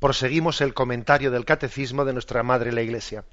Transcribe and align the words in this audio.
proseguimos 0.00 0.62
el 0.62 0.74
comentario 0.74 1.30
del 1.30 1.44
catecismo 1.44 2.04
de 2.04 2.14
nuestra 2.14 2.42
Madre 2.42 2.72
la 2.72 2.80
Iglesia. 2.80 3.24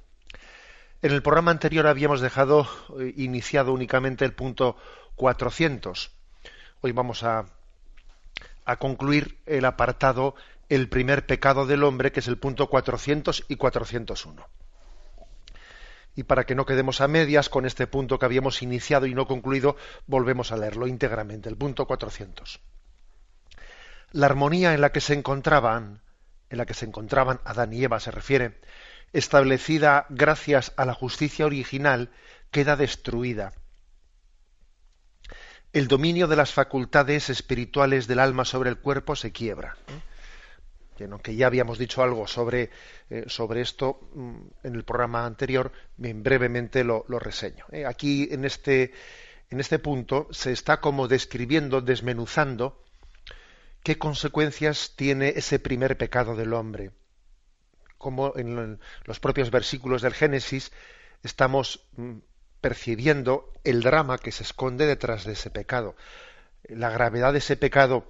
En 1.00 1.12
el 1.12 1.22
programa 1.22 1.50
anterior 1.50 1.86
habíamos 1.86 2.20
dejado 2.20 2.68
eh, 3.00 3.14
iniciado 3.16 3.72
únicamente 3.72 4.24
el 4.24 4.34
punto 4.34 4.76
400. 5.16 6.12
Hoy 6.82 6.92
vamos 6.92 7.24
a, 7.24 7.46
a 8.64 8.76
concluir 8.76 9.38
el 9.46 9.64
apartado 9.64 10.34
El 10.68 10.90
primer 10.90 11.24
pecado 11.24 11.64
del 11.64 11.82
hombre, 11.82 12.12
que 12.12 12.20
es 12.20 12.28
el 12.28 12.36
punto 12.36 12.68
400 12.68 13.46
y 13.48 13.56
401. 13.56 14.46
Y 16.14 16.24
para 16.24 16.44
que 16.44 16.54
no 16.54 16.66
quedemos 16.66 17.00
a 17.00 17.08
medias 17.08 17.48
con 17.48 17.64
este 17.64 17.86
punto 17.86 18.18
que 18.18 18.26
habíamos 18.26 18.60
iniciado 18.60 19.06
y 19.06 19.14
no 19.14 19.26
concluido, 19.26 19.76
volvemos 20.06 20.52
a 20.52 20.58
leerlo 20.58 20.86
íntegramente, 20.86 21.48
el 21.48 21.56
punto 21.56 21.86
400. 21.86 22.60
La 24.12 24.26
armonía 24.26 24.74
en 24.74 24.82
la 24.82 24.92
que 24.92 25.00
se 25.00 25.14
encontraban 25.14 26.02
en 26.50 26.58
la 26.58 26.66
que 26.66 26.74
se 26.74 26.86
encontraban 26.86 27.40
Adán 27.44 27.72
y 27.72 27.84
Eva 27.84 28.00
se 28.00 28.10
refiere, 28.10 28.60
establecida 29.12 30.06
gracias 30.10 30.72
a 30.76 30.84
la 30.84 30.94
justicia 30.94 31.46
original, 31.46 32.10
queda 32.50 32.76
destruida. 32.76 33.52
El 35.72 35.88
dominio 35.88 36.28
de 36.28 36.36
las 36.36 36.52
facultades 36.52 37.28
espirituales 37.28 38.06
del 38.06 38.20
alma 38.20 38.44
sobre 38.44 38.70
el 38.70 38.78
cuerpo 38.78 39.16
se 39.16 39.32
quiebra. 39.32 39.76
¿eh? 39.88 41.06
Aunque 41.10 41.36
ya 41.36 41.46
habíamos 41.46 41.78
dicho 41.78 42.02
algo 42.02 42.26
sobre, 42.26 42.70
eh, 43.10 43.24
sobre 43.28 43.60
esto 43.60 44.00
mm, 44.14 44.36
en 44.64 44.74
el 44.74 44.84
programa 44.84 45.26
anterior, 45.26 45.70
brevemente 45.96 46.84
lo, 46.84 47.04
reseño. 47.06 47.66
¿eh? 47.70 47.86
Aquí 47.86 48.28
en 48.30 48.44
este, 48.44 48.92
en 49.50 49.60
este 49.60 49.78
punto 49.78 50.26
se 50.30 50.52
está 50.52 50.80
como 50.80 51.06
describiendo, 51.06 51.80
desmenuzando 51.80 52.82
qué 53.88 53.96
consecuencias 53.96 54.92
tiene 54.96 55.32
ese 55.36 55.58
primer 55.58 55.96
pecado 55.96 56.36
del 56.36 56.52
hombre. 56.52 56.90
Como 57.96 58.36
en 58.36 58.78
los 59.04 59.18
propios 59.18 59.50
versículos 59.50 60.02
del 60.02 60.12
Génesis 60.12 60.72
estamos 61.22 61.88
mm, 61.96 62.18
percibiendo 62.60 63.50
el 63.64 63.80
drama 63.82 64.18
que 64.18 64.30
se 64.30 64.42
esconde 64.42 64.84
detrás 64.84 65.24
de 65.24 65.32
ese 65.32 65.48
pecado. 65.48 65.96
La 66.64 66.90
gravedad 66.90 67.32
de 67.32 67.38
ese 67.38 67.56
pecado 67.56 68.06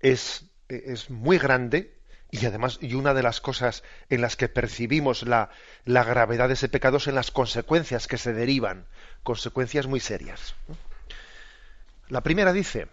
es, 0.00 0.44
es 0.68 1.08
muy 1.08 1.38
grande 1.38 1.96
y 2.30 2.44
además, 2.44 2.76
y 2.82 2.96
una 2.96 3.14
de 3.14 3.22
las 3.22 3.40
cosas 3.40 3.82
en 4.10 4.20
las 4.20 4.36
que 4.36 4.50
percibimos 4.50 5.22
la, 5.22 5.48
la, 5.86 6.04
gravedad 6.04 6.48
de 6.48 6.54
ese 6.54 6.68
pecado 6.68 7.00
son 7.00 7.14
las 7.14 7.30
consecuencias 7.30 8.06
que 8.06 8.18
se 8.18 8.34
derivan, 8.34 8.84
consecuencias 9.22 9.86
muy 9.86 10.00
serias. 10.00 10.54
La 12.10 12.22
primera 12.22 12.52
dice, 12.52 12.88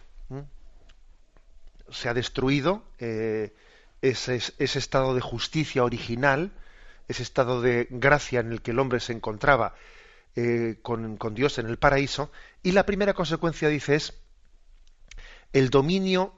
se 1.91 2.09
ha 2.09 2.13
destruido 2.13 2.83
eh, 2.99 3.53
ese, 4.01 4.41
estado 4.57 5.13
de 5.15 5.21
justicia 5.21 5.83
original, 5.83 6.51
ese 7.07 7.23
estado 7.23 7.61
de 7.61 7.87
gracia 7.89 8.39
en 8.39 8.51
el 8.51 8.61
que 8.61 8.71
el 8.71 8.79
hombre 8.79 8.99
se 8.99 9.13
encontraba 9.13 9.75
eh, 10.35 10.77
con, 10.81 11.17
con, 11.17 11.35
Dios 11.35 11.57
en 11.59 11.67
el 11.67 11.77
paraíso, 11.77 12.31
y 12.63 12.71
la 12.71 12.85
primera 12.85 13.13
consecuencia, 13.13 13.69
dice, 13.69 13.95
es 13.95 14.13
el 15.53 15.69
dominio 15.69 16.33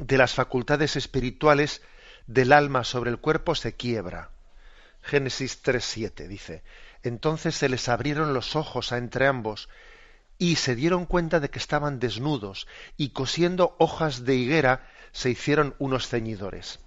de 0.00 0.16
las 0.16 0.34
facultades 0.34 0.96
espirituales 0.96 1.82
del 2.26 2.52
alma 2.52 2.84
sobre 2.84 3.10
el 3.10 3.18
cuerpo 3.18 3.54
se 3.54 3.74
quiebra. 3.74 4.30
Génesis 5.02 5.62
3.7 5.62 6.28
dice, 6.28 6.62
entonces 7.02 7.54
se 7.54 7.68
les 7.68 7.88
abrieron 7.88 8.34
los 8.34 8.54
ojos 8.54 8.92
a 8.92 8.98
entre 8.98 9.26
ambos, 9.26 9.68
y 10.40 10.56
se 10.56 10.74
dieron 10.74 11.04
cuenta 11.04 11.38
de 11.38 11.50
que 11.50 11.58
estaban 11.58 12.00
desnudos 12.00 12.66
y 12.96 13.10
cosiendo 13.10 13.76
hojas 13.78 14.24
de 14.24 14.36
higuera 14.36 14.88
se 15.12 15.28
hicieron 15.28 15.74
unos 15.78 16.08
ceñidores. 16.08 16.80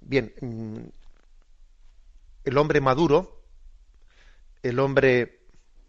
Bien, 0.00 0.32
mm, 0.40 0.84
el 2.44 2.58
hombre 2.58 2.80
maduro, 2.80 3.42
el 4.62 4.78
hombre, 4.78 5.40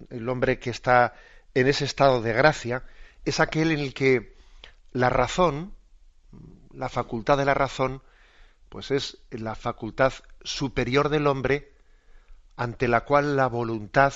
el 0.10 0.28
hombre 0.28 0.58
que 0.58 0.72
está 0.72 1.14
en 1.54 1.68
ese 1.68 1.86
estado 1.86 2.24
de 2.24 2.34
gracia, 2.34 2.84
es 3.24 3.40
aquel 3.40 3.72
en 3.72 3.80
el 3.80 3.94
que 3.94 4.36
la 4.94 5.12
razón, 5.12 5.76
la 6.74 6.90
facultad 6.90 7.38
de 7.38 7.46
la 7.46 7.54
razón, 7.54 8.02
pues 8.70 8.90
es 8.90 9.20
la 9.30 9.54
facultad 9.54 10.14
superior 10.42 11.10
del 11.10 11.28
hombre 11.28 11.72
ante 12.56 12.88
la 12.88 13.02
cual 13.06 13.36
la 13.36 13.46
voluntad 13.46 14.14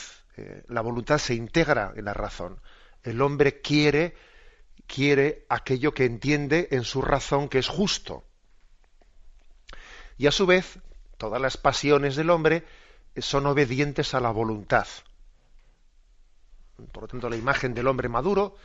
la 0.67 0.81
voluntad 0.81 1.17
se 1.17 1.33
integra 1.33 1.93
en 1.95 2.05
la 2.05 2.13
razón. 2.13 2.59
El 3.03 3.21
hombre 3.21 3.61
quiere, 3.61 4.15
quiere 4.87 5.45
aquello 5.49 5.93
que 5.93 6.05
entiende 6.05 6.67
en 6.71 6.83
su 6.83 7.01
razón 7.01 7.49
que 7.49 7.59
es 7.59 7.67
justo. 7.67 8.23
Y 10.17 10.27
a 10.27 10.31
su 10.31 10.45
vez, 10.45 10.79
todas 11.17 11.41
las 11.41 11.57
pasiones 11.57 12.15
del 12.15 12.29
hombre 12.29 12.63
son 13.17 13.45
obedientes 13.45 14.13
a 14.13 14.19
la 14.19 14.31
voluntad. 14.31 14.87
Por 16.91 17.03
lo 17.03 17.07
tanto, 17.07 17.29
la 17.29 17.35
imagen 17.35 17.73
del 17.73 17.87
hombre 17.87 18.09
maduro, 18.09 18.55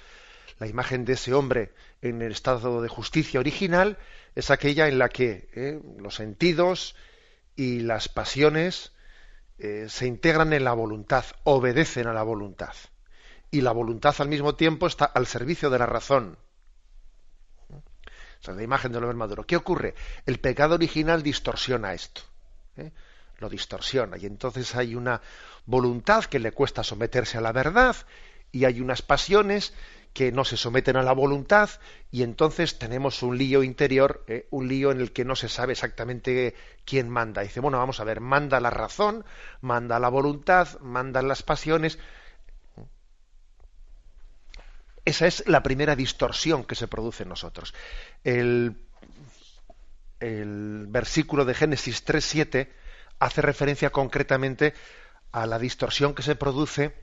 la 0.58 0.66
imagen 0.66 1.04
de 1.04 1.14
ese 1.14 1.34
hombre 1.34 1.72
en 2.02 2.22
el 2.22 2.32
estado 2.32 2.80
de 2.80 2.88
justicia 2.88 3.40
original, 3.40 3.98
es 4.34 4.50
aquella 4.50 4.88
en 4.88 4.98
la 4.98 5.08
que 5.08 5.48
eh, 5.54 5.80
los 5.98 6.14
sentidos 6.14 6.94
y 7.56 7.80
las 7.80 8.08
pasiones 8.08 8.92
eh, 9.58 9.86
se 9.88 10.06
integran 10.06 10.52
en 10.52 10.64
la 10.64 10.74
voluntad, 10.74 11.24
obedecen 11.44 12.06
a 12.06 12.12
la 12.12 12.22
voluntad. 12.22 12.74
Y 13.50 13.62
la 13.62 13.72
voluntad 13.72 14.14
al 14.18 14.28
mismo 14.28 14.54
tiempo 14.54 14.86
está 14.86 15.04
al 15.06 15.26
servicio 15.26 15.70
de 15.70 15.78
la 15.78 15.86
razón. 15.86 16.38
Esa 18.40 18.50
es 18.50 18.56
la 18.56 18.62
imagen 18.62 18.92
del 18.92 19.02
hombre 19.04 19.16
maduro. 19.16 19.46
¿Qué 19.46 19.56
ocurre? 19.56 19.94
El 20.26 20.40
pecado 20.40 20.74
original 20.74 21.22
distorsiona 21.22 21.94
esto. 21.94 22.20
¿eh? 22.76 22.92
Lo 23.38 23.48
distorsiona. 23.48 24.18
Y 24.18 24.26
entonces 24.26 24.74
hay 24.76 24.94
una 24.94 25.20
voluntad 25.64 26.24
que 26.24 26.38
le 26.38 26.52
cuesta 26.52 26.82
someterse 26.82 27.38
a 27.38 27.40
la 27.40 27.52
verdad 27.52 27.96
y 28.52 28.64
hay 28.64 28.80
unas 28.80 29.02
pasiones 29.02 29.74
que 30.16 30.32
no 30.32 30.46
se 30.46 30.56
someten 30.56 30.96
a 30.96 31.02
la 31.02 31.12
voluntad 31.12 31.68
y 32.10 32.22
entonces 32.22 32.78
tenemos 32.78 33.22
un 33.22 33.36
lío 33.36 33.62
interior, 33.62 34.24
eh, 34.28 34.48
un 34.50 34.66
lío 34.66 34.90
en 34.90 35.02
el 35.02 35.12
que 35.12 35.26
no 35.26 35.36
se 35.36 35.50
sabe 35.50 35.74
exactamente 35.74 36.54
quién 36.86 37.10
manda. 37.10 37.42
Dice, 37.42 37.60
bueno, 37.60 37.76
vamos 37.76 38.00
a 38.00 38.04
ver, 38.04 38.22
manda 38.22 38.58
la 38.58 38.70
razón, 38.70 39.26
manda 39.60 39.98
la 39.98 40.08
voluntad, 40.08 40.80
mandan 40.80 41.28
las 41.28 41.42
pasiones. 41.42 41.98
Esa 45.04 45.26
es 45.26 45.46
la 45.46 45.62
primera 45.62 45.94
distorsión 45.94 46.64
que 46.64 46.76
se 46.76 46.88
produce 46.88 47.24
en 47.24 47.28
nosotros. 47.28 47.74
El, 48.24 48.86
el 50.18 50.86
versículo 50.88 51.44
de 51.44 51.52
Génesis 51.52 52.06
3.7 52.06 52.70
hace 53.18 53.42
referencia 53.42 53.90
concretamente 53.90 54.72
a 55.30 55.44
la 55.44 55.58
distorsión 55.58 56.14
que 56.14 56.22
se 56.22 56.36
produce 56.36 56.94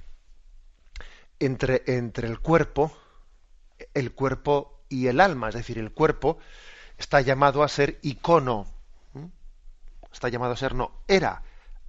entre, 1.40 1.84
entre 1.86 2.28
el 2.28 2.40
cuerpo, 2.40 2.98
el 3.94 4.12
cuerpo 4.12 4.80
y 4.90 5.08
el 5.08 5.20
alma, 5.20 5.50
es 5.50 5.56
decir, 5.56 5.78
el 5.78 5.92
cuerpo 5.92 6.38
está 6.98 7.22
llamado 7.22 7.64
a 7.64 7.68
ser 7.68 8.00
icono, 8.02 8.68
está 10.12 10.30
llamado 10.30 10.54
a 10.54 10.58
ser 10.58 10.76
no, 10.76 10.92
era, 11.08 11.42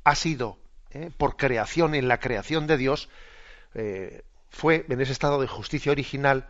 ha 0.04 0.14
sido, 0.14 0.58
¿eh? 0.90 1.10
por 1.16 1.36
creación, 1.36 1.94
en 1.94 2.08
la 2.08 2.18
creación 2.18 2.66
de 2.66 2.76
Dios, 2.76 3.08
eh, 3.74 4.22
fue 4.50 4.86
en 4.88 5.00
ese 5.00 5.12
estado 5.12 5.40
de 5.40 5.46
justicia 5.46 5.92
original, 5.92 6.48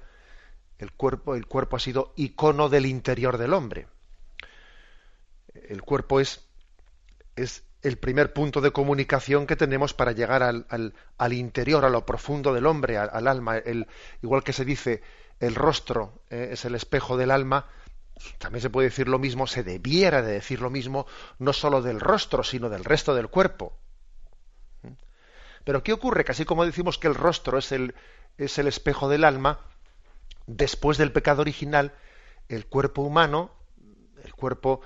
el 0.78 0.92
cuerpo, 0.92 1.34
el 1.34 1.46
cuerpo 1.46 1.76
ha 1.76 1.80
sido 1.80 2.12
icono 2.16 2.68
del 2.68 2.86
interior 2.86 3.38
del 3.38 3.54
hombre. 3.54 3.86
El 5.54 5.82
cuerpo 5.82 6.20
es, 6.20 6.44
es 7.36 7.62
el 7.82 7.98
primer 7.98 8.32
punto 8.32 8.60
de 8.60 8.72
comunicación 8.72 9.46
que 9.46 9.56
tenemos 9.56 9.94
para 9.94 10.12
llegar 10.12 10.42
al, 10.42 10.66
al, 11.18 11.32
interior, 11.32 11.84
a 11.84 11.90
lo 11.90 12.04
profundo 12.06 12.52
del 12.52 12.66
hombre, 12.66 12.98
al, 12.98 13.28
alma. 13.28 13.58
El, 13.58 13.86
igual 14.22 14.42
que 14.42 14.52
se 14.52 14.64
dice, 14.64 15.02
el 15.40 15.54
rostro 15.54 16.22
eh, 16.30 16.50
es 16.52 16.64
el 16.64 16.74
espejo 16.74 17.16
del 17.16 17.30
alma, 17.30 17.66
también 18.38 18.62
se 18.62 18.70
puede 18.70 18.88
decir 18.88 19.08
lo 19.08 19.18
mismo, 19.18 19.46
se 19.46 19.62
debiera 19.62 20.22
de 20.22 20.32
decir 20.32 20.60
lo 20.60 20.70
mismo, 20.70 21.06
no 21.38 21.52
sólo 21.52 21.82
del 21.82 22.00
rostro, 22.00 22.44
sino 22.44 22.68
del 22.68 22.84
resto 22.84 23.14
del 23.14 23.28
cuerpo. 23.28 23.76
Pero 25.64 25.82
¿qué 25.82 25.92
ocurre? 25.92 26.24
Que 26.24 26.32
así 26.32 26.44
como 26.44 26.64
decimos 26.64 26.98
que 26.98 27.08
el 27.08 27.14
rostro 27.14 27.58
es 27.58 27.72
el, 27.72 27.94
es 28.38 28.58
el 28.58 28.68
espejo 28.68 29.08
del 29.08 29.24
alma, 29.24 29.60
después 30.46 30.98
del 30.98 31.12
pecado 31.12 31.40
original, 31.40 31.94
el 32.48 32.66
cuerpo 32.66 33.02
humano, 33.02 33.50
el 34.22 34.34
cuerpo 34.34 34.82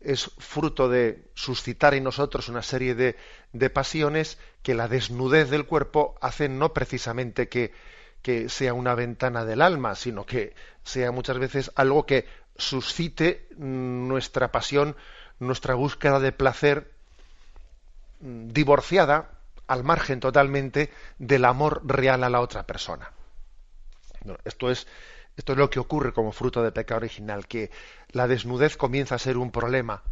es 0.00 0.30
fruto 0.38 0.88
de 0.88 1.30
suscitar 1.34 1.94
en 1.94 2.04
nosotros 2.04 2.48
una 2.48 2.62
serie 2.62 2.94
de, 2.94 3.16
de 3.52 3.70
pasiones 3.70 4.38
que 4.62 4.74
la 4.74 4.88
desnudez 4.88 5.48
del 5.48 5.66
cuerpo 5.66 6.16
hace 6.20 6.48
no 6.48 6.72
precisamente 6.74 7.48
que, 7.48 7.72
que 8.22 8.48
sea 8.48 8.74
una 8.74 8.94
ventana 8.94 9.44
del 9.44 9.62
alma, 9.62 9.94
sino 9.94 10.24
que 10.24 10.54
sea 10.84 11.10
muchas 11.10 11.38
veces 11.38 11.72
algo 11.74 12.06
que 12.06 12.26
suscite 12.56 13.48
nuestra 13.56 14.52
pasión, 14.52 14.96
nuestra 15.38 15.74
búsqueda 15.74 16.20
de 16.20 16.32
placer 16.32 16.92
mm, 18.20 18.48
divorciada 18.48 19.30
al 19.66 19.84
margen 19.84 20.20
totalmente 20.20 20.90
del 21.18 21.44
amor 21.44 21.82
real 21.84 22.24
a 22.24 22.30
la 22.30 22.40
otra 22.40 22.66
persona. 22.66 23.12
esto 24.44 24.70
es 24.70 24.86
esto 25.36 25.52
es 25.52 25.58
lo 25.58 25.70
que 25.70 25.80
ocurre 25.80 26.12
como 26.12 26.32
fruto 26.32 26.62
del 26.62 26.72
pecado 26.72 26.98
original, 26.98 27.46
que 27.46 27.70
la 28.10 28.28
desnudez 28.28 28.76
comienza 28.76 29.14
a 29.14 29.18
ser 29.18 29.38
un 29.38 29.50
problema. 29.50 30.02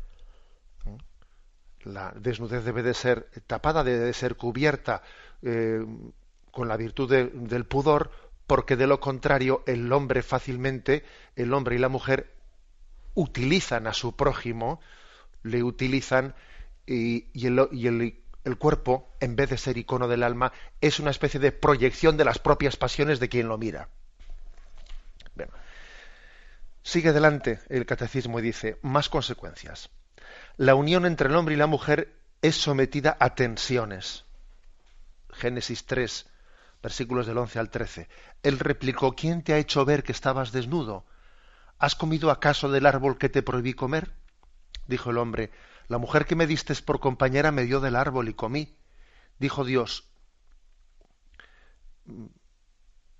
La 1.82 2.12
desnudez 2.16 2.64
debe 2.64 2.82
de 2.82 2.94
ser 2.94 3.28
tapada, 3.46 3.84
debe 3.84 3.98
de 3.98 4.12
ser 4.12 4.36
cubierta 4.36 5.02
eh, 5.42 5.84
con 6.50 6.68
la 6.68 6.76
virtud 6.76 7.10
del 7.32 7.64
pudor, 7.64 8.10
porque 8.46 8.76
de 8.76 8.86
lo 8.86 9.00
contrario 9.00 9.62
el 9.66 9.92
hombre 9.92 10.22
fácilmente, 10.22 11.04
el 11.36 11.52
hombre 11.54 11.76
y 11.76 11.78
la 11.78 11.88
mujer 11.88 12.34
utilizan 13.14 13.86
a 13.86 13.92
su 13.92 14.16
prójimo, 14.16 14.80
le 15.42 15.62
utilizan 15.62 16.34
y, 16.86 17.28
el, 17.46 18.58
cuerpo, 18.58 19.14
en 19.20 19.36
vez 19.36 19.50
de 19.50 19.58
ser 19.58 19.78
icono 19.78 20.08
del 20.08 20.22
alma, 20.22 20.52
es 20.80 20.98
una 20.98 21.10
especie 21.10 21.38
de 21.38 21.52
proyección 21.52 22.16
de 22.16 22.24
las 22.24 22.38
propias 22.38 22.76
pasiones 22.76 23.20
de 23.20 23.28
quien 23.28 23.48
lo 23.48 23.58
mira. 23.58 23.88
Sigue 26.82 27.10
adelante 27.10 27.60
el 27.68 27.86
catecismo 27.86 28.38
y 28.38 28.42
dice, 28.42 28.78
más 28.82 29.08
consecuencias. 29.08 29.90
La 30.56 30.74
unión 30.74 31.06
entre 31.06 31.28
el 31.28 31.36
hombre 31.36 31.54
y 31.54 31.58
la 31.58 31.66
mujer 31.66 32.16
es 32.42 32.56
sometida 32.56 33.16
a 33.20 33.34
tensiones. 33.34 34.24
Génesis 35.30 35.84
3, 35.86 36.26
versículos 36.82 37.26
del 37.26 37.38
11 37.38 37.58
al 37.58 37.70
13. 37.70 38.08
Él 38.42 38.58
replicó, 38.58 39.14
¿quién 39.14 39.42
te 39.42 39.52
ha 39.52 39.58
hecho 39.58 39.84
ver 39.84 40.02
que 40.02 40.12
estabas 40.12 40.52
desnudo? 40.52 41.04
¿Has 41.78 41.94
comido 41.94 42.30
acaso 42.30 42.70
del 42.70 42.86
árbol 42.86 43.18
que 43.18 43.28
te 43.28 43.42
prohibí 43.42 43.74
comer? 43.74 44.12
Dijo 44.86 45.10
el 45.10 45.18
hombre, 45.18 45.50
la 45.88 45.98
mujer 45.98 46.26
que 46.26 46.36
me 46.36 46.46
diste 46.46 46.74
por 46.76 47.00
compañera 47.00 47.52
me 47.52 47.64
dio 47.64 47.80
del 47.80 47.96
árbol 47.96 48.28
y 48.28 48.34
comí. 48.34 48.76
Dijo 49.38 49.64
Dios, 49.64 50.08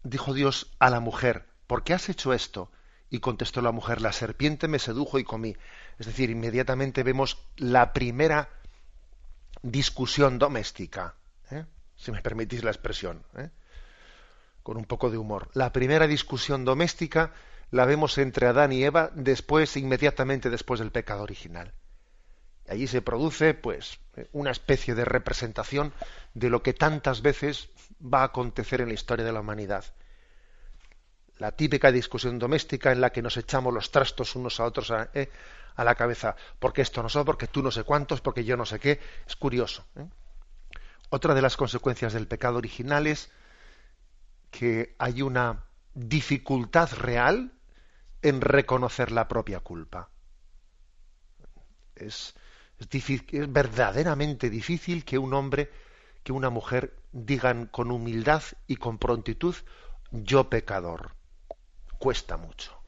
dijo 0.02 0.34
Dios 0.34 0.70
a 0.78 0.90
la 0.90 1.00
mujer, 1.00 1.46
¿por 1.66 1.82
qué 1.82 1.94
has 1.94 2.08
hecho 2.08 2.32
esto? 2.32 2.70
Y 3.08 3.20
contestó 3.20 3.60
la 3.60 3.72
mujer, 3.72 4.00
la 4.00 4.12
serpiente 4.12 4.68
me 4.68 4.78
sedujo 4.78 5.18
y 5.18 5.24
comí. 5.24 5.56
Es 5.98 6.06
decir, 6.06 6.30
inmediatamente 6.30 7.02
vemos 7.02 7.38
la 7.56 7.92
primera 7.92 8.48
discusión 9.62 10.38
doméstica. 10.38 11.16
Si 12.00 12.12
me 12.12 12.22
permitís 12.22 12.64
la 12.64 12.70
expresión, 12.70 13.22
¿eh? 13.36 13.50
con 14.62 14.76
un 14.76 14.84
poco 14.84 15.10
de 15.10 15.18
humor. 15.18 15.48
La 15.52 15.72
primera 15.72 16.06
discusión 16.06 16.64
doméstica 16.64 17.32
la 17.70 17.84
vemos 17.84 18.16
entre 18.18 18.46
Adán 18.46 18.72
y 18.72 18.82
Eva 18.82 19.10
después, 19.14 19.76
inmediatamente 19.76 20.50
después 20.50 20.80
del 20.80 20.90
pecado 20.90 21.22
original. 21.22 21.72
Allí 22.68 22.86
se 22.86 23.02
produce, 23.02 23.54
pues, 23.54 23.98
una 24.32 24.50
especie 24.50 24.94
de 24.94 25.04
representación 25.04 25.92
de 26.34 26.50
lo 26.50 26.62
que 26.62 26.72
tantas 26.72 27.20
veces 27.20 27.68
va 28.02 28.20
a 28.20 28.24
acontecer 28.24 28.80
en 28.80 28.88
la 28.88 28.94
historia 28.94 29.24
de 29.24 29.32
la 29.32 29.40
humanidad 29.40 29.84
la 31.40 31.52
típica 31.52 31.90
discusión 31.90 32.38
doméstica 32.38 32.92
en 32.92 33.00
la 33.00 33.10
que 33.10 33.22
nos 33.22 33.36
echamos 33.36 33.72
los 33.72 33.90
trastos 33.90 34.36
unos 34.36 34.60
a 34.60 34.64
otros 34.64 34.90
a, 34.90 35.08
eh, 35.14 35.30
la 35.76 35.94
cabeza, 35.94 36.36
porque 36.58 36.82
esto 36.82 37.02
no 37.02 37.08
soy, 37.08 37.24
porque 37.24 37.46
tú 37.46 37.62
no 37.62 37.70
sé 37.70 37.84
cuántos, 37.84 38.20
porque 38.20 38.44
yo 38.44 38.56
no 38.58 38.66
sé 38.66 38.78
qué, 38.78 39.00
es 39.26 39.36
curioso. 39.36 39.86
¿eh? 39.96 40.04
Otra 41.10 41.34
de 41.34 41.42
las 41.42 41.56
consecuencias 41.56 42.12
del 42.12 42.28
pecado 42.28 42.58
original 42.58 43.08
es 43.08 43.30
que 44.50 44.94
hay 44.98 45.22
una 45.22 45.64
dificultad 45.94 46.92
real 46.92 47.52
en 48.22 48.40
reconocer 48.40 49.10
la 49.10 49.26
propia 49.26 49.58
culpa. 49.58 50.08
Es, 51.96 52.34
es 52.78 53.52
verdaderamente 53.52 54.50
difícil 54.50 55.04
que 55.04 55.18
un 55.18 55.34
hombre, 55.34 55.70
que 56.22 56.32
una 56.32 56.48
mujer 56.48 56.96
digan 57.12 57.66
con 57.66 57.90
humildad 57.90 58.42
y 58.68 58.76
con 58.76 58.98
prontitud, 58.98 59.56
yo 60.12 60.48
pecador 60.48 61.12
cuesta 61.98 62.36
mucho. 62.36 62.79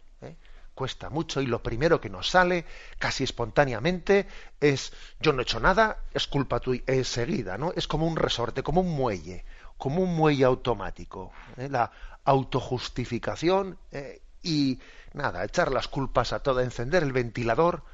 ¿Eh? 0.72 0.74
Cuesta 0.74 1.10
mucho 1.10 1.40
y 1.40 1.46
lo 1.46 1.62
primero 1.62 2.00
que 2.00 2.08
nos 2.08 2.30
sale 2.30 2.64
casi 2.98 3.24
espontáneamente 3.24 4.26
es 4.60 4.92
yo 5.20 5.32
no 5.32 5.40
he 5.40 5.42
hecho 5.42 5.60
nada, 5.60 5.98
es 6.14 6.26
culpa 6.26 6.60
tuya, 6.60 6.82
es 6.86 7.08
seguida, 7.08 7.58
¿no? 7.58 7.72
Es 7.76 7.86
como 7.86 8.06
un 8.06 8.16
resorte, 8.16 8.62
como 8.62 8.80
un 8.80 8.94
muelle, 8.94 9.44
como 9.78 10.02
un 10.02 10.14
muelle 10.14 10.44
automático. 10.44 11.32
¿eh? 11.56 11.68
La 11.68 11.90
autojustificación 12.24 13.78
¿eh? 13.90 14.22
y 14.42 14.78
nada, 15.12 15.44
echar 15.44 15.72
las 15.72 15.88
culpas 15.88 16.32
a 16.32 16.40
todo, 16.40 16.60
encender 16.60 17.02
el 17.02 17.12
ventilador 17.12 17.84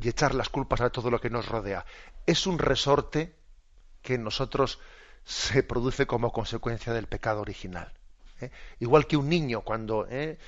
y 0.00 0.08
echar 0.08 0.34
las 0.34 0.48
culpas 0.48 0.80
a 0.80 0.90
todo 0.90 1.10
lo 1.10 1.20
que 1.20 1.30
nos 1.30 1.48
rodea. 1.48 1.84
Es 2.26 2.46
un 2.46 2.58
resorte 2.58 3.34
que 4.02 4.14
en 4.14 4.24
nosotros 4.24 4.78
se 5.24 5.62
produce 5.62 6.06
como 6.06 6.32
consecuencia 6.32 6.92
del 6.92 7.08
pecado 7.08 7.40
original. 7.40 7.92
¿eh? 8.40 8.50
Igual 8.78 9.06
que 9.06 9.16
un 9.16 9.28
niño 9.28 9.62
cuando, 9.62 10.06
¿eh? 10.08 10.38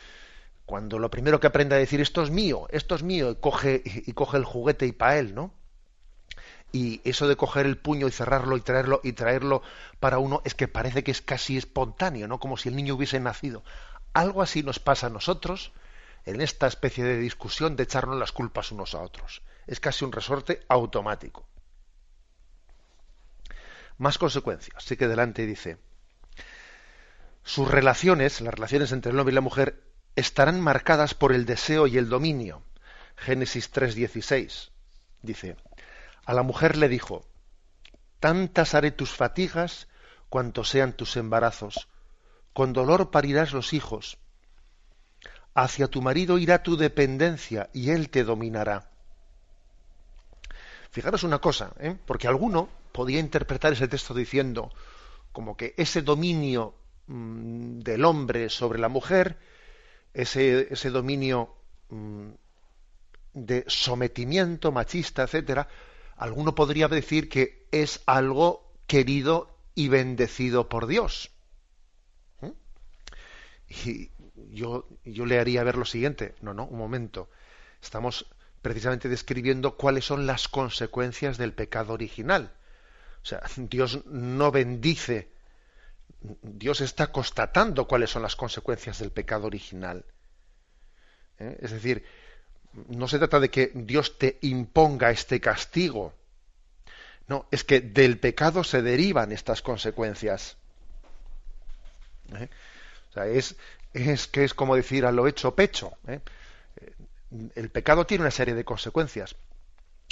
Cuando 0.69 0.99
lo 0.99 1.11
primero 1.11 1.41
que 1.41 1.47
aprende 1.47 1.77
a 1.77 1.79
decir 1.79 1.99
esto 2.03 2.23
es 2.23 2.29
mío, 2.29 2.67
esto 2.69 2.95
es 2.95 3.03
mío, 3.03 3.31
y 3.31 3.37
coge, 3.37 3.83
y 3.85 4.13
coge 4.13 4.37
el 4.37 4.45
juguete 4.45 4.85
y 4.85 4.93
para 4.93 5.19
él, 5.19 5.35
¿no? 5.35 5.55
Y 6.73 7.01
eso 7.09 7.27
de 7.27 7.37
coger 7.37 7.65
el 7.65 7.79
puño 7.79 8.07
y 8.07 8.11
cerrarlo 8.11 8.55
y 8.55 8.61
traerlo 8.61 9.01
y 9.03 9.15
traerlo 9.15 9.63
para 9.99 10.19
uno 10.19 10.43
es 10.45 10.55
que 10.55 10.69
parece 10.69 11.03
que 11.03 11.11
es 11.11 11.23
casi 11.23 11.57
espontáneo, 11.57 12.29
¿no? 12.29 12.39
Como 12.39 12.59
si 12.59 12.69
el 12.69 12.77
niño 12.77 12.97
hubiese 12.97 13.19
nacido. 13.19 13.65
Algo 14.13 14.43
así 14.43 14.63
nos 14.63 14.79
pasa 14.79 15.07
a 15.07 15.11
nosotros 15.11 15.73
en 16.27 16.43
esta 16.43 16.67
especie 16.67 17.03
de 17.03 17.17
discusión 17.17 17.75
de 17.75 17.85
echarnos 17.85 18.19
las 18.19 18.33
culpas 18.33 18.71
unos 18.71 18.95
a 18.95 19.01
otros. 19.01 19.41
Es 19.67 19.81
casi 19.81 20.05
un 20.05 20.13
resorte 20.13 20.61
automático. 20.69 21.49
Más 23.97 24.19
consecuencias. 24.19 24.77
Así 24.77 24.99
que 24.99 25.09
delante 25.09 25.47
dice, 25.47 25.79
sus 27.43 27.71
relaciones, 27.71 28.43
las 28.43 28.53
relaciones 28.53 28.93
entre 28.93 29.13
el 29.13 29.19
hombre 29.19 29.33
y 29.33 29.35
la 29.35 29.41
mujer, 29.41 29.88
estarán 30.19 30.61
marcadas 30.61 31.15
por 31.15 31.33
el 31.33 31.45
deseo 31.47 31.87
y 31.87 31.99
el 31.99 32.09
dominio. 32.09 32.63
Génesis 33.17 33.73
3:16 33.73 34.71
dice, 35.23 35.57
a 36.25 36.35
la 36.35 36.43
mujer 36.43 36.77
le 36.77 36.89
dijo, 36.89 37.25
tantas 38.21 38.75
haré 38.75 38.91
tus 38.91 39.11
fatigas 39.11 39.89
cuanto 40.29 40.65
sean 40.65 40.93
tus 40.93 41.17
embarazos, 41.17 41.89
con 42.53 42.73
dolor 42.73 43.11
parirás 43.11 43.53
los 43.53 43.73
hijos, 43.73 44.19
hacia 45.55 45.89
tu 45.89 46.03
marido 46.03 46.39
irá 46.39 46.63
tu 46.63 46.77
dependencia 46.77 47.71
y 47.73 47.91
él 47.91 48.11
te 48.11 48.25
dominará. 48.25 48.91
Fijaros 50.91 51.23
una 51.23 51.39
cosa, 51.39 51.73
¿eh? 51.79 51.97
porque 52.07 52.29
alguno 52.29 52.69
podía 52.93 53.21
interpretar 53.21 53.73
ese 53.73 53.89
texto 53.89 54.15
diciendo 54.15 54.73
como 55.33 55.57
que 55.57 55.75
ese 55.77 56.03
dominio 56.03 56.75
Mm, 57.09 57.81
del 57.81 58.05
hombre 58.05 58.51
sobre 58.51 58.79
la 58.79 58.91
mujer, 58.91 59.39
ese, 60.19 60.67
ese 60.73 60.91
dominio 60.91 61.55
mm, 61.91 62.31
de 63.35 63.65
sometimiento 63.69 64.73
machista, 64.73 65.23
etcétera, 65.23 65.69
alguno 66.17 66.57
podría 66.57 66.89
decir 66.89 67.29
que 67.29 67.69
es 67.71 68.03
algo 68.05 68.73
querido 68.89 69.57
y 69.77 69.87
bendecido 69.87 70.69
por 70.69 70.89
Dios. 70.89 71.31
¿Mm? 72.41 72.51
Y 73.69 74.11
yo, 74.51 74.89
yo 75.05 75.25
le 75.25 75.39
haría 75.39 75.63
ver 75.63 75.77
lo 75.77 75.85
siguiente. 75.85 76.35
No, 76.41 76.53
no, 76.53 76.67
un 76.67 76.79
momento. 76.79 77.31
Estamos 77.81 78.27
precisamente 78.61 79.09
describiendo 79.09 79.77
cuáles 79.77 80.05
son 80.05 80.27
las 80.27 80.49
consecuencias 80.49 81.39
del 81.39 81.53
pecado 81.53 81.93
original. 81.93 82.53
O 83.23 83.25
sea, 83.25 83.43
Dios 83.57 84.05
no 84.07 84.51
bendice 84.51 85.31
Dios 86.21 86.81
está 86.81 87.13
constatando 87.13 87.87
cuáles 87.87 88.11
son 88.11 88.23
las 88.23 88.37
consecuencias 88.37 88.99
del 88.99 89.13
pecado 89.13 89.47
original. 89.47 90.05
¿Eh? 91.39 91.59
Es 91.61 91.71
decir, 91.71 92.05
no 92.89 93.07
se 93.07 93.19
trata 93.19 93.41
de 93.41 93.51
que 93.51 93.71
Dios 93.75 94.19
te 94.19 94.39
imponga 94.43 95.11
este 95.11 95.41
castigo. 95.41 96.13
No, 97.29 97.47
es 97.51 97.63
que 97.63 97.81
del 97.81 98.19
pecado 98.19 98.65
se 98.65 98.83
derivan 98.83 99.33
estas 99.33 99.63
consecuencias. 99.63 100.57
¿Eh? 102.35 102.49
O 103.11 103.13
sea, 103.13 103.27
es, 103.27 103.57
que 104.29 104.45
es 104.45 104.55
como 104.55 104.75
decir 104.75 105.07
a 105.07 105.13
lo 105.13 105.29
hecho 105.29 105.55
pecho. 105.55 105.93
¿eh? 106.09 106.21
El 107.55 107.71
pecado 107.71 108.07
tiene 108.07 108.23
una 108.23 108.31
serie 108.31 108.55
de 108.55 108.65
consecuencias. 108.65 109.37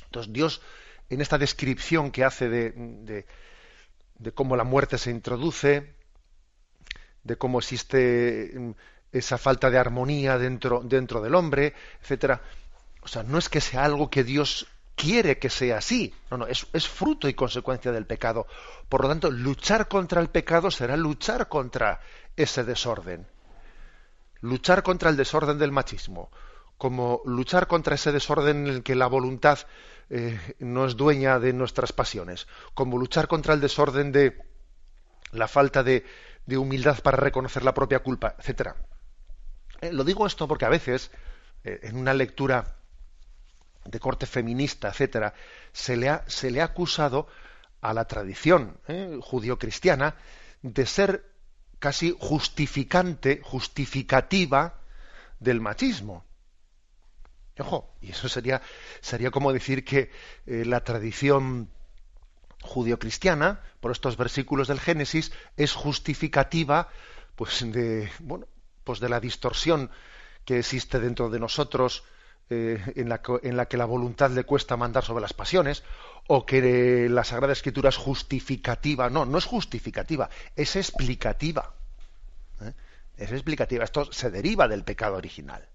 Entonces 0.05 0.33
Dios, 0.33 0.63
en 1.11 1.21
esta 1.21 1.39
descripción 1.39 2.11
que 2.11 2.25
hace 2.25 2.49
de 2.49 3.27
cómo 4.35 4.56
la 4.56 4.64
muerte 4.64 4.99
se 4.99 5.11
introduce, 5.11 5.94
de 7.25 7.37
cómo 7.37 7.58
existe 7.58 8.52
mm, 8.54 8.70
esa 9.12 9.38
falta 9.38 9.70
de 9.70 9.78
armonía 9.78 10.38
dentro, 10.38 10.82
dentro 10.85 11.20
del 11.20 11.35
hombre, 11.35 11.75
etcétera. 12.02 12.42
O 13.02 13.08
sea, 13.08 13.23
no 13.23 13.38
es 13.38 13.49
que 13.49 13.61
sea 13.61 13.85
algo 13.85 14.11
que 14.11 14.25
Dios 14.25 14.66
quiere 14.94 15.38
que 15.38 15.50
sea 15.50 15.78
así. 15.78 16.14
No, 16.30 16.38
no, 16.38 16.46
es, 16.46 16.66
es, 16.73 16.88
fruto 16.88 17.28
y 17.28 17.35
consecuencia 17.35 17.92
del 17.92 18.06
pecado. 18.06 18.46
Por 18.88 19.02
lo 19.02 19.08
tanto, 19.08 19.30
luchar 19.30 19.88
contra 19.88 20.20
el 20.20 20.28
pecado 20.28 20.70
será 20.70 20.96
luchar 20.96 21.49
contra 21.49 22.00
ese 22.37 22.64
desorden. 22.64 23.26
Luchar 24.40 24.82
contra 24.82 25.11
el 25.11 25.16
desorden 25.16 25.58
del 25.58 25.73
machismo, 25.73 26.30
como 26.78 27.23
luchar 27.25 27.66
contra 27.66 27.94
ese 27.94 28.12
desorden 28.12 28.66
en 28.66 28.75
el 28.75 28.82
que 28.82 28.94
la 28.94 29.06
voluntad 29.06 29.61
eh, 30.09 30.39
no 30.61 30.87
es 30.87 30.97
dueña 30.97 31.41
de 31.41 31.53
nuestras 31.53 31.93
pasiones, 31.93 32.47
como 32.75 32.99
luchar 32.99 33.27
contra 33.27 33.55
el 33.55 33.61
desorden 33.61 34.13
de 34.13 34.39
la 35.33 35.49
falta 35.49 35.83
de, 35.83 36.05
humildad 36.57 37.01
para 37.01 37.17
reconocer 37.17 37.65
la 37.65 37.75
propia 37.75 37.99
culpa, 37.99 38.37
etcétera. 38.39 38.77
Eh, 39.81 39.93
lo 39.93 40.05
digo 40.05 40.27
esto 40.27 40.47
porque 40.47 40.65
a 40.65 40.69
veces, 40.69 41.11
eh, 41.65 41.81
en 41.83 41.97
una 41.97 42.15
lectura 42.15 42.77
de 43.85 43.99
corte 43.99 44.27
feminista, 44.27 44.89
etcétera, 44.89 45.35
se 45.73 45.97
le 45.97 46.09
ha, 46.09 46.25
se 46.29 46.51
le 46.51 46.61
ha 46.61 46.67
acusado 46.67 47.27
a 47.81 47.93
la 47.93 48.05
tradición 48.07 48.79
judío-cristiana 49.21 50.17
de 50.63 50.87
ser 50.87 51.25
casi 51.79 52.17
justificante, 52.19 53.41
justificativa 53.43 54.81
del 55.39 55.61
machismo. 55.61 56.25
Ojo, 57.59 57.91
y 58.03 58.11
eso 58.11 58.29
sería, 58.29 58.61
sería 59.01 59.31
como 59.31 59.53
decir 59.53 59.85
que 59.85 60.11
eh, 60.47 60.65
la 60.67 60.85
tradición 60.85 61.71
judío-cristiana, 62.63 63.61
por 63.81 63.93
estos 63.93 64.17
versículos 64.17 64.69
del 64.69 64.81
Génesis, 64.81 65.33
es 65.57 65.73
justificativa 65.73 66.89
pues 67.35 67.65
de, 67.71 68.11
bueno, 68.21 68.47
pues 68.85 69.01
de 69.01 69.09
la 69.09 69.21
distorsión 69.21 69.91
que 70.45 70.59
existe 70.59 71.01
dentro 71.01 71.31
de 71.31 71.39
nosotros 71.39 72.05
eh, 72.49 72.81
en, 72.95 73.09
la, 73.09 73.21
que 73.67 73.77
la 73.77 73.85
voluntad 73.85 74.31
le 74.31 74.45
cuesta 74.45 74.77
mandar 74.77 75.05
sobre 75.05 75.23
las 75.23 75.33
pasiones, 75.33 75.83
o 76.29 76.47
que 76.47 77.09
la 77.09 77.25
Sagrada 77.25 77.53
Escritura 77.53 77.89
es 77.89 77.97
justificativa. 77.97 79.11
No, 79.11 79.25
no 79.25 79.39
es 79.39 79.45
justificativa, 79.45 80.31
es 80.55 80.77
explicativa. 80.77 81.75
¿eh? 82.61 82.73
Es 83.17 83.33
explicativa. 83.33 83.85
Esto 83.85 84.13
se 84.13 84.31
deriva 84.31 84.69
del 84.69 84.85
pecado 84.85 85.17
original. 85.17 85.69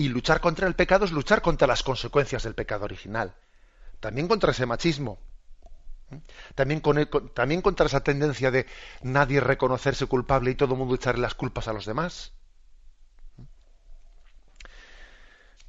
Y 0.00 0.08
luchar 0.08 0.40
contra 0.40 0.66
el 0.66 0.74
pecado 0.74 1.04
es 1.04 1.12
luchar 1.12 1.42
contra 1.42 1.68
las 1.68 1.82
consecuencias 1.82 2.44
del 2.44 2.54
pecado 2.54 2.86
original. 2.86 3.34
También 4.00 4.28
contra 4.28 4.52
ese 4.52 4.64
machismo. 4.64 5.18
¿eh? 6.10 6.18
También, 6.54 6.80
con 6.80 7.06
también 7.34 7.60
contra 7.60 7.84
esa 7.84 8.02
tendencia 8.02 8.50
de 8.50 8.64
nadie 9.02 9.40
reconocerse 9.40 10.06
culpable 10.06 10.52
y 10.52 10.54
todo 10.54 10.72
el 10.72 10.78
mundo 10.78 10.94
echarle 10.94 11.20
las 11.20 11.34
culpas 11.34 11.68
a 11.68 11.74
los 11.74 11.84
demás. 11.84 12.32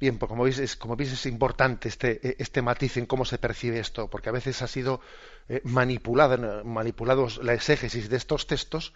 Bien, 0.00 0.16
pues 0.16 0.30
como 0.30 0.44
veis, 0.44 0.58
es, 0.58 0.76
como 0.76 0.96
veis 0.96 1.12
es 1.12 1.26
importante 1.26 1.88
este, 1.90 2.42
este 2.42 2.62
matiz 2.62 2.96
en 2.96 3.04
cómo 3.04 3.26
se 3.26 3.36
percibe 3.36 3.80
esto, 3.80 4.08
porque 4.08 4.30
a 4.30 4.32
veces 4.32 4.62
ha 4.62 4.66
sido 4.66 5.02
eh, 5.50 5.60
manipulado, 5.64 6.64
manipulados 6.64 7.36
la 7.44 7.52
exégesis 7.52 8.08
de 8.08 8.16
estos 8.16 8.46
textos 8.46 8.94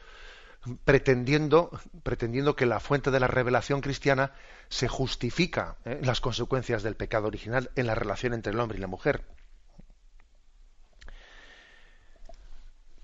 pretendiendo, 0.84 1.70
pretendiendo 2.02 2.56
que 2.56 2.66
la 2.66 2.80
fuente 2.80 3.10
de 3.10 3.20
la 3.20 3.26
revelación 3.26 3.80
cristiana 3.80 4.32
se 4.68 4.88
justifica 4.88 5.76
eh, 5.84 6.00
las 6.02 6.20
consecuencias 6.20 6.82
del 6.82 6.96
pecado 6.96 7.26
original 7.26 7.70
en 7.76 7.86
la 7.86 7.94
relación 7.94 8.34
entre 8.34 8.52
el 8.52 8.60
hombre 8.60 8.78
y 8.78 8.80
la 8.80 8.86
mujer. 8.86 9.24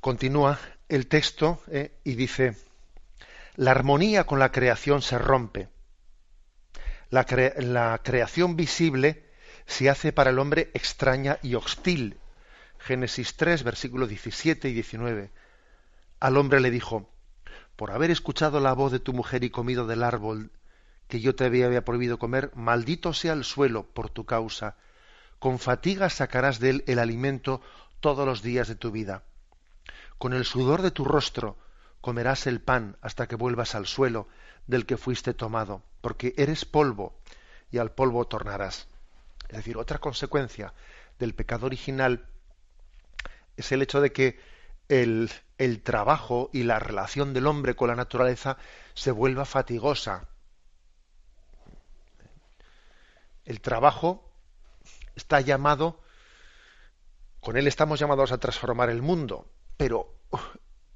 Continúa 0.00 0.58
el 0.88 1.06
texto 1.06 1.62
eh, 1.68 1.92
y 2.04 2.14
dice, 2.14 2.56
la 3.54 3.70
armonía 3.70 4.24
con 4.24 4.38
la 4.38 4.50
creación 4.50 5.00
se 5.02 5.18
rompe 5.18 5.68
la, 7.12 8.00
creación 8.02 8.56
visible 8.56 9.22
se 9.66 9.90
hace 9.90 10.12
para 10.12 10.30
el 10.30 10.38
hombre 10.38 10.70
extraña 10.72 11.38
y 11.42 11.54
hostil. 11.56 12.18
Génesis 12.78 13.36
3, 13.36 13.62
versículos 13.64 14.08
17 14.08 14.70
y 14.70 14.72
19. 14.72 15.30
Al 16.20 16.36
hombre 16.38 16.60
le 16.60 16.70
dijo, 16.70 17.11
por 17.82 17.90
haber 17.90 18.12
escuchado 18.12 18.60
la 18.60 18.74
voz 18.74 18.92
de 18.92 19.00
tu 19.00 19.12
mujer 19.12 19.42
y 19.42 19.50
comido 19.50 19.88
del 19.88 20.04
árbol 20.04 20.52
que 21.08 21.18
yo 21.18 21.34
te 21.34 21.46
había 21.46 21.84
prohibido 21.84 22.16
comer, 22.16 22.52
maldito 22.54 23.12
sea 23.12 23.32
el 23.32 23.42
suelo 23.42 23.86
por 23.86 24.08
tu 24.08 24.24
causa. 24.24 24.76
Con 25.40 25.58
fatiga 25.58 26.08
sacarás 26.08 26.60
de 26.60 26.70
él 26.70 26.84
el 26.86 27.00
alimento 27.00 27.60
todos 27.98 28.24
los 28.24 28.40
días 28.40 28.68
de 28.68 28.76
tu 28.76 28.92
vida. 28.92 29.24
Con 30.16 30.32
el 30.32 30.44
sudor 30.44 30.80
de 30.80 30.92
tu 30.92 31.04
rostro 31.04 31.58
comerás 32.00 32.46
el 32.46 32.60
pan 32.60 32.98
hasta 33.00 33.26
que 33.26 33.34
vuelvas 33.34 33.74
al 33.74 33.88
suelo 33.88 34.28
del 34.68 34.86
que 34.86 34.96
fuiste 34.96 35.34
tomado, 35.34 35.82
porque 36.02 36.34
eres 36.36 36.64
polvo 36.64 37.18
y 37.72 37.78
al 37.78 37.90
polvo 37.90 38.24
tornarás. 38.28 38.86
Es 39.48 39.56
decir, 39.56 39.76
otra 39.76 39.98
consecuencia 39.98 40.72
del 41.18 41.34
pecado 41.34 41.66
original 41.66 42.26
es 43.56 43.72
el 43.72 43.82
hecho 43.82 44.00
de 44.00 44.12
que 44.12 44.51
el, 44.92 45.30
el 45.56 45.82
trabajo 45.82 46.50
y 46.52 46.64
la 46.64 46.78
relación 46.78 47.32
del 47.32 47.46
hombre 47.46 47.74
con 47.74 47.88
la 47.88 47.96
naturaleza 47.96 48.58
se 48.92 49.10
vuelva 49.10 49.46
fatigosa. 49.46 50.28
El 53.46 53.62
trabajo 53.62 54.30
está 55.16 55.40
llamado, 55.40 55.98
con 57.40 57.56
él 57.56 57.66
estamos 57.66 58.00
llamados 58.00 58.32
a 58.32 58.38
transformar 58.38 58.90
el 58.90 59.00
mundo, 59.00 59.50
pero 59.78 60.14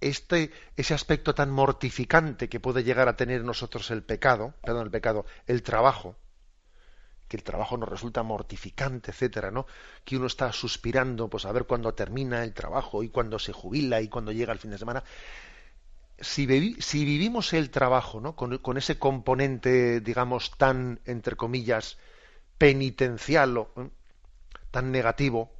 este, 0.02 0.52
ese 0.76 0.92
aspecto 0.92 1.34
tan 1.34 1.50
mortificante 1.50 2.50
que 2.50 2.60
puede 2.60 2.84
llegar 2.84 3.08
a 3.08 3.16
tener 3.16 3.44
nosotros 3.44 3.90
el 3.90 4.02
pecado, 4.02 4.52
perdón, 4.62 4.84
el 4.84 4.90
pecado, 4.90 5.24
el 5.46 5.62
trabajo, 5.62 6.16
que 7.28 7.36
el 7.36 7.42
trabajo 7.42 7.76
nos 7.76 7.88
resulta 7.88 8.22
mortificante, 8.22 9.10
etcétera, 9.10 9.50
¿no? 9.50 9.66
Que 10.04 10.16
uno 10.16 10.26
está 10.26 10.52
suspirando, 10.52 11.28
pues 11.28 11.44
a 11.44 11.52
ver 11.52 11.64
cuándo 11.64 11.94
termina 11.94 12.44
el 12.44 12.54
trabajo 12.54 13.02
y 13.02 13.08
cuándo 13.08 13.38
se 13.38 13.52
jubila 13.52 14.00
y 14.00 14.08
cuándo 14.08 14.32
llega 14.32 14.52
el 14.52 14.58
fin 14.58 14.70
de 14.70 14.78
semana. 14.78 15.04
Si, 16.18 16.46
vivimos 16.46 17.52
el 17.52 17.70
trabajo, 17.70 18.20
¿no? 18.20 18.36
Con, 18.36 18.78
ese 18.78 18.98
componente, 18.98 20.00
digamos, 20.00 20.52
tan, 20.56 21.00
entre 21.04 21.36
comillas, 21.36 21.98
penitencial 22.58 23.58
o 23.58 23.70
tan 24.70 24.92
negativo, 24.92 25.52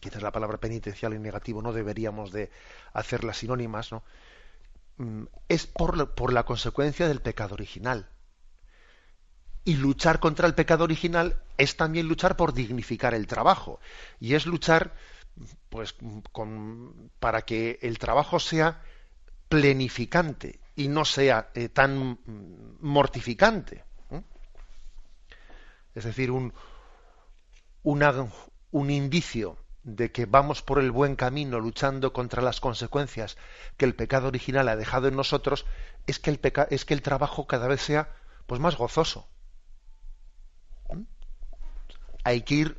quizás 0.00 0.22
la 0.22 0.32
palabra 0.32 0.58
penitencial 0.58 1.14
y 1.14 1.18
negativo 1.18 1.62
no 1.62 1.72
deberíamos 1.72 2.32
de 2.32 2.50
hacerlas 2.92 3.38
sinónimas, 3.38 3.92
¿no? 3.92 4.02
Mm, 4.98 5.24
es 5.48 5.66
por 5.66 6.32
la 6.32 6.42
consecuencia 6.44 7.08
del 7.08 7.22
pecado 7.22 7.54
original. 7.54 8.08
Y 9.64 9.76
luchar 9.76 10.18
contra 10.18 10.46
el 10.46 10.54
pecado 10.54 10.84
original 10.84 11.36
es 11.56 11.76
también 11.76 12.08
luchar 12.08 12.36
por 12.36 12.52
dignificar 12.52 13.14
el 13.14 13.26
trabajo. 13.26 13.80
Y 14.18 14.34
es 14.34 14.46
luchar 14.46 14.94
pues, 15.68 15.94
con, 16.32 17.10
para 17.20 17.42
que 17.42 17.78
el 17.82 17.98
trabajo 17.98 18.40
sea 18.40 18.82
plenificante 19.48 20.60
y 20.74 20.88
no 20.88 21.04
sea 21.04 21.50
eh, 21.54 21.68
tan 21.68 22.18
mortificante. 22.80 23.84
Es 25.94 26.04
decir, 26.04 26.30
un, 26.30 26.54
un 27.82 28.90
indicio 28.90 29.58
de 29.82 30.12
que 30.12 30.26
vamos 30.26 30.62
por 30.62 30.78
el 30.78 30.90
buen 30.90 31.16
camino 31.16 31.60
luchando 31.60 32.12
contra 32.12 32.40
las 32.40 32.60
consecuencias 32.60 33.36
que 33.76 33.84
el 33.84 33.94
pecado 33.94 34.28
original 34.28 34.68
ha 34.68 34.76
dejado 34.76 35.08
en 35.08 35.16
nosotros, 35.16 35.66
es 36.06 36.18
que 36.18 36.30
el, 36.30 36.40
es 36.70 36.84
que 36.84 36.94
el 36.94 37.02
trabajo 37.02 37.46
cada 37.46 37.68
vez 37.68 37.82
sea 37.82 38.14
pues 38.46 38.60
más 38.60 38.76
gozoso. 38.76 39.28
¿Mm? 42.22 42.28
Hay 42.28 42.42
que 42.42 42.54
ir 42.54 42.76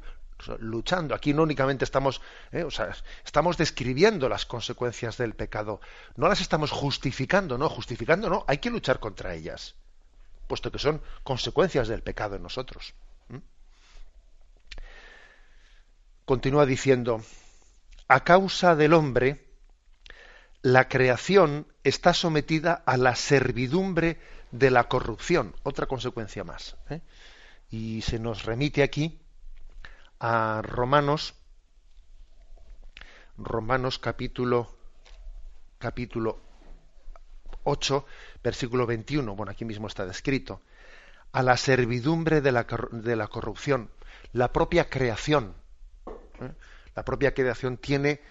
luchando. 0.59 1.15
Aquí 1.15 1.33
no 1.33 1.43
únicamente 1.43 1.85
estamos, 1.85 2.21
¿eh? 2.51 2.63
o 2.63 2.71
sea, 2.71 2.95
estamos 3.25 3.57
describiendo 3.57 4.29
las 4.29 4.45
consecuencias 4.45 5.17
del 5.17 5.33
pecado, 5.35 5.79
no 6.15 6.27
las 6.27 6.41
estamos 6.41 6.71
justificando, 6.71 7.57
no, 7.57 7.69
justificando 7.69 8.29
no, 8.29 8.45
hay 8.47 8.57
que 8.57 8.69
luchar 8.69 9.00
contra 9.00 9.33
ellas, 9.33 9.75
puesto 10.47 10.71
que 10.71 10.79
son 10.79 11.01
consecuencias 11.23 11.88
del 11.88 12.01
pecado 12.01 12.35
en 12.35 12.43
nosotros. 12.43 12.93
continúa 16.25 16.65
diciendo, 16.65 17.21
a 18.07 18.23
causa 18.23 18.77
del 18.77 18.93
hombre, 18.93 19.45
la 20.62 20.88
creación 20.88 21.67
está 21.83 22.13
sometida 22.13 22.81
a 22.85 22.95
la 22.95 23.15
servidumbre 23.15 24.21
de 24.51 24.71
la 24.71 24.85
corrupción, 24.85 25.53
otra 25.63 25.85
consecuencia 25.85 26.45
más. 26.45 26.77
¿eh? 26.89 27.01
Y 27.69 28.03
se 28.03 28.19
nos 28.19 28.45
remite 28.45 28.83
aquí 28.83 29.19
a 30.25 30.61
Romanos, 30.61 31.35
Romanos 33.37 33.99
capítulo, 33.99 34.73
capítulo 35.77 36.39
8, 37.65 38.05
versículo 38.41 38.85
21, 38.87 39.35
bueno, 39.35 39.51
aquí 39.51 39.65
mismo 39.65 39.87
está 39.87 40.05
descrito, 40.05 40.61
a 41.33 41.43
la 41.43 41.57
servidumbre 41.57 42.39
de 42.39 42.53
la, 42.53 42.65
de 42.93 43.17
la 43.17 43.27
corrupción, 43.27 43.89
la 44.31 44.53
propia 44.53 44.89
creación, 44.89 45.55
¿eh? 46.39 46.53
La 46.95 47.03
propia 47.03 47.33
creación 47.33 47.75
tiene 47.75 48.21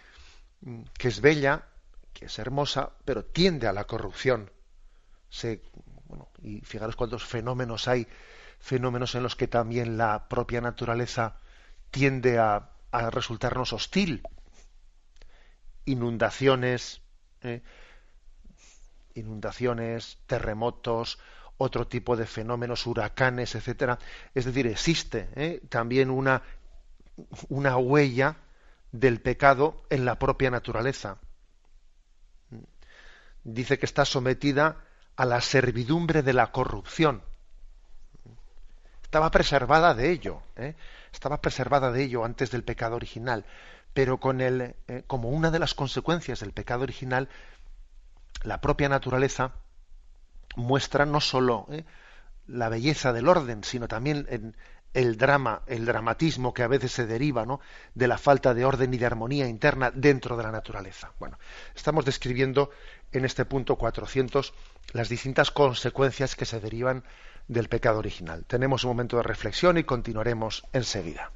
mm, 0.62 0.84
que 0.96 1.08
es 1.08 1.20
bella, 1.20 1.66
que 2.14 2.24
es 2.24 2.38
hermosa, 2.38 2.92
pero 3.04 3.22
tiende 3.22 3.66
a 3.66 3.72
la 3.74 3.84
corrupción. 3.84 4.50
Se, 5.28 5.60
Bueno, 6.06 6.30
y 6.40 6.62
fijaros 6.62 6.96
cuántos 6.96 7.26
fenómenos 7.26 7.86
hay, 7.86 8.08
fenómenos 8.60 9.14
en 9.14 9.24
los 9.24 9.36
que 9.36 9.46
también 9.46 9.98
la 9.98 10.28
propia 10.28 10.62
naturaleza 10.62 11.41
tiende 11.92 12.38
a, 12.38 12.68
resultarnos 13.10 13.72
hostil. 13.72 14.22
Inundaciones, 15.84 17.00
¿eh? 17.42 17.62
inundaciones, 19.14 20.18
terremotos, 20.26 21.18
otro 21.56 21.86
tipo 21.86 22.16
de 22.16 22.26
fenómenos, 22.26 22.86
huracanes, 22.86 23.54
etcétera. 23.54 23.98
Es 24.34 24.44
decir, 24.44 24.66
existe 24.66 25.28
¿eh? 25.36 25.62
también 25.68 26.10
una, 26.10 26.42
una 27.48 27.78
huella 27.78 28.36
del 28.90 29.20
pecado 29.20 29.84
en 29.88 30.04
la 30.04 30.18
propia 30.18 30.50
naturaleza. 30.50 31.18
Dice 33.44 33.78
que 33.78 33.86
está 33.86 34.04
sometida 34.04 34.84
a 35.16 35.24
la 35.24 35.40
servidumbre 35.40 36.22
de 36.22 36.32
la 36.32 36.52
corrupción. 36.52 37.22
Estaba 39.12 39.30
preservada 39.30 39.92
de 39.92 40.10
ello, 40.10 40.40
¿eh? 40.56 40.74
estaba 41.12 41.42
preservada 41.42 41.92
de 41.92 42.02
ello 42.02 42.24
antes 42.24 42.50
del 42.50 42.64
pecado 42.64 42.96
original, 42.96 43.44
pero 43.92 44.18
con 44.18 44.40
el, 44.40 44.74
eh, 44.88 45.02
como 45.06 45.28
una 45.28 45.50
de 45.50 45.58
las 45.58 45.74
consecuencias 45.74 46.40
del 46.40 46.52
pecado 46.52 46.84
original, 46.84 47.28
la 48.42 48.62
propia 48.62 48.88
naturaleza 48.88 49.52
muestra 50.56 51.04
no 51.04 51.20
sólo 51.20 51.66
¿eh? 51.70 51.84
la 52.46 52.70
belleza 52.70 53.12
del 53.12 53.28
orden, 53.28 53.64
sino 53.64 53.86
también 53.86 54.54
el 54.94 55.16
drama, 55.18 55.60
el 55.66 55.84
dramatismo 55.84 56.54
que 56.54 56.62
a 56.62 56.68
veces 56.68 56.92
se 56.92 57.04
deriva 57.04 57.44
¿no? 57.44 57.60
de 57.94 58.08
la 58.08 58.16
falta 58.16 58.54
de 58.54 58.64
orden 58.64 58.94
y 58.94 58.96
de 58.96 59.04
armonía 59.04 59.46
interna 59.46 59.90
dentro 59.90 60.38
de 60.38 60.44
la 60.44 60.52
naturaleza. 60.52 61.12
Bueno, 61.18 61.38
estamos 61.76 62.06
describiendo 62.06 62.70
en 63.12 63.26
este 63.26 63.44
punto 63.44 63.76
400 63.76 64.54
las 64.94 65.10
distintas 65.10 65.50
consecuencias 65.50 66.34
que 66.34 66.46
se 66.46 66.60
derivan 66.60 67.04
del 67.48 67.68
pecado 67.68 67.98
original. 67.98 68.44
Tenemos 68.46 68.84
un 68.84 68.90
momento 68.90 69.16
de 69.16 69.22
reflexión 69.22 69.78
y 69.78 69.84
continuaremos 69.84 70.64
enseguida. 70.72 71.32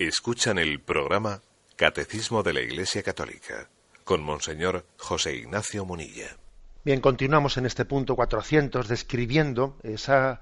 Escuchan 0.00 0.56
el 0.56 0.80
programa 0.80 1.42
Catecismo 1.76 2.42
de 2.42 2.54
la 2.54 2.62
Iglesia 2.62 3.02
Católica 3.02 3.68
con 4.02 4.22
Monseñor 4.22 4.86
José 4.96 5.34
Ignacio 5.34 5.84
Munilla. 5.84 6.38
Bien, 6.86 7.02
continuamos 7.02 7.58
en 7.58 7.66
este 7.66 7.84
punto 7.84 8.16
400 8.16 8.88
describiendo 8.88 9.76
esas 9.82 10.38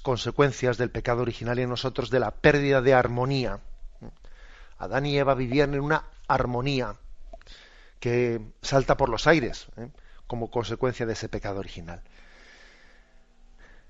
consecuencias 0.00 0.78
del 0.78 0.90
pecado 0.90 1.22
original 1.22 1.58
en 1.58 1.70
nosotros 1.70 2.08
de 2.08 2.20
la 2.20 2.30
pérdida 2.30 2.82
de 2.82 2.94
armonía. 2.94 3.58
Adán 4.78 5.06
y 5.06 5.18
Eva 5.18 5.34
vivían 5.34 5.74
en 5.74 5.80
una 5.80 6.04
armonía 6.28 6.94
que 7.98 8.40
salta 8.62 8.96
por 8.96 9.08
los 9.08 9.26
aires 9.26 9.66
¿eh? 9.76 9.88
como 10.28 10.52
consecuencia 10.52 11.04
de 11.04 11.14
ese 11.14 11.28
pecado 11.28 11.58
original. 11.58 12.00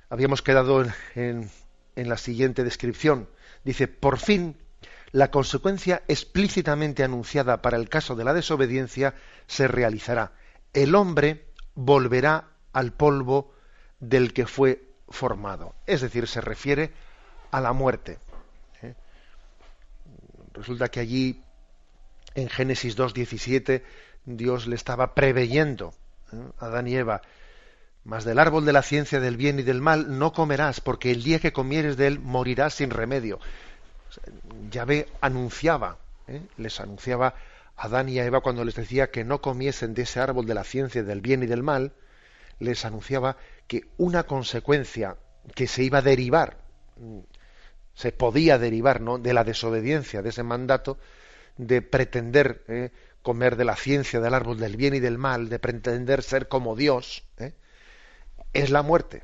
Habíamos 0.08 0.40
quedado 0.40 0.82
en 1.14 1.50
la 1.94 2.16
siguiente 2.16 2.64
descripción. 2.64 3.28
Dice, 3.64 3.86
por 3.86 4.18
fin 4.18 4.56
la 5.14 5.30
consecuencia 5.30 6.02
explícitamente 6.08 7.04
anunciada 7.04 7.62
para 7.62 7.76
el 7.76 7.88
caso 7.88 8.16
de 8.16 8.24
la 8.24 8.34
desobediencia 8.34 9.14
se 9.46 9.68
realizará. 9.68 10.32
El 10.72 10.96
hombre 10.96 11.46
volverá 11.76 12.48
al 12.72 12.92
polvo 12.92 13.54
del 14.00 14.32
que 14.32 14.44
fue 14.44 14.82
formado. 15.08 15.76
Es 15.86 16.00
decir, 16.00 16.26
se 16.26 16.40
refiere 16.40 16.90
a 17.52 17.60
la 17.60 17.72
muerte. 17.72 18.18
¿eh? 18.82 18.94
Resulta 20.52 20.88
que 20.88 20.98
allí, 20.98 21.44
en 22.34 22.48
Génesis 22.48 22.98
2.17, 22.98 23.84
Dios 24.24 24.66
le 24.66 24.74
estaba 24.74 25.14
preveyendo 25.14 25.94
¿eh? 26.32 26.42
a 26.58 26.66
Adán 26.66 26.88
y 26.88 26.96
Eva, 26.96 27.22
mas 28.02 28.24
del 28.24 28.40
árbol 28.40 28.64
de 28.64 28.72
la 28.72 28.82
ciencia 28.82 29.20
del 29.20 29.36
bien 29.36 29.60
y 29.60 29.62
del 29.62 29.80
mal 29.80 30.18
no 30.18 30.32
comerás, 30.32 30.80
porque 30.80 31.12
el 31.12 31.22
día 31.22 31.38
que 31.38 31.52
comieres 31.52 31.96
de 31.96 32.08
él 32.08 32.18
morirás 32.18 32.74
sin 32.74 32.90
remedio. 32.90 33.38
Yahvé 34.70 35.08
anunciaba, 35.20 35.98
¿eh? 36.26 36.42
les 36.56 36.80
anunciaba 36.80 37.34
a 37.76 37.86
Adán 37.86 38.08
y 38.08 38.18
a 38.18 38.24
Eva 38.24 38.40
cuando 38.40 38.64
les 38.64 38.74
decía 38.74 39.10
que 39.10 39.24
no 39.24 39.40
comiesen 39.40 39.94
de 39.94 40.02
ese 40.02 40.20
árbol 40.20 40.46
de 40.46 40.54
la 40.54 40.64
ciencia 40.64 41.02
del 41.02 41.20
bien 41.20 41.42
y 41.42 41.46
del 41.46 41.62
mal, 41.62 41.92
les 42.58 42.84
anunciaba 42.84 43.36
que 43.66 43.82
una 43.96 44.24
consecuencia 44.24 45.16
que 45.54 45.66
se 45.66 45.82
iba 45.82 45.98
a 45.98 46.02
derivar, 46.02 46.56
se 47.94 48.12
podía 48.12 48.58
derivar 48.58 49.00
¿no? 49.00 49.18
de 49.18 49.34
la 49.34 49.44
desobediencia 49.44 50.22
de 50.22 50.30
ese 50.30 50.42
mandato, 50.42 50.98
de 51.56 51.82
pretender 51.82 52.64
¿eh? 52.68 52.90
comer 53.22 53.56
de 53.56 53.64
la 53.64 53.76
ciencia 53.76 54.20
del 54.20 54.34
árbol 54.34 54.58
del 54.58 54.76
bien 54.76 54.94
y 54.94 55.00
del 55.00 55.18
mal, 55.18 55.48
de 55.48 55.58
pretender 55.58 56.22
ser 56.22 56.48
como 56.48 56.76
Dios, 56.76 57.24
¿eh? 57.38 57.52
es 58.52 58.70
la 58.70 58.82
muerte. 58.82 59.22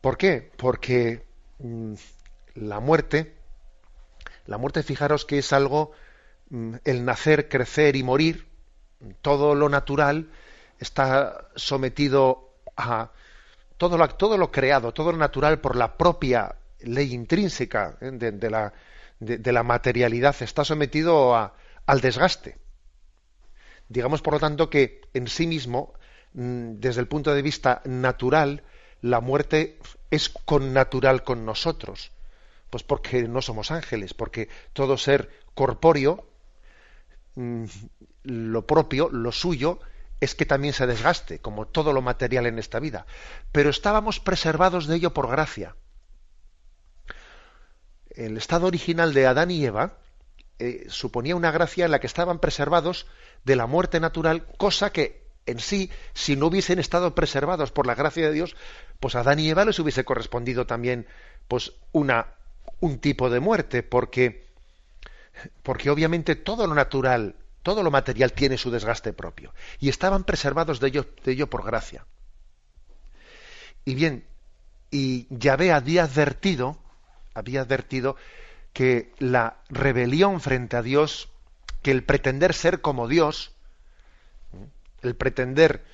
¿Por 0.00 0.18
qué? 0.18 0.50
Porque 0.56 1.24
mm, 1.58 1.94
la 2.54 2.80
muerte, 2.80 3.34
la 4.46 4.58
muerte 4.58 4.82
fijaros 4.82 5.24
que 5.24 5.38
es 5.38 5.52
algo, 5.52 5.92
mm, 6.50 6.76
el 6.84 7.04
nacer, 7.04 7.48
crecer 7.48 7.96
y 7.96 8.02
morir, 8.02 8.46
todo 9.22 9.54
lo 9.54 9.68
natural 9.68 10.30
está 10.78 11.48
sometido 11.56 12.54
a 12.76 13.10
todo 13.76 13.98
lo, 13.98 14.08
todo 14.08 14.38
lo 14.38 14.50
creado, 14.50 14.92
todo 14.92 15.12
lo 15.12 15.18
natural 15.18 15.60
por 15.60 15.76
la 15.76 15.96
propia 15.96 16.56
ley 16.80 17.12
intrínseca 17.12 17.96
¿eh? 18.00 18.10
de, 18.12 18.50
la, 18.50 18.72
de, 19.18 19.52
la, 19.52 19.62
materialidad 19.62 20.34
está 20.40 20.64
sometido 20.64 21.34
a, 21.34 21.54
al 21.86 22.00
desgaste. 22.00 22.58
Digamos, 23.88 24.22
por 24.22 24.34
lo 24.34 24.40
tanto, 24.40 24.70
que 24.70 25.02
en 25.12 25.28
sí 25.28 25.46
mismo, 25.46 25.92
mm, 26.32 26.74
desde 26.76 27.00
el 27.00 27.08
punto 27.08 27.34
de 27.34 27.42
vista 27.42 27.82
natural, 27.84 28.62
la 29.02 29.20
muerte 29.20 29.78
es 30.10 30.28
connatural 30.28 31.24
con 31.24 31.44
nosotros. 31.44 32.13
Pues 32.74 32.82
porque 32.82 33.28
no 33.28 33.40
somos 33.40 33.70
ángeles, 33.70 34.14
porque 34.14 34.48
todo 34.72 34.98
ser 34.98 35.30
corpóreo, 35.54 36.28
mm, 37.36 37.66
lo 38.24 38.66
propio, 38.66 39.08
lo 39.10 39.30
suyo, 39.30 39.78
es 40.18 40.34
que 40.34 40.44
también 40.44 40.74
se 40.74 40.88
desgaste, 40.88 41.38
como 41.38 41.68
todo 41.68 41.92
lo 41.92 42.02
material 42.02 42.46
en 42.46 42.58
esta 42.58 42.80
vida. 42.80 43.06
Pero 43.52 43.70
estábamos 43.70 44.18
preservados 44.18 44.88
de 44.88 44.96
ello 44.96 45.14
por 45.14 45.30
gracia. 45.30 45.76
El 48.10 48.36
estado 48.36 48.66
original 48.66 49.14
de 49.14 49.28
Adán 49.28 49.52
y 49.52 49.64
Eva 49.64 49.98
eh, 50.58 50.86
suponía 50.88 51.36
una 51.36 51.52
gracia 51.52 51.84
en 51.84 51.92
la 51.92 52.00
que 52.00 52.08
estaban 52.08 52.40
preservados 52.40 53.06
de 53.44 53.54
la 53.54 53.68
muerte 53.68 54.00
natural, 54.00 54.48
cosa 54.58 54.90
que 54.90 55.28
en 55.46 55.60
sí, 55.60 55.92
si 56.12 56.34
no 56.34 56.46
hubiesen 56.48 56.80
estado 56.80 57.14
preservados 57.14 57.70
por 57.70 57.86
la 57.86 57.94
gracia 57.94 58.26
de 58.26 58.32
Dios, 58.32 58.56
pues 58.98 59.14
a 59.14 59.20
Adán 59.20 59.38
y 59.38 59.48
Eva 59.48 59.64
les 59.64 59.78
hubiese 59.78 60.04
correspondido 60.04 60.66
también 60.66 61.06
pues 61.46 61.74
una 61.92 62.34
un 62.84 62.98
tipo 62.98 63.30
de 63.30 63.40
muerte, 63.40 63.82
porque, 63.82 64.46
porque 65.62 65.88
obviamente 65.88 66.36
todo 66.36 66.66
lo 66.66 66.74
natural, 66.74 67.34
todo 67.62 67.82
lo 67.82 67.90
material 67.90 68.34
tiene 68.34 68.58
su 68.58 68.70
desgaste 68.70 69.14
propio, 69.14 69.54
y 69.80 69.88
estaban 69.88 70.24
preservados 70.24 70.80
de 70.80 70.88
ello, 70.88 71.06
de 71.24 71.32
ello 71.32 71.48
por 71.48 71.64
gracia. 71.64 72.04
Y 73.86 73.94
bien, 73.94 74.24
y 74.90 75.26
Yahvé 75.30 75.72
había 75.72 76.04
advertido, 76.04 76.78
había 77.32 77.62
advertido 77.62 78.16
que 78.74 79.12
la 79.18 79.56
rebelión 79.70 80.42
frente 80.42 80.76
a 80.76 80.82
Dios, 80.82 81.30
que 81.80 81.90
el 81.90 82.04
pretender 82.04 82.52
ser 82.52 82.82
como 82.82 83.08
Dios, 83.08 83.52
el 85.00 85.14
pretender 85.16 85.84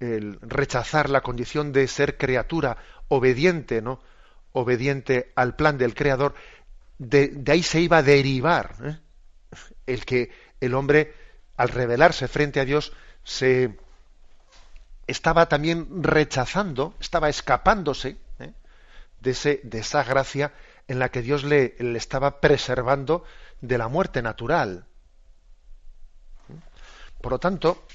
el 0.00 0.38
rechazar 0.42 1.08
la 1.08 1.22
condición 1.22 1.72
de 1.72 1.88
ser 1.88 2.18
criatura 2.18 2.76
obediente, 3.08 3.80
¿no? 3.80 4.00
Obediente 4.56 5.32
al 5.34 5.56
plan 5.56 5.78
del 5.78 5.94
Creador, 5.94 6.34
de, 6.98 7.42
ahí 7.48 7.62
se 7.62 7.80
iba 7.80 7.98
a 7.98 8.02
derivar 8.02 8.76
¿eh? 8.82 8.98
el 9.86 10.04
que 10.04 10.30
el 10.60 10.74
hombre, 10.74 11.12
al 11.56 11.68
rebelarse 11.68 12.28
frente 12.28 12.60
a 12.60 12.64
Dios, 12.64 12.92
se 13.24 13.76
estaba 15.06 15.46
también 15.48 16.02
rechazando, 16.02 16.94
estaba 17.00 17.28
escapándose 17.28 18.16
¿eh? 18.38 18.52
de, 19.20 19.78
esa 19.78 20.04
gracia 20.04 20.52
en 20.88 20.98
la 20.98 21.10
que 21.10 21.22
Dios 21.22 21.44
le 21.44 21.74
estaba 21.96 22.40
preservando 22.40 23.24
de 23.60 23.76
la 23.76 23.88
muerte 23.88 24.22
natural. 24.22 24.86
Por 27.20 27.32
lo 27.32 27.38
tanto, 27.38 27.86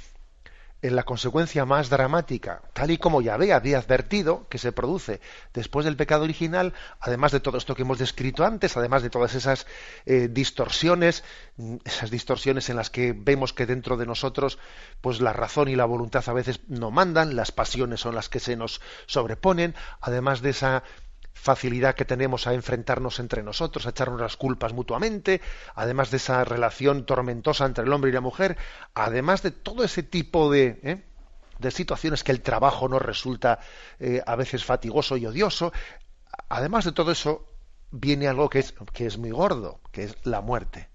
en 0.82 0.96
la 0.96 1.04
consecuencia 1.04 1.66
más 1.66 1.90
dramática, 1.90 2.62
tal 2.74 2.92
y 2.92 2.98
como 2.98 3.22
Yahvé 3.22 3.52
había 3.52 3.78
advertido 3.78 4.48
que 4.48 4.58
se 4.58 4.72
produce 4.72 5.20
después 5.54 5.86
del 5.86 5.98
pecado 5.98 6.24
original, 6.24 6.74
además 7.00 7.32
de 7.32 7.42
todo 7.42 7.58
esto 7.58 7.76
que 7.76 7.82
hemos 7.82 8.00
descrito 8.00 8.46
antes, 8.46 8.78
además 8.78 9.04
de 9.04 9.10
todas 9.10 9.36
esas 9.36 9.68
eh, 10.06 10.30
distorsiones, 10.32 11.24
mm, 11.58 11.78
esas 11.84 12.12
distorsiones 12.12 12.70
en 12.70 12.78
las 12.78 12.90
que 12.90 13.14
vemos 13.14 13.52
que 13.52 13.66
dentro 13.66 13.98
de 13.98 14.06
nosotros, 14.06 14.58
pues 15.02 15.20
la 15.20 15.34
razón 15.34 15.68
y 15.68 15.76
la 15.76 15.86
voluntad 15.86 16.24
a 16.28 16.34
veces 16.34 16.62
no 16.68 16.92
mandan, 16.92 17.36
las 17.36 17.52
pasiones 17.52 18.00
son 18.00 18.16
las 18.16 18.30
que 18.30 18.40
se 18.40 18.56
nos 18.56 18.80
sobreponen, 19.06 19.76
además 20.00 20.42
de 20.42 20.52
esa 20.52 20.84
facilidad 21.34 21.96
que 21.96 22.06
tenemos 22.06 22.48
a 22.48 22.54
enfrentarnos 22.54 23.20
entre 23.20 23.44
nosotros, 23.44 23.86
a 23.86 23.92
echarnos 23.92 24.20
las 24.20 24.38
culpas 24.38 24.74
mutuamente, 24.74 25.42
además 25.76 26.12
de 26.12 26.18
esa 26.18 26.44
relación 26.44 27.06
tormentosa 27.06 27.66
entre 27.66 27.86
el 27.86 27.94
hombre 27.94 28.12
y 28.12 28.14
la 28.14 28.22
mujer, 28.22 28.58
además 28.94 29.42
de 29.42 29.52
todo 29.52 29.84
ese 29.84 30.04
tipo 30.04 30.52
de, 30.52 30.80
¿eh? 30.84 31.04
de 31.60 31.72
situaciones 31.72 32.24
que 32.24 32.32
el 32.32 32.42
trabajo 32.42 32.88
nos 32.88 33.02
resulta 33.02 33.60
eh, 34.00 34.22
a 34.26 34.36
veces 34.36 34.66
fatigoso 34.66 35.18
y 35.18 35.26
odioso, 35.26 35.72
además 36.50 36.86
de 36.86 36.92
todo 36.92 37.12
eso, 37.12 37.48
viene 37.92 38.28
algo 38.28 38.50
que 38.50 38.60
es, 38.60 38.74
que 38.94 39.06
es 39.06 39.18
muy 39.18 39.32
gordo, 39.32 39.82
que 39.92 40.04
es 40.04 40.16
la 40.24 40.42
muerte. 40.42 40.90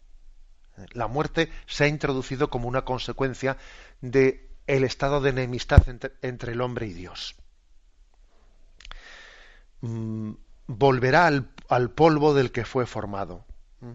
La 0.93 1.07
muerte 1.07 1.51
se 1.67 1.85
ha 1.85 1.89
introducido 1.89 2.51
como 2.51 2.69
una 2.69 2.85
consecuencia 2.85 3.57
de 4.01 4.51
el 4.67 4.85
estado 4.85 5.21
de 5.21 5.31
enemistad 5.31 5.83
entre 6.23 6.53
el 6.53 6.61
hombre 6.61 6.87
y 6.87 6.93
Dios. 6.93 7.37
Mm, 9.81 10.33
volverá 10.67 11.27
al, 11.27 11.91
polvo 11.91 12.35
del 12.35 12.53
que 12.53 12.65
fue 12.65 12.87
formado. 12.87 13.45
¿Mm? 13.81 13.93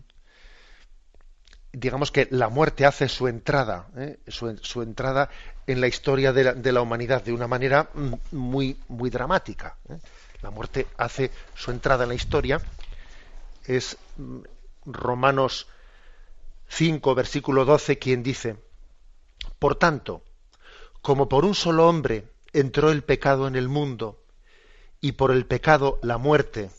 Digamos 1.73 2.11
que 2.11 2.27
la 2.31 2.49
muerte 2.49 2.85
hace 2.85 3.07
su 3.09 3.27
entrada, 3.27 3.87
¿eh? 3.95 4.19
su, 4.27 4.81
entrada 4.81 5.29
en 5.67 5.81
la 5.81 5.87
historia 5.87 6.33
de 6.33 6.71
la, 6.71 6.81
humanidad 6.81 7.23
de 7.23 7.33
una 7.33 7.47
manera 7.47 7.89
mm, 7.93 8.13
muy, 8.31 8.77
muy 8.87 9.09
dramática. 9.09 9.77
¿eh? 9.89 9.97
La 10.41 10.51
muerte 10.51 10.87
hace 10.97 11.31
su 11.55 11.71
entrada 11.71 12.03
en 12.03 12.09
la 12.09 12.15
historia. 12.15 12.61
Es 13.65 13.97
Romanos 14.85 15.67
5, 16.69 17.15
versículo 17.15 17.65
12, 17.65 17.99
quien 17.99 18.23
dice, 18.23 18.57
Por 19.59 19.75
tanto, 19.75 20.23
como 21.01 21.27
por 21.27 21.45
un 21.45 21.55
solo 21.55 21.87
hombre 21.87 22.25
entró 22.53 22.91
el 22.91 23.03
pecado 23.03 23.47
en 23.47 23.55
el 23.55 23.69
mundo, 23.69 24.19
y 25.01 25.13
por 25.13 25.31
el 25.31 25.45
pecado 25.45 25.99
la 26.01 26.17
muerte, 26.17 26.71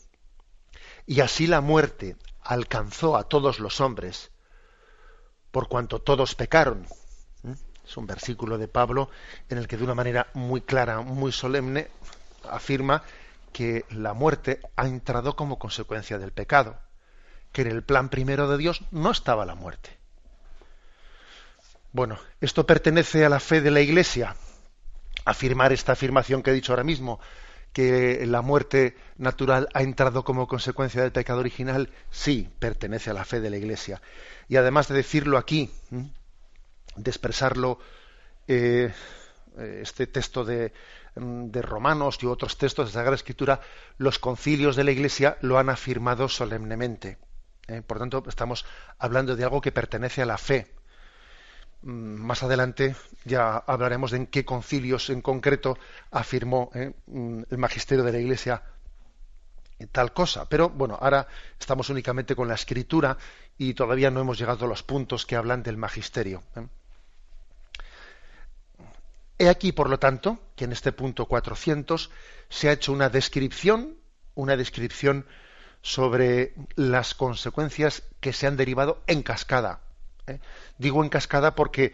y 1.05 1.21
así 1.21 1.47
la 1.47 1.61
muerte 1.61 2.15
alcanzó 2.41 3.17
a 3.17 3.23
todos 3.23 3.59
los 3.59 3.81
hombres, 3.81 4.31
por 5.51 5.67
cuanto 5.67 5.99
todos 5.99 6.35
pecaron. 6.35 6.87
¿Mm? 7.43 7.53
Es 7.85 7.97
un 7.97 8.07
versículo 8.07 8.57
de 8.57 8.67
Pablo 8.67 9.09
en 9.49 9.57
el 9.57 9.67
que 9.67 9.77
de 9.77 9.83
una 9.83 9.95
manera 9.95 10.27
muy 10.33 10.61
clara, 10.61 11.01
muy 11.01 11.31
solemne, 11.31 11.89
afirma 12.49 13.03
que 13.51 13.85
la 13.89 14.13
muerte 14.13 14.61
ha 14.75 14.87
entrado 14.87 15.35
como 15.35 15.59
consecuencia 15.59 16.17
del 16.17 16.31
pecado, 16.31 16.79
que 17.51 17.63
en 17.63 17.67
el 17.67 17.83
plan 17.83 18.09
primero 18.09 18.47
de 18.47 18.57
Dios 18.57 18.83
no 18.91 19.11
estaba 19.11 19.45
la 19.45 19.55
muerte. 19.55 19.97
Bueno, 21.91 22.17
esto 22.39 22.65
pertenece 22.65 23.25
a 23.25 23.29
la 23.29 23.41
fe 23.41 23.59
de 23.59 23.71
la 23.71 23.81
Iglesia, 23.81 24.35
afirmar 25.25 25.73
esta 25.73 25.91
afirmación 25.91 26.41
que 26.41 26.51
he 26.51 26.53
dicho 26.53 26.71
ahora 26.71 26.85
mismo, 26.85 27.19
que 27.73 28.25
la 28.25 28.41
muerte 28.41 28.95
natural 29.17 29.69
ha 29.73 29.81
entrado 29.81 30.23
como 30.23 30.47
consecuencia 30.47 31.01
del 31.01 31.11
pecado 31.11 31.39
original, 31.39 31.89
sí, 32.09 32.49
pertenece 32.59 33.09
a 33.09 33.13
la 33.13 33.25
fe 33.25 33.39
de 33.39 33.49
la 33.49 33.57
Iglesia. 33.57 34.01
Y 34.47 34.57
además 34.57 34.87
de 34.87 34.95
decirlo 34.95 35.37
aquí, 35.37 35.71
de 35.89 37.09
expresarlo, 37.09 37.79
eh, 38.47 38.93
este 39.57 40.07
texto 40.07 40.43
de, 40.43 40.73
de, 41.15 41.61
Romanos 41.61 42.17
y 42.21 42.25
otros 42.25 42.57
textos 42.57 42.87
de 42.87 42.93
Sagrada 42.93 43.15
Escritura, 43.15 43.61
los 43.97 44.19
concilios 44.19 44.75
de 44.75 44.83
la 44.83 44.91
Iglesia 44.91 45.37
lo 45.41 45.57
han 45.57 45.69
afirmado 45.69 46.27
solemnemente. 46.27 47.17
¿eh? 47.67 47.81
Por 47.81 47.99
tanto, 47.99 48.23
estamos 48.27 48.65
hablando 48.97 49.35
de 49.35 49.43
algo 49.43 49.61
que 49.61 49.71
pertenece 49.71 50.21
a 50.21 50.25
la 50.25 50.37
fe 50.37 50.67
Mm, 50.67 50.80
más 51.83 52.43
adelante 52.43 52.95
ya 53.25 53.57
hablaremos 53.57 54.11
de 54.11 54.17
en 54.17 54.27
qué 54.27 54.45
concilios 54.45 55.09
en 55.09 55.21
concreto 55.21 55.77
afirmó 56.11 56.69
eh, 56.73 56.93
mm, 57.07 57.43
el 57.49 57.57
magisterio 57.57 58.03
de 58.03 58.11
la 58.11 58.19
Iglesia 58.19 58.63
tal 59.91 60.13
cosa. 60.13 60.47
Pero 60.47 60.69
bueno, 60.69 60.97
ahora 61.01 61.27
estamos 61.59 61.89
únicamente 61.89 62.35
con 62.35 62.47
la 62.47 62.55
escritura 62.55 63.17
y 63.57 63.73
todavía 63.73 64.11
no 64.11 64.19
hemos 64.21 64.37
llegado 64.37 64.65
a 64.65 64.67
los 64.67 64.83
puntos 64.83 65.25
que 65.25 65.35
hablan 65.35 65.63
del 65.63 65.77
magisterio. 65.77 66.43
¿eh? 66.55 66.67
He 69.39 69.49
aquí, 69.49 69.71
por 69.71 69.89
lo 69.89 69.97
tanto, 69.97 70.39
que 70.55 70.65
en 70.65 70.71
este 70.71 70.91
punto 70.91 71.25
400 71.25 72.11
se 72.49 72.69
ha 72.69 72.73
hecho 72.73 72.91
una 72.91 73.09
descripción, 73.09 73.97
una 74.35 74.55
descripción 74.55 75.25
sobre 75.81 76.53
las 76.75 77.15
consecuencias 77.15 78.03
que 78.19 78.33
se 78.33 78.45
han 78.45 78.55
derivado 78.55 79.01
en 79.07 79.23
cascada 79.23 79.81
¿eh? 80.31 80.39
Digo 80.77 81.03
en 81.03 81.09
cascada 81.09 81.55
porque 81.55 81.93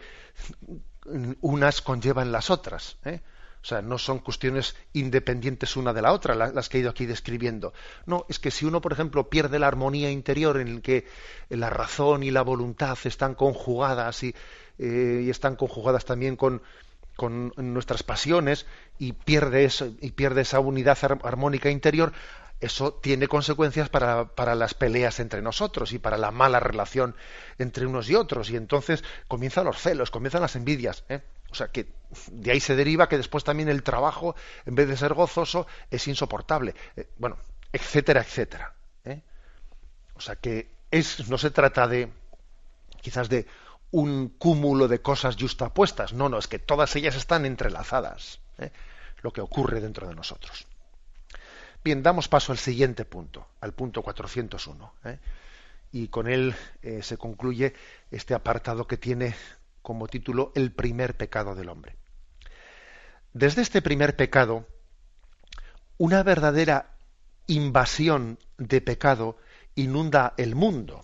unas 1.40 1.82
conllevan 1.82 2.32
las 2.32 2.50
otras. 2.50 2.96
¿eh? 3.04 3.20
O 3.62 3.66
sea, 3.66 3.82
no 3.82 3.98
son 3.98 4.20
cuestiones 4.20 4.76
independientes 4.92 5.76
una 5.76 5.92
de 5.92 6.02
la 6.02 6.12
otra 6.12 6.34
las 6.34 6.68
que 6.68 6.78
he 6.78 6.80
ido 6.80 6.90
aquí 6.90 7.06
describiendo. 7.06 7.72
No, 8.06 8.24
es 8.28 8.38
que 8.38 8.50
si 8.50 8.64
uno, 8.64 8.80
por 8.80 8.92
ejemplo, 8.92 9.28
pierde 9.28 9.58
la 9.58 9.66
armonía 9.66 10.10
interior 10.10 10.60
en 10.60 10.68
el 10.68 10.82
que 10.82 11.06
la 11.48 11.68
razón 11.68 12.22
y 12.22 12.30
la 12.30 12.42
voluntad 12.42 12.96
están 13.04 13.34
conjugadas 13.34 14.22
y, 14.22 14.34
eh, 14.78 15.26
están 15.28 15.56
conjugadas 15.56 16.04
también 16.04 16.36
con, 16.36 16.62
con 17.16 17.52
nuestras 17.56 18.04
pasiones 18.04 18.64
y 18.98 19.12
pierde, 19.12 19.64
eso, 19.64 19.92
y 20.00 20.12
pierde 20.12 20.42
esa 20.42 20.60
unidad 20.60 20.98
armónica 21.24 21.68
interior, 21.68 22.12
eso 22.60 22.94
tiene 22.94 23.28
consecuencias 23.28 23.88
para, 23.88 24.34
para, 24.34 24.56
las 24.56 24.74
peleas 24.74 25.20
entre 25.20 25.42
nosotros 25.42 25.92
y 25.92 25.98
para 25.98 26.16
la 26.16 26.32
mala 26.32 26.58
relación 26.58 27.14
entre 27.58 27.86
unos 27.86 28.10
y 28.10 28.16
otros. 28.16 28.50
Y 28.50 28.56
entonces 28.56 29.04
comienzan 29.28 29.64
los 29.64 29.80
celos, 29.80 30.10
comienzan 30.10 30.42
las 30.42 30.56
envidias. 30.56 31.04
¿eh? 31.08 31.22
O 31.50 31.54
sea 31.54 31.68
que 31.68 31.86
de 32.32 32.50
ahí 32.50 32.60
se 32.60 32.74
deriva 32.74 33.08
que 33.08 33.16
después 33.16 33.44
también 33.44 33.68
el 33.68 33.84
trabajo, 33.84 34.34
en 34.66 34.74
vez 34.74 34.88
de 34.88 34.96
ser 34.96 35.14
gozoso, 35.14 35.66
es 35.90 36.08
insoportable. 36.08 36.74
Eh, 36.96 37.08
bueno, 37.16 37.38
etcétera, 37.72 38.22
etcétera. 38.22 38.74
¿eh? 39.04 39.22
O 40.14 40.20
sea 40.20 40.34
que 40.34 40.68
es, 40.90 41.28
no 41.28 41.38
se 41.38 41.50
trata 41.50 41.86
de 41.86 42.10
quizás 43.00 43.28
de 43.28 43.46
un 43.92 44.30
cúmulo 44.30 44.88
de 44.88 45.00
cosas 45.00 45.36
justapuestas. 45.38 46.12
No, 46.12 46.28
no, 46.28 46.38
es 46.38 46.48
que 46.48 46.58
todas 46.58 46.94
ellas 46.96 47.14
están 47.14 47.46
entrelazadas. 47.46 48.40
Lo 49.22 49.32
que 49.32 49.40
ocurre 49.40 49.80
dentro 49.80 50.08
de 50.08 50.14
nosotros. 50.14 50.67
Bien, 51.88 52.02
damos 52.02 52.28
paso 52.28 52.52
al 52.52 52.58
siguiente 52.58 53.06
punto, 53.06 53.46
al 53.62 53.72
punto 53.72 54.02
401. 54.02 54.92
¿eh? 55.06 55.18
Y 55.90 56.08
con 56.08 56.28
él 56.28 56.54
eh, 56.82 57.02
se 57.02 57.16
concluye 57.16 57.72
este 58.10 58.34
apartado 58.34 58.86
que 58.86 58.98
tiene 58.98 59.34
como 59.80 60.06
título 60.06 60.52
El 60.54 60.70
primer 60.70 61.16
pecado 61.16 61.54
del 61.54 61.70
hombre. 61.70 61.96
Desde 63.32 63.62
este 63.62 63.80
primer 63.80 64.16
pecado, 64.16 64.66
una 65.96 66.22
verdadera 66.22 66.90
invasión 67.46 68.38
de 68.58 68.82
pecado 68.82 69.38
inunda 69.74 70.34
el 70.36 70.56
mundo. 70.56 71.02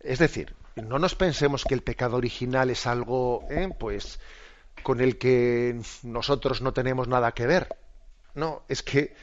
Es 0.00 0.18
decir, 0.18 0.54
no 0.76 0.98
nos 0.98 1.14
pensemos 1.14 1.64
que 1.64 1.74
el 1.74 1.82
pecado 1.82 2.16
original 2.16 2.70
es 2.70 2.86
algo, 2.86 3.44
¿eh? 3.50 3.68
pues, 3.78 4.18
con 4.82 5.02
el 5.02 5.18
que 5.18 5.78
nosotros 6.04 6.62
no 6.62 6.72
tenemos 6.72 7.06
nada 7.06 7.32
que 7.32 7.46
ver. 7.46 7.81
No, 8.34 8.64
es 8.68 8.82
que 8.82 9.14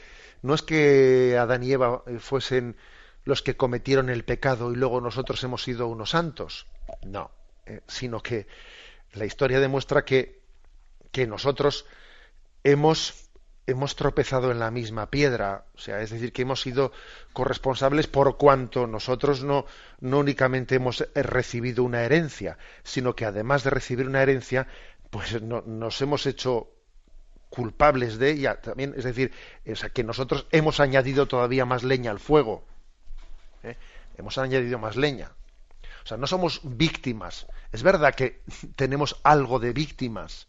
no 0.42 0.54
es 0.54 0.62
que 0.62 1.36
Adán 1.38 1.62
y 1.62 1.72
Eva 1.72 2.02
eh, 2.06 2.18
fuesen 2.18 2.76
los 3.24 3.42
que 3.42 3.56
cometieron 3.56 4.08
el 4.08 4.24
pecado 4.24 4.72
y 4.72 4.76
luego 4.76 5.00
nosotros 5.00 5.42
hemos 5.44 5.62
sido 5.62 5.88
unos 5.88 6.10
santos. 6.10 6.66
No, 7.02 7.30
eh, 7.66 7.80
sino 7.86 8.22
que 8.22 8.46
la 9.12 9.24
historia 9.24 9.60
demuestra 9.60 10.04
que, 10.04 10.42
que 11.12 11.26
nosotros 11.26 11.86
hemos 12.64 13.30
hemos 13.66 13.94
tropezado 13.94 14.50
en 14.50 14.58
la 14.58 14.72
misma 14.72 15.10
piedra, 15.10 15.64
o 15.76 15.78
sea, 15.78 16.00
es 16.00 16.10
decir, 16.10 16.32
que 16.32 16.42
hemos 16.42 16.60
sido 16.60 16.90
corresponsables 17.32 18.08
por 18.08 18.36
cuanto 18.36 18.88
nosotros 18.88 19.44
no, 19.44 19.64
no 20.00 20.18
únicamente 20.18 20.74
hemos 20.74 21.06
recibido 21.14 21.84
una 21.84 22.02
herencia, 22.02 22.58
sino 22.82 23.14
que 23.14 23.26
además 23.26 23.62
de 23.62 23.70
recibir 23.70 24.08
una 24.08 24.22
herencia, 24.22 24.66
pues 25.10 25.40
nos 25.40 26.00
hemos 26.00 26.26
hecho 26.26 26.72
culpables 27.50 28.18
de 28.18 28.30
ella 28.30 28.60
también, 28.60 28.94
es 28.96 29.04
decir, 29.04 29.32
o 29.66 29.92
que 29.92 30.04
nosotros 30.04 30.46
hemos 30.52 30.80
añadido 30.80 31.26
todavía 31.26 31.66
más 31.66 31.82
leña 31.82 32.10
al 32.10 32.20
fuego, 32.20 32.64
¿eh? 33.62 33.76
hemos 34.16 34.38
añadido 34.38 34.78
más 34.78 34.96
leña. 34.96 35.32
O 36.02 36.06
sea, 36.06 36.16
no 36.16 36.26
somos 36.26 36.60
víctimas. 36.64 37.46
Es 37.72 37.82
verdad 37.82 38.14
que 38.14 38.42
tenemos 38.76 39.20
algo 39.24 39.58
de 39.58 39.72
víctimas, 39.72 40.46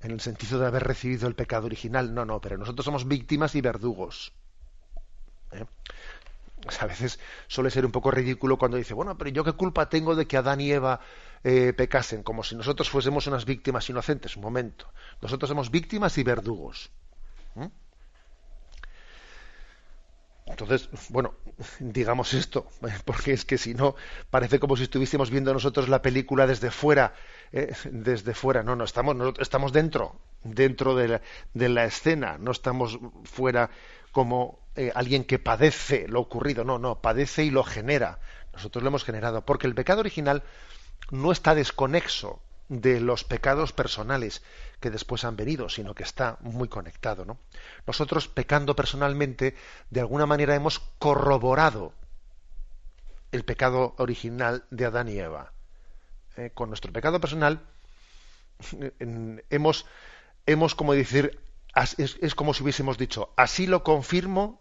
en 0.00 0.10
el 0.10 0.20
sentido 0.20 0.58
de 0.58 0.66
haber 0.66 0.82
recibido 0.82 1.28
el 1.28 1.34
pecado 1.34 1.66
original. 1.66 2.12
No, 2.12 2.24
no, 2.24 2.40
pero 2.40 2.58
nosotros 2.58 2.84
somos 2.84 3.06
víctimas 3.06 3.54
y 3.54 3.60
verdugos. 3.60 4.32
¿eh? 5.52 5.64
a 6.80 6.86
veces 6.86 7.18
suele 7.48 7.70
ser 7.70 7.84
un 7.84 7.92
poco 7.92 8.10
ridículo 8.10 8.56
cuando 8.58 8.76
dice, 8.76 8.94
bueno, 8.94 9.18
pero 9.18 9.30
yo 9.30 9.44
qué 9.44 9.52
culpa 9.52 9.88
tengo 9.88 10.14
de 10.14 10.26
que 10.26 10.36
Adán 10.36 10.60
y 10.60 10.70
Eva 10.70 11.00
eh, 11.44 11.72
pecasen, 11.72 12.22
como 12.22 12.42
si 12.42 12.54
nosotros 12.54 12.88
fuésemos 12.88 13.26
unas 13.26 13.44
víctimas 13.44 13.88
inocentes. 13.88 14.36
Un 14.36 14.42
momento. 14.42 14.92
Nosotros 15.20 15.48
somos 15.48 15.70
víctimas 15.70 16.16
y 16.18 16.22
verdugos. 16.22 16.90
Entonces, 20.46 20.88
bueno, 21.08 21.34
digamos 21.78 22.34
esto, 22.34 22.66
porque 23.04 23.32
es 23.32 23.44
que 23.44 23.58
si 23.58 23.74
no, 23.74 23.94
parece 24.30 24.58
como 24.58 24.76
si 24.76 24.84
estuviésemos 24.84 25.30
viendo 25.30 25.52
nosotros 25.52 25.88
la 25.88 26.02
película 26.02 26.46
desde 26.46 26.70
fuera, 26.70 27.14
eh, 27.52 27.72
desde 27.90 28.34
fuera. 28.34 28.62
No, 28.62 28.76
no, 28.76 28.84
estamos, 28.84 29.16
estamos 29.38 29.72
dentro, 29.72 30.20
dentro 30.42 30.94
de 30.94 31.08
la, 31.08 31.22
de 31.54 31.68
la, 31.68 31.84
escena, 31.84 32.38
no 32.38 32.50
estamos 32.50 32.98
fuera 33.24 33.70
como 34.10 34.58
eh, 34.76 34.92
alguien 34.94 35.24
que 35.24 35.38
padece 35.38 36.06
lo 36.08 36.20
ocurrido, 36.20 36.64
no, 36.64 36.78
no, 36.78 37.00
padece 37.00 37.44
y 37.44 37.50
lo 37.50 37.64
genera. 37.64 38.18
Nosotros 38.52 38.82
lo 38.82 38.88
hemos 38.88 39.04
generado, 39.04 39.44
porque 39.46 39.66
el 39.66 39.74
pecado 39.74 40.00
original 40.00 40.42
no 41.10 41.32
está 41.32 41.54
desconexo 41.54 42.40
de 42.68 43.00
los 43.00 43.24
pecados 43.24 43.72
personales 43.72 44.42
que 44.80 44.90
después 44.90 45.24
han 45.24 45.36
venido, 45.36 45.68
sino 45.68 45.94
que 45.94 46.02
está 46.02 46.38
muy 46.40 46.68
conectado. 46.68 47.24
¿no? 47.24 47.38
Nosotros, 47.86 48.28
pecando 48.28 48.74
personalmente, 48.74 49.54
de 49.90 50.00
alguna 50.00 50.26
manera 50.26 50.54
hemos 50.54 50.80
corroborado 50.98 51.92
el 53.30 53.44
pecado 53.44 53.94
original 53.98 54.64
de 54.70 54.86
Adán 54.86 55.08
y 55.08 55.18
Eva. 55.18 55.52
Eh, 56.36 56.50
con 56.54 56.70
nuestro 56.70 56.92
pecado 56.92 57.20
personal 57.20 57.60
hemos, 59.50 59.86
hemos, 60.46 60.74
como 60.74 60.94
decir, 60.94 61.40
es, 61.96 62.34
como 62.34 62.54
si 62.54 62.62
hubiésemos 62.62 62.98
dicho, 62.98 63.32
así 63.36 63.66
lo 63.66 63.82
confirmo, 63.82 64.60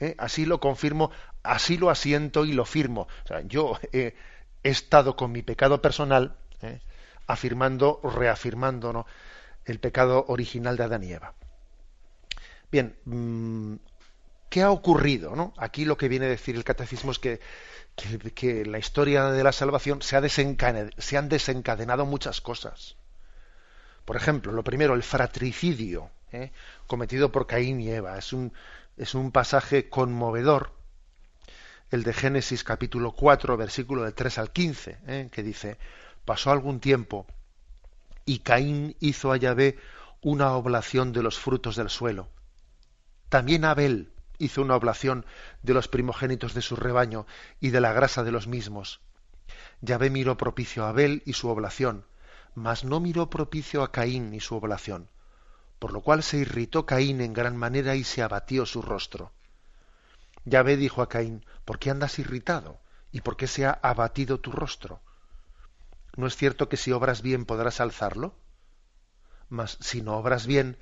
eh, 0.00 0.14
así 0.18 0.44
lo 0.44 0.60
confirmo, 0.60 1.10
así 1.42 1.76
lo 1.76 1.90
asiento 1.90 2.44
y 2.44 2.52
lo 2.52 2.64
firmo. 2.64 3.08
O 3.24 3.28
sea, 3.28 3.40
yo 3.42 3.78
he 4.62 4.70
estado 4.70 5.16
con 5.16 5.32
mi 5.32 5.42
pecado 5.42 5.80
personal, 5.82 6.36
eh, 6.62 6.80
afirmando, 7.26 8.00
reafirmando, 8.02 9.06
el 9.64 9.80
pecado 9.80 10.24
original 10.28 10.76
de 10.76 10.84
Adán 10.84 11.04
y 11.04 11.12
Eva. 11.12 11.34
Bien, 12.70 12.96
mm, 13.04 13.76
¿qué 14.48 14.62
ha 14.62 14.70
ocurrido? 14.70 15.36
¿no? 15.36 15.52
Aquí 15.56 15.84
lo 15.84 15.96
que 15.96 16.08
viene 16.08 16.26
a 16.26 16.30
decir 16.30 16.56
el 16.56 16.64
catecismo 16.64 17.12
es 17.12 17.18
que, 17.18 17.40
la 18.66 18.78
historia 18.78 19.30
de 19.30 19.42
la 19.42 19.52
salvación 19.52 20.02
se, 20.02 20.16
ha 20.16 20.20
han 20.20 21.28
desencadenado 21.28 22.06
muchas 22.06 22.40
cosas. 22.40 22.96
Por 24.04 24.16
ejemplo, 24.16 24.52
lo 24.52 24.64
primero, 24.64 24.94
el 24.94 25.02
fratricidio 25.02 26.10
¿eh? 26.32 26.50
cometido 26.86 27.32
por 27.32 27.46
Caín 27.46 27.80
y 27.80 27.90
Eva. 27.90 28.16
Es 28.18 28.32
un, 28.32 28.52
es 28.96 29.14
un 29.14 29.32
pasaje 29.32 29.88
conmovedor, 29.88 30.72
el 31.90 32.02
de 32.02 32.12
Génesis 32.12 32.64
capítulo 32.64 33.12
4, 33.12 33.56
versículo 33.56 34.02
del 34.02 34.14
3 34.14 34.38
al 34.38 34.52
15, 34.52 34.98
¿eh? 35.06 35.28
que 35.32 35.42
dice, 35.42 35.78
pasó 36.24 36.50
algún 36.50 36.80
tiempo 36.80 37.26
y 38.26 38.40
Caín 38.40 38.94
hizo 39.00 39.32
a 39.32 39.38
Yahvé 39.38 39.78
una 40.20 40.52
oblación 40.52 41.12
de 41.14 41.22
los 41.22 41.38
frutos 41.38 41.76
del 41.76 41.88
suelo. 41.88 42.28
También 43.30 43.64
Abel 43.64 44.12
hizo 44.36 44.60
una 44.60 44.76
oblación 44.76 45.24
de 45.62 45.72
los 45.72 45.88
primogénitos 45.88 46.52
de 46.52 46.60
su 46.60 46.76
rebaño 46.76 47.26
y 47.58 47.70
de 47.70 47.80
la 47.80 47.94
grasa 47.94 48.22
de 48.22 48.32
los 48.32 48.46
mismos. 48.46 49.00
Yahvé 49.80 50.10
miró 50.10 50.36
propicio 50.36 50.84
a 50.84 50.90
Abel 50.90 51.22
y 51.24 51.32
su 51.32 51.48
oblación, 51.48 52.04
mas 52.54 52.84
no 52.84 53.00
miró 53.00 53.30
propicio 53.30 53.82
a 53.82 53.92
Caín 53.92 54.34
y 54.34 54.40
su 54.40 54.56
oblación, 54.56 55.08
por 55.78 55.92
lo 55.92 56.02
cual 56.02 56.22
se 56.22 56.36
irritó 56.36 56.84
Caín 56.84 57.22
en 57.22 57.32
gran 57.32 57.56
manera 57.56 57.94
y 57.94 58.04
se 58.04 58.22
abatió 58.22 58.66
su 58.66 58.82
rostro. 58.82 59.32
Yahvé 60.44 60.76
dijo 60.76 61.02
a 61.02 61.08
Caín, 61.08 61.44
¿por 61.64 61.78
qué 61.78 61.90
andas 61.90 62.18
irritado? 62.18 62.80
¿Y 63.12 63.20
por 63.22 63.36
qué 63.36 63.46
se 63.46 63.66
ha 63.66 63.78
abatido 63.82 64.40
tu 64.40 64.52
rostro? 64.52 65.00
¿No 66.16 66.26
es 66.26 66.36
cierto 66.36 66.68
que 66.68 66.76
si 66.76 66.92
obras 66.92 67.22
bien 67.22 67.44
podrás 67.44 67.80
alzarlo? 67.80 68.34
Mas 69.48 69.78
si 69.80 70.02
no 70.02 70.16
obras 70.16 70.46
bien, 70.46 70.78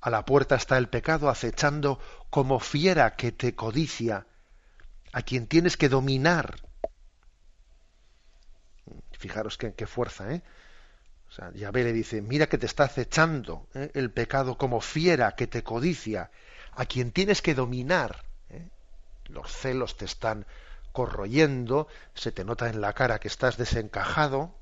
a 0.00 0.10
la 0.10 0.24
puerta 0.24 0.54
está 0.54 0.78
el 0.78 0.88
pecado 0.88 1.28
acechando 1.28 2.00
como 2.30 2.60
fiera 2.60 3.16
que 3.16 3.32
te 3.32 3.54
codicia, 3.54 4.26
a 5.12 5.22
quien 5.22 5.46
tienes 5.46 5.76
que 5.76 5.88
dominar. 5.88 6.56
Fijaros 9.12 9.58
qué, 9.58 9.86
fuerza, 9.86 10.32
¿eh? 10.32 10.42
O 11.28 11.32
sea, 11.32 11.52
Yahvé 11.52 11.84
le 11.84 11.92
dice, 11.92 12.22
mira 12.22 12.46
que 12.46 12.58
te 12.58 12.66
está 12.66 12.84
acechando 12.84 13.68
¿eh? 13.74 13.90
el 13.94 14.10
pecado 14.10 14.56
como 14.56 14.80
fiera 14.80 15.34
que 15.34 15.46
te 15.46 15.62
codicia, 15.62 16.30
a 16.72 16.86
quien 16.86 17.10
tienes 17.10 17.42
que 17.42 17.54
dominar. 17.54 18.24
Los 19.28 19.52
celos 19.52 19.96
te 19.96 20.04
están 20.04 20.46
corroyendo, 20.92 21.88
se 22.14 22.32
te 22.32 22.44
nota 22.44 22.68
en 22.68 22.80
la 22.80 22.92
cara 22.92 23.18
que 23.18 23.28
estás 23.28 23.56
desencajado. 23.56 24.54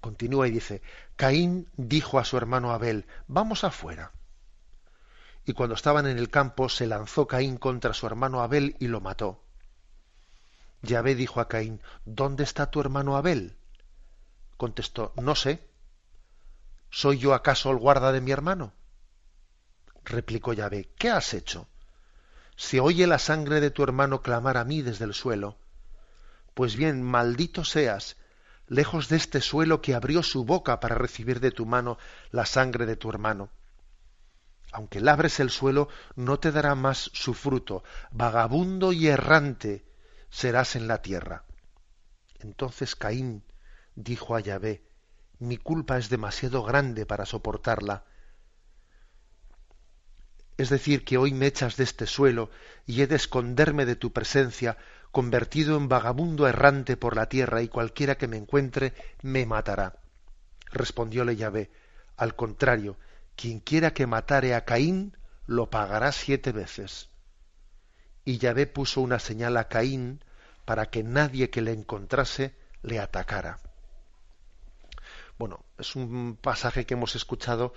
Continúa 0.00 0.48
y 0.48 0.50
dice, 0.50 0.82
Caín 1.16 1.68
dijo 1.76 2.18
a 2.18 2.24
su 2.24 2.36
hermano 2.36 2.72
Abel, 2.72 3.06
vamos 3.28 3.64
afuera. 3.64 4.12
Y 5.44 5.52
cuando 5.52 5.74
estaban 5.74 6.06
en 6.06 6.18
el 6.18 6.28
campo, 6.28 6.68
se 6.68 6.86
lanzó 6.86 7.26
Caín 7.26 7.56
contra 7.56 7.94
su 7.94 8.06
hermano 8.06 8.42
Abel 8.42 8.76
y 8.80 8.88
lo 8.88 9.00
mató. 9.00 9.40
Yahvé 10.82 11.14
dijo 11.14 11.40
a 11.40 11.48
Caín, 11.48 11.80
¿dónde 12.04 12.44
está 12.44 12.70
tu 12.70 12.80
hermano 12.80 13.16
Abel? 13.16 13.56
Contestó, 14.56 15.12
no 15.16 15.34
sé. 15.34 15.68
¿Soy 16.90 17.18
yo 17.18 17.34
acaso 17.34 17.70
el 17.70 17.78
guarda 17.78 18.12
de 18.12 18.20
mi 18.20 18.32
hermano? 18.32 18.72
Replicó 20.04 20.52
Yahvé, 20.52 20.90
¿qué 20.96 21.10
has 21.10 21.34
hecho? 21.34 21.68
Se 22.56 22.80
oye 22.80 23.06
la 23.06 23.18
sangre 23.18 23.60
de 23.60 23.70
tu 23.70 23.82
hermano 23.82 24.22
clamar 24.22 24.56
a 24.56 24.64
mí 24.64 24.82
desde 24.82 25.04
el 25.04 25.14
suelo. 25.14 25.58
Pues 26.54 26.76
bien, 26.76 27.02
maldito 27.02 27.64
seas, 27.64 28.16
lejos 28.66 29.08
de 29.08 29.16
este 29.16 29.40
suelo 29.40 29.82
que 29.82 29.94
abrió 29.94 30.22
su 30.22 30.44
boca 30.44 30.80
para 30.80 30.94
recibir 30.94 31.40
de 31.40 31.50
tu 31.50 31.66
mano 31.66 31.98
la 32.30 32.46
sangre 32.46 32.86
de 32.86 32.96
tu 32.96 33.10
hermano. 33.10 33.50
Aunque 34.72 35.00
labres 35.00 35.38
el 35.38 35.50
suelo, 35.50 35.88
no 36.16 36.38
te 36.38 36.50
dará 36.50 36.74
más 36.74 37.10
su 37.12 37.34
fruto, 37.34 37.84
vagabundo 38.10 38.92
y 38.92 39.06
errante 39.06 39.84
serás 40.30 40.76
en 40.76 40.88
la 40.88 41.02
tierra. 41.02 41.44
Entonces 42.40 42.96
Caín 42.96 43.44
dijo 43.94 44.34
a 44.34 44.40
Yahvé, 44.40 44.82
mi 45.38 45.58
culpa 45.58 45.98
es 45.98 46.08
demasiado 46.08 46.62
grande 46.62 47.06
para 47.06 47.26
soportarla 47.26 48.04
es 50.56 50.70
decir, 50.70 51.04
que 51.04 51.18
hoy 51.18 51.32
me 51.32 51.46
echas 51.46 51.76
de 51.76 51.84
este 51.84 52.06
suelo 52.06 52.50
y 52.86 53.02
he 53.02 53.06
de 53.06 53.16
esconderme 53.16 53.84
de 53.84 53.96
tu 53.96 54.12
presencia, 54.12 54.78
convertido 55.10 55.76
en 55.76 55.88
vagabundo 55.88 56.46
errante 56.48 56.96
por 56.96 57.16
la 57.16 57.28
tierra, 57.28 57.62
y 57.62 57.68
cualquiera 57.68 58.16
que 58.16 58.28
me 58.28 58.36
encuentre 58.36 58.94
me 59.22 59.44
matará. 59.46 59.96
Respondióle 60.72 61.36
Yahvé, 61.36 61.70
al 62.16 62.34
contrario, 62.34 62.96
quien 63.36 63.60
quiera 63.60 63.92
que 63.92 64.06
matare 64.06 64.54
a 64.54 64.64
Caín, 64.64 65.16
lo 65.46 65.68
pagará 65.70 66.10
siete 66.12 66.52
veces. 66.52 67.08
Y 68.24 68.38
Yahvé 68.38 68.66
puso 68.66 69.00
una 69.00 69.18
señal 69.18 69.56
a 69.58 69.68
Caín 69.68 70.20
para 70.64 70.86
que 70.86 71.02
nadie 71.02 71.50
que 71.50 71.60
le 71.60 71.72
encontrase 71.72 72.54
le 72.82 72.98
atacara. 72.98 73.58
Bueno, 75.38 75.64
es 75.78 75.94
un 75.96 76.38
pasaje 76.40 76.86
que 76.86 76.94
hemos 76.94 77.14
escuchado 77.14 77.74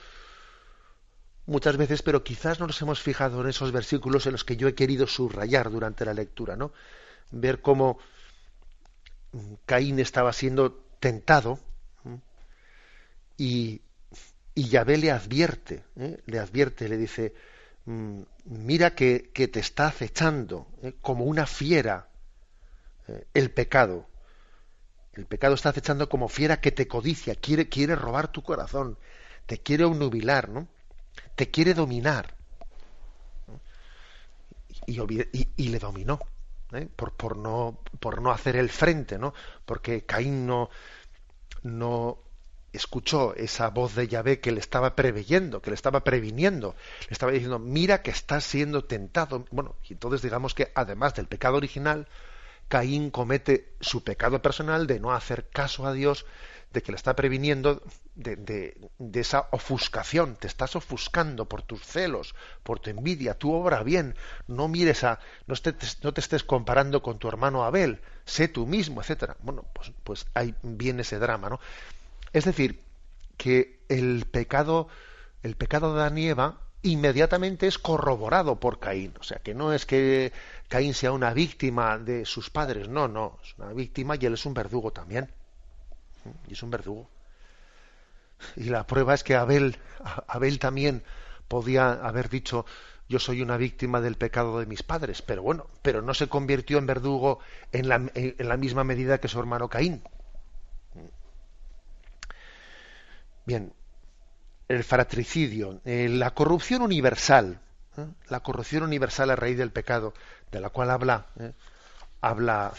muchas 1.49 1.77
veces, 1.77 2.01
pero 2.01 2.23
quizás 2.23 2.59
no 2.59 2.67
nos 2.67 2.81
hemos 2.81 3.01
fijado 3.01 3.41
en 3.41 3.49
esos 3.49 3.71
versículos 3.71 4.25
en 4.25 4.33
los 4.33 4.45
que 4.45 4.55
yo 4.55 4.67
he 4.67 4.75
querido 4.75 5.07
subrayar 5.07 5.69
durante 5.69 6.05
la 6.05 6.13
lectura, 6.13 6.55
¿no? 6.55 6.71
Ver 7.31 7.62
cómo 7.62 7.99
Caín 9.65 9.99
estaba 9.99 10.31
siendo 10.33 10.73
tentado 10.99 11.59
y, 13.38 13.81
y 14.53 14.69
Yahvé 14.69 14.97
le 14.97 15.12
advierte, 15.12 15.83
¿eh? 15.95 16.19
le 16.25 16.39
advierte, 16.39 16.89
le 16.89 16.97
dice, 16.97 17.33
mm, 17.85 18.21
mira 18.45 18.95
que, 18.95 19.31
que, 19.33 19.47
te 19.47 19.59
está 19.59 19.88
acechando 19.88 20.67
¿eh? 20.83 20.93
como 21.01 21.25
una 21.25 21.45
fiera 21.45 22.09
¿eh? 23.07 23.25
el 23.33 23.51
pecado. 23.51 24.07
El 25.13 25.25
pecado 25.25 25.55
está 25.55 25.69
acechando 25.69 26.09
como 26.09 26.27
fiera 26.27 26.62
que 26.62 26.71
te 26.71 26.88
codicia, 26.88 27.35
quiere, 27.35 27.69
quiere 27.69 27.95
robar 27.95 28.31
tu 28.31 28.43
corazón, 28.43 28.97
te 29.45 29.57
quiere 29.57 29.83
obnubilar, 29.83 30.49
¿no? 30.49 30.67
Te 31.39 31.49
quiere 31.49 31.73
dominar. 31.73 32.36
Y, 34.86 35.69
le 35.69 35.80
dominó. 35.80 36.19
¿eh? 36.73 36.86
Por, 36.93 37.13
por, 37.13 37.38
no, 37.38 37.80
por 38.02 38.21
no 38.21 38.32
hacer 38.32 38.58
el 38.58 38.69
frente, 38.69 39.17
¿no? 39.17 39.34
Porque 39.65 40.04
Caín 40.06 40.45
no, 40.45 40.69
no 41.63 42.17
escuchó 42.73 43.34
esa 43.36 43.69
voz 43.69 43.95
de 43.95 44.10
Yahvé 44.10 44.41
que 44.41 44.52
le 44.52 44.60
estaba 44.60 44.97
preveyendo, 44.97 45.62
que 45.62 45.69
le 45.69 45.75
estaba 45.75 46.04
previniendo, 46.04 46.75
le 47.08 47.13
estaba 47.13 47.32
diciendo, 47.32 47.58
mira 47.58 48.02
que 48.02 48.12
estás 48.12 48.43
siendo 48.43 48.84
tentado. 48.84 49.45
Bueno, 49.49 49.78
y 49.88 49.93
entonces 49.93 50.21
digamos 50.21 50.54
que 50.54 50.73
además 50.75 51.15
del 51.15 51.28
pecado 51.28 51.56
original, 51.56 52.10
Caín 52.67 53.12
comete 53.12 53.75
su 53.80 54.04
pecado 54.04 54.41
personal 54.41 54.88
de 54.88 54.99
no 54.99 55.13
hacer 55.13 55.47
caso 55.47 55.88
a 55.88 55.93
Dios, 55.93 56.25
de 56.71 56.84
que 56.84 56.91
le 56.91 56.97
está 56.97 57.15
previniendo 57.15 57.82
de, 58.15 58.36
de, 58.36 59.19
esa 59.19 59.47
ofuscación, 59.51 60.36
te 60.36 60.47
estás 60.47 60.75
ofuscando 60.75 61.45
por 61.45 61.63
tus 61.63 61.82
celos, 61.82 62.36
por 62.63 62.79
tu 62.79 62.89
envidia, 62.89 63.34
tú 63.34 63.53
obra 63.53 63.82
bien, 63.82 64.15
no 64.47 64.67
mires 64.67 65.03
a, 65.03 65.19
no, 65.47 65.55
no 66.03 66.13
te 66.13 66.21
estés 66.21 66.43
comparando 66.43 67.01
con 67.01 67.17
tu 67.17 67.27
hermano 67.27 67.63
Abel, 67.63 68.01
sé 68.25 68.47
tú 68.47 68.67
mismo, 68.67 69.01
etcétera. 69.01 69.36
Bueno, 69.41 69.65
pues, 69.73 69.91
pues 70.03 70.27
ahí 70.34 70.53
viene 70.62 71.01
ese 71.01 71.17
drama, 71.17 71.49
¿no? 71.49 71.60
Es 72.34 72.45
decir, 72.45 72.79
que 73.38 73.79
el 73.89 74.25
pecado, 74.25 74.89
el 75.41 75.55
pecado 75.55 75.95
de 75.95 76.01
Adán 76.01 76.17
y 76.17 76.27
Eva 76.27 76.60
inmediatamente 76.82 77.67
es 77.67 77.77
corroborado 77.77 78.60
por 78.60 78.79
Caín. 78.79 79.13
O 79.19 79.23
sea, 79.23 79.39
que 79.39 79.53
no 79.53 79.73
es 79.73 79.86
que 79.86 80.32
Caín 80.67 80.93
sea 80.93 81.12
una 81.12 81.34
víctima 81.34 81.97
de 81.97 82.25
sus 82.25 82.49
padres, 82.49 82.88
no, 82.89 83.08
no, 83.08 83.39
es 83.43 83.55
una 83.58 83.73
víctima 83.73 84.15
y 84.19 84.25
él 84.25 84.34
es 84.34 84.45
un 84.45 84.53
verdugo 84.53 84.91
también. 84.91 85.32
Y 86.47 86.53
es 86.53 86.63
un 86.63 86.71
verdugo. 86.71 87.10
Y 88.55 88.65
la 88.65 88.86
prueba 88.88 89.13
es 89.13 89.23
que 89.23 89.36
Abel, 89.36 89.77
Abel 90.27 90.60
también 90.60 91.03
podía 91.47 91.91
haber 91.91 92.29
dicho 92.29 92.65
yo 93.10 93.17
soy 93.17 93.41
una 93.41 93.58
víctima 93.58 94.01
del 94.01 94.15
pecado 94.15 94.60
de 94.60 94.67
mis 94.67 94.84
padres, 94.84 95.23
pero 95.23 95.41
bueno, 95.41 95.65
pero 95.82 96.03
no 96.03 96.13
se 96.13 96.29
convirtió 96.29 96.77
en 96.77 96.86
verdugo 96.86 97.39
en 97.71 97.89
la, 97.89 97.95
en 98.13 98.47
la 98.47 98.55
misma 98.55 98.84
medida 98.84 99.17
que 99.17 99.27
su 99.27 99.39
hermano 99.39 99.67
Caín. 99.67 100.03
Bien, 103.47 103.73
el 104.67 104.84
fratricidio, 104.84 105.82
eh, 105.86 106.08
la 106.08 106.36
corrupción 106.36 106.84
universal, 106.84 107.60
¿eh? 107.97 108.05
la 108.27 108.41
corrupción 108.41 108.84
universal 108.84 109.32
a 109.32 109.36
raíz 109.36 109.58
del 109.58 109.71
pecado, 109.71 110.13
de 110.51 110.60
la 110.60 110.69
cual 110.69 110.91
habla, 110.91 111.25
¿eh? 111.39 111.53
habla 112.21 112.71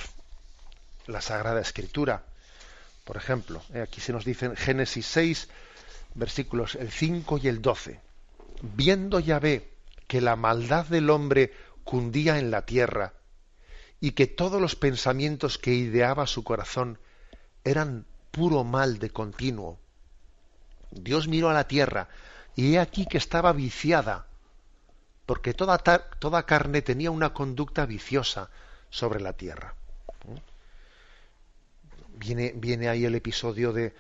la 1.08 1.20
Sagrada 1.20 1.60
Escritura. 1.60 2.22
Por 3.04 3.16
ejemplo, 3.16 3.62
aquí 3.82 4.00
se 4.00 4.12
nos 4.12 4.24
dice 4.24 4.46
en 4.46 4.56
Génesis 4.56 5.06
6, 5.06 5.48
versículos 6.14 6.74
el 6.74 6.90
5 6.90 7.38
y 7.38 7.48
el 7.48 7.62
12. 7.62 8.00
Viendo 8.62 9.20
Yahvé 9.20 9.72
que 10.06 10.20
la 10.20 10.36
maldad 10.36 10.86
del 10.86 11.10
hombre 11.10 11.52
cundía 11.84 12.38
en 12.38 12.50
la 12.50 12.66
tierra 12.66 13.14
y 14.00 14.12
que 14.12 14.26
todos 14.26 14.60
los 14.60 14.76
pensamientos 14.76 15.58
que 15.58 15.72
ideaba 15.72 16.26
su 16.26 16.44
corazón 16.44 16.98
eran 17.64 18.06
puro 18.30 18.64
mal 18.64 18.98
de 18.98 19.10
continuo, 19.10 19.78
Dios 20.90 21.28
miró 21.28 21.50
a 21.50 21.54
la 21.54 21.68
tierra 21.68 22.08
y 22.56 22.74
he 22.74 22.80
aquí 22.80 23.06
que 23.06 23.18
estaba 23.18 23.52
viciada, 23.52 24.26
porque 25.26 25.54
toda, 25.54 25.78
toda 25.78 26.44
carne 26.44 26.82
tenía 26.82 27.10
una 27.10 27.32
conducta 27.32 27.86
viciosa 27.86 28.50
sobre 28.90 29.20
la 29.20 29.32
tierra. 29.32 29.74
Viene, 32.20 32.52
viene 32.54 32.88
ahí 32.88 33.06
el 33.06 33.14
episodio 33.14 33.72
de, 33.72 33.94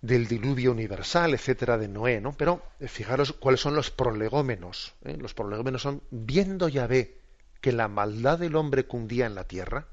del 0.00 0.26
diluvio 0.26 0.72
universal, 0.72 1.34
etcétera, 1.34 1.78
de 1.78 1.88
Noé, 1.88 2.20
¿no? 2.20 2.32
Pero 2.32 2.62
eh, 2.80 2.88
fijaros 2.88 3.32
cuáles 3.32 3.60
son 3.60 3.74
los 3.74 3.90
prolegómenos. 3.90 4.94
¿eh? 5.04 5.16
Los 5.16 5.34
prolegómenos 5.34 5.82
son 5.82 6.02
viendo 6.10 6.68
ve 6.68 7.20
que 7.60 7.72
la 7.72 7.88
maldad 7.88 8.38
del 8.38 8.56
hombre 8.56 8.86
cundía 8.86 9.26
en 9.26 9.34
la 9.34 9.44
tierra. 9.44 9.86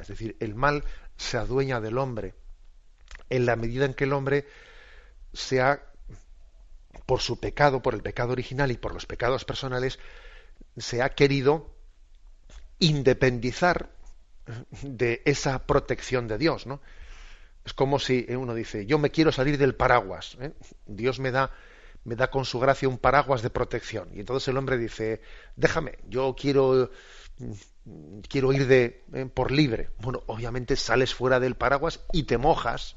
Es 0.00 0.08
decir, 0.08 0.36
el 0.40 0.54
mal 0.54 0.84
se 1.16 1.36
adueña 1.36 1.80
del 1.80 1.98
hombre 1.98 2.34
en 3.30 3.46
la 3.46 3.56
medida 3.56 3.84
en 3.84 3.94
que 3.94 4.04
el 4.04 4.12
hombre 4.12 4.46
sea, 5.32 5.82
por 7.04 7.20
su 7.20 7.38
pecado, 7.38 7.82
por 7.82 7.94
el 7.94 8.02
pecado 8.02 8.32
original 8.32 8.70
y 8.70 8.76
por 8.76 8.94
los 8.94 9.06
pecados 9.06 9.44
personales, 9.44 9.98
se 10.76 11.02
ha 11.02 11.10
querido 11.10 11.74
independizar 12.78 13.90
de 14.82 15.22
esa 15.24 15.66
protección 15.66 16.28
de 16.28 16.38
Dios, 16.38 16.66
¿no? 16.66 16.80
Es 17.64 17.74
como 17.74 17.98
si 17.98 18.26
uno 18.30 18.54
dice, 18.54 18.86
yo 18.86 18.98
me 18.98 19.10
quiero 19.10 19.32
salir 19.32 19.58
del 19.58 19.74
paraguas, 19.74 20.38
¿eh? 20.40 20.52
Dios 20.86 21.18
me 21.20 21.30
da, 21.30 21.50
me 22.04 22.16
da 22.16 22.30
con 22.30 22.44
su 22.44 22.58
gracia 22.58 22.88
un 22.88 22.98
paraguas 22.98 23.42
de 23.42 23.50
protección. 23.50 24.08
Y 24.14 24.20
entonces 24.20 24.48
el 24.48 24.56
hombre 24.56 24.78
dice, 24.78 25.20
déjame, 25.56 25.98
yo 26.08 26.34
quiero, 26.38 26.90
quiero 28.28 28.52
ir 28.52 28.66
de, 28.66 29.04
¿eh? 29.12 29.26
por 29.26 29.50
libre. 29.50 29.90
Bueno, 29.98 30.22
obviamente 30.26 30.76
sales 30.76 31.14
fuera 31.14 31.40
del 31.40 31.56
paraguas 31.56 32.00
y 32.12 32.22
te 32.22 32.38
mojas, 32.38 32.96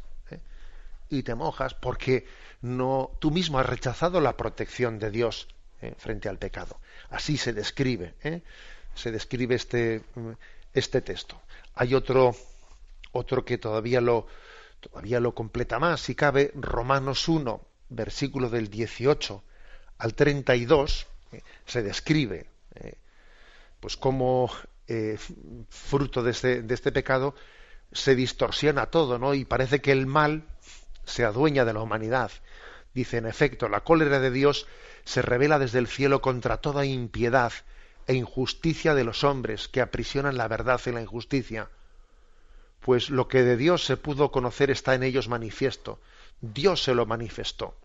y 1.12 1.24
te 1.24 1.36
mojas 1.36 1.74
porque 1.76 2.26
no 2.62 3.12
tú 3.20 3.30
mismo 3.30 3.60
has 3.60 3.66
rechazado 3.66 4.22
la 4.22 4.38
protección 4.38 4.98
de 4.98 5.12
Dios 5.12 5.48
eh, 5.82 5.94
frente 5.98 6.30
al 6.30 6.40
pecado. 6.40 6.80
Así 7.10 7.38
se 7.38 7.54
describe, 7.54 8.16
¿eh? 8.24 8.42
se 8.96 9.12
describe 9.12 9.56
este, 9.56 10.02
este 10.74 11.02
texto. 11.02 11.42
Hay 11.76 11.94
otro, 11.94 12.36
otro 13.12 13.46
que 13.46 13.58
todavía 13.58 14.02
lo, 14.02 14.28
todavía 14.80 15.20
lo 15.20 15.34
completa 15.34 15.80
más, 15.80 16.02
si 16.02 16.16
cabe, 16.16 16.52
Romanos 16.56 17.28
1, 17.28 17.62
versículo 17.90 18.50
del 18.50 18.70
18 18.70 19.44
al 19.98 20.14
32, 20.14 21.08
eh, 21.32 21.42
se 21.66 21.84
describe 21.84 22.48
pues 23.80 23.98
cómo 23.98 24.52
fruto 25.70 26.22
de 26.22 26.32
este, 26.32 26.62
de 26.62 26.74
este 26.74 26.92
pecado 26.92 27.34
se 27.92 28.16
distorsiona 28.16 28.88
todo, 28.88 29.20
¿no? 29.20 29.34
Y 29.34 29.46
parece 29.46 29.82
que 29.82 29.92
el 29.92 30.08
mal 30.08 30.44
se 31.06 31.26
adueña 31.26 31.66
de 31.66 31.74
la 31.74 31.82
humanidad. 31.82 32.32
Dice, 32.94 33.18
en 33.18 33.26
efecto, 33.26 33.70
la 33.70 33.82
cólera 33.82 34.20
de 34.20 34.32
Dios 34.32 34.68
se 35.04 35.22
revela 35.22 35.60
desde 35.60 35.80
el 35.80 35.88
cielo 35.88 36.22
contra 36.22 36.58
toda 36.58 36.86
impiedad 36.86 37.54
e 38.08 38.14
injusticia 38.14 38.94
de 38.96 39.04
los 39.04 39.24
hombres 39.24 39.68
que 39.68 39.82
aprisionan 39.82 40.38
la 40.38 40.48
verdad 40.48 40.82
en 40.86 40.96
la 40.96 41.02
injusticia. 41.02 41.70
Pues 42.80 43.10
lo 43.10 43.28
que 43.28 43.44
de 43.44 43.58
Dios 43.58 43.86
se 43.86 43.98
pudo 43.98 44.32
conocer 44.32 44.72
está 44.72 44.96
en 44.96 45.04
ellos 45.04 45.28
manifiesto. 45.28 46.00
Dios 46.42 46.84
se 46.84 46.96
lo 46.96 47.06
manifestó. 47.06 47.76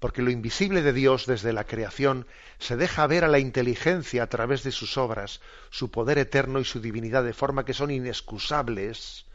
Porque 0.00 0.22
lo 0.22 0.30
invisible 0.30 0.82
de 0.82 0.92
Dios 0.92 1.26
desde 1.26 1.52
la 1.52 1.64
creación 1.64 2.26
se 2.58 2.76
deja 2.76 3.06
ver 3.06 3.24
a 3.24 3.28
la 3.28 3.38
inteligencia 3.38 4.22
a 4.22 4.28
través 4.28 4.62
de 4.62 4.72
sus 4.72 4.96
obras, 4.96 5.40
su 5.70 5.90
poder 5.90 6.18
eterno 6.18 6.60
y 6.60 6.64
su 6.64 6.80
divinidad, 6.80 7.24
de 7.24 7.32
forma 7.32 7.64
que 7.64 7.74
son 7.74 7.90
inexcusables 7.90 9.27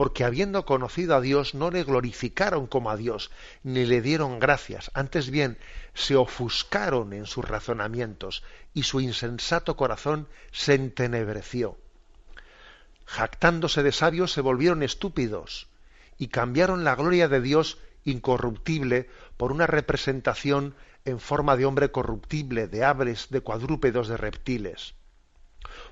porque 0.00 0.24
habiendo 0.24 0.64
conocido 0.64 1.14
a 1.14 1.20
Dios 1.20 1.54
no 1.54 1.70
le 1.70 1.84
glorificaron 1.84 2.66
como 2.66 2.88
a 2.88 2.96
Dios, 2.96 3.30
ni 3.62 3.84
le 3.84 4.00
dieron 4.00 4.38
gracias, 4.38 4.90
antes 4.94 5.28
bien 5.28 5.58
se 5.92 6.16
ofuscaron 6.16 7.12
en 7.12 7.26
sus 7.26 7.46
razonamientos, 7.46 8.42
y 8.72 8.84
su 8.84 9.02
insensato 9.02 9.76
corazón 9.76 10.26
se 10.52 10.72
entenebreció. 10.72 11.76
Jactándose 13.04 13.82
de 13.82 13.92
sabios 13.92 14.32
se 14.32 14.40
volvieron 14.40 14.82
estúpidos, 14.82 15.68
y 16.16 16.28
cambiaron 16.28 16.82
la 16.82 16.94
gloria 16.94 17.28
de 17.28 17.42
Dios 17.42 17.76
incorruptible 18.04 19.10
por 19.36 19.52
una 19.52 19.66
representación 19.66 20.76
en 21.04 21.20
forma 21.20 21.58
de 21.58 21.66
hombre 21.66 21.90
corruptible, 21.90 22.68
de 22.68 22.84
aves, 22.84 23.26
de 23.28 23.42
cuadrúpedos, 23.42 24.08
de 24.08 24.16
reptiles. 24.16 24.94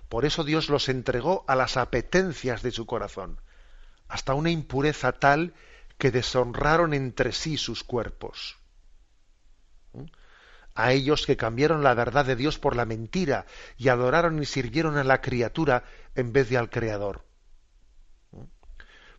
Por 0.08 0.24
eso 0.24 0.44
Dios 0.44 0.70
los 0.70 0.88
entregó 0.88 1.44
a 1.46 1.54
las 1.54 1.76
apetencias 1.76 2.62
de 2.62 2.70
su 2.70 2.86
corazón 2.86 3.38
hasta 4.08 4.34
una 4.34 4.50
impureza 4.50 5.12
tal 5.12 5.54
que 5.98 6.10
deshonraron 6.10 6.94
entre 6.94 7.32
sí 7.32 7.56
sus 7.56 7.84
cuerpos. 7.84 8.56
¿Mm? 9.92 10.04
A 10.74 10.92
ellos 10.92 11.26
que 11.26 11.36
cambiaron 11.36 11.82
la 11.82 11.94
verdad 11.94 12.24
de 12.24 12.36
Dios 12.36 12.58
por 12.58 12.76
la 12.76 12.86
mentira 12.86 13.46
y 13.76 13.88
adoraron 13.88 14.40
y 14.40 14.46
sirvieron 14.46 14.96
a 14.96 15.04
la 15.04 15.20
criatura 15.20 15.84
en 16.14 16.32
vez 16.32 16.48
de 16.48 16.56
al 16.56 16.70
Creador. 16.70 17.24
¿Mm? 18.30 18.44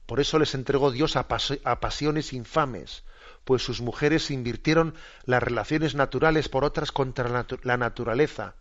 Por 0.05 0.19
eso 0.19 0.39
les 0.39 0.55
entregó 0.55 0.91
Dios 0.91 1.15
a, 1.17 1.27
pasiones 1.27 2.33
infames, 2.33 3.03
pues 3.43 3.61
sus 3.61 3.81
mujeres 3.81 4.31
invirtieron 4.31 4.95
las 5.25 5.43
relaciones 5.43 5.95
naturales 5.95 6.49
por 6.49 6.63
otras 6.63 6.91
contra 6.91 7.45
la 7.63 7.77
naturaleza. 7.77 8.55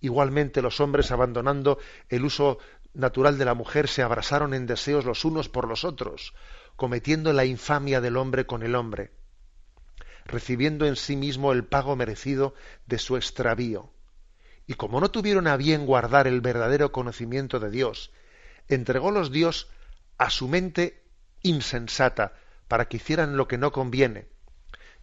Igualmente 0.00 0.62
los 0.62 0.80
hombres, 0.80 1.10
abandonando 1.10 1.78
el 2.08 2.24
uso 2.24 2.58
natural 2.98 3.38
de 3.38 3.44
la 3.44 3.54
mujer 3.54 3.88
se 3.88 4.02
abrasaron 4.02 4.52
en 4.54 4.66
deseos 4.66 5.04
los 5.04 5.24
unos 5.24 5.48
por 5.48 5.68
los 5.68 5.84
otros, 5.84 6.34
cometiendo 6.74 7.32
la 7.32 7.44
infamia 7.44 8.00
del 8.00 8.16
hombre 8.16 8.44
con 8.44 8.64
el 8.64 8.74
hombre, 8.74 9.12
recibiendo 10.26 10.84
en 10.84 10.96
sí 10.96 11.16
mismo 11.16 11.52
el 11.52 11.64
pago 11.64 11.94
merecido 11.94 12.54
de 12.86 12.98
su 12.98 13.16
extravío. 13.16 13.92
Y 14.66 14.74
como 14.74 15.00
no 15.00 15.12
tuvieron 15.12 15.46
a 15.46 15.56
bien 15.56 15.86
guardar 15.86 16.26
el 16.26 16.40
verdadero 16.40 16.90
conocimiento 16.90 17.60
de 17.60 17.70
Dios, 17.70 18.10
entrególos 18.66 19.30
Dios 19.30 19.68
a 20.18 20.28
su 20.28 20.48
mente 20.48 21.04
insensata 21.42 22.34
para 22.66 22.88
que 22.88 22.96
hicieran 22.96 23.36
lo 23.36 23.46
que 23.46 23.58
no 23.58 23.70
conviene, 23.70 24.26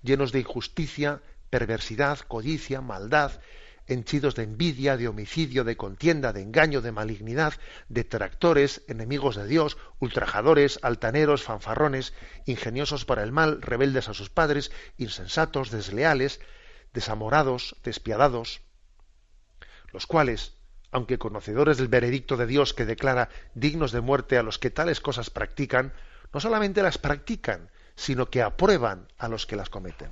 llenos 0.04 0.34
de 0.34 0.39
injusticia, 0.41 1.22
perversidad, 1.50 2.20
codicia, 2.20 2.82
maldad, 2.82 3.32
henchidos 3.88 4.36
de 4.36 4.44
envidia, 4.44 4.98
de 4.98 5.08
homicidio, 5.08 5.64
de 5.64 5.78
contienda, 5.78 6.34
de 6.34 6.42
engaño, 6.42 6.82
de 6.82 6.92
malignidad, 6.92 7.54
detractores, 7.90 8.84
enemigos 8.88 9.36
de 9.36 9.48
Dios, 9.48 9.78
ultrajadores, 10.00 10.80
altaneros, 10.82 11.44
fanfarrones, 11.44 12.14
ingeniosos 12.46 13.06
para 13.06 13.24
el 13.24 13.32
mal, 13.32 13.62
rebeldes 13.62 14.10
a 14.10 14.14
sus 14.14 14.30
padres, 14.30 14.72
insensatos, 14.98 15.72
desleales, 15.72 16.40
desamorados, 16.94 17.76
despiadados, 17.84 18.62
los 19.92 20.08
cuales, 20.08 20.54
aunque 20.92 21.18
conocedores 21.18 21.78
del 21.78 21.88
veredicto 21.88 22.38
de 22.38 22.48
Dios 22.48 22.74
que 22.74 22.86
declara 22.86 23.30
dignos 23.54 23.92
de 23.92 24.02
muerte 24.02 24.38
a 24.38 24.44
los 24.44 24.60
que 24.60 24.72
tales 24.72 25.02
cosas 25.02 25.30
practican, 25.30 25.94
no 26.34 26.40
solamente 26.40 26.82
las 26.82 26.98
practican, 26.98 27.70
sino 27.96 28.30
que 28.30 28.42
aprueban 28.42 29.08
a 29.18 29.28
los 29.28 29.46
que 29.46 29.56
las 29.56 29.70
cometen. 29.70 30.12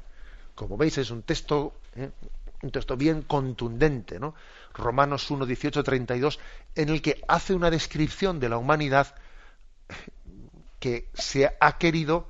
Como 0.55 0.77
veis, 0.77 0.97
es 0.97 1.09
un 1.09 1.23
texto 1.23 1.79
¿eh? 1.95 2.11
Un 2.63 2.71
texto 2.71 2.97
bien 2.97 3.21
contundente, 3.21 4.19
¿no? 4.19 4.33
Romanos 4.73 5.29
1, 5.29 5.45
18, 5.45 5.83
32, 5.83 6.39
en 6.75 6.89
el 6.89 7.01
que 7.01 7.21
hace 7.27 7.53
una 7.53 7.69
descripción 7.69 8.39
de 8.39 8.49
la 8.49 8.57
humanidad 8.57 9.15
que 10.79 11.09
se 11.13 11.55
ha 11.59 11.77
querido 11.77 12.27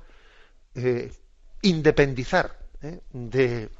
eh, 0.74 1.12
independizar 1.62 2.58
¿eh? 2.82 3.00
de, 3.12 3.70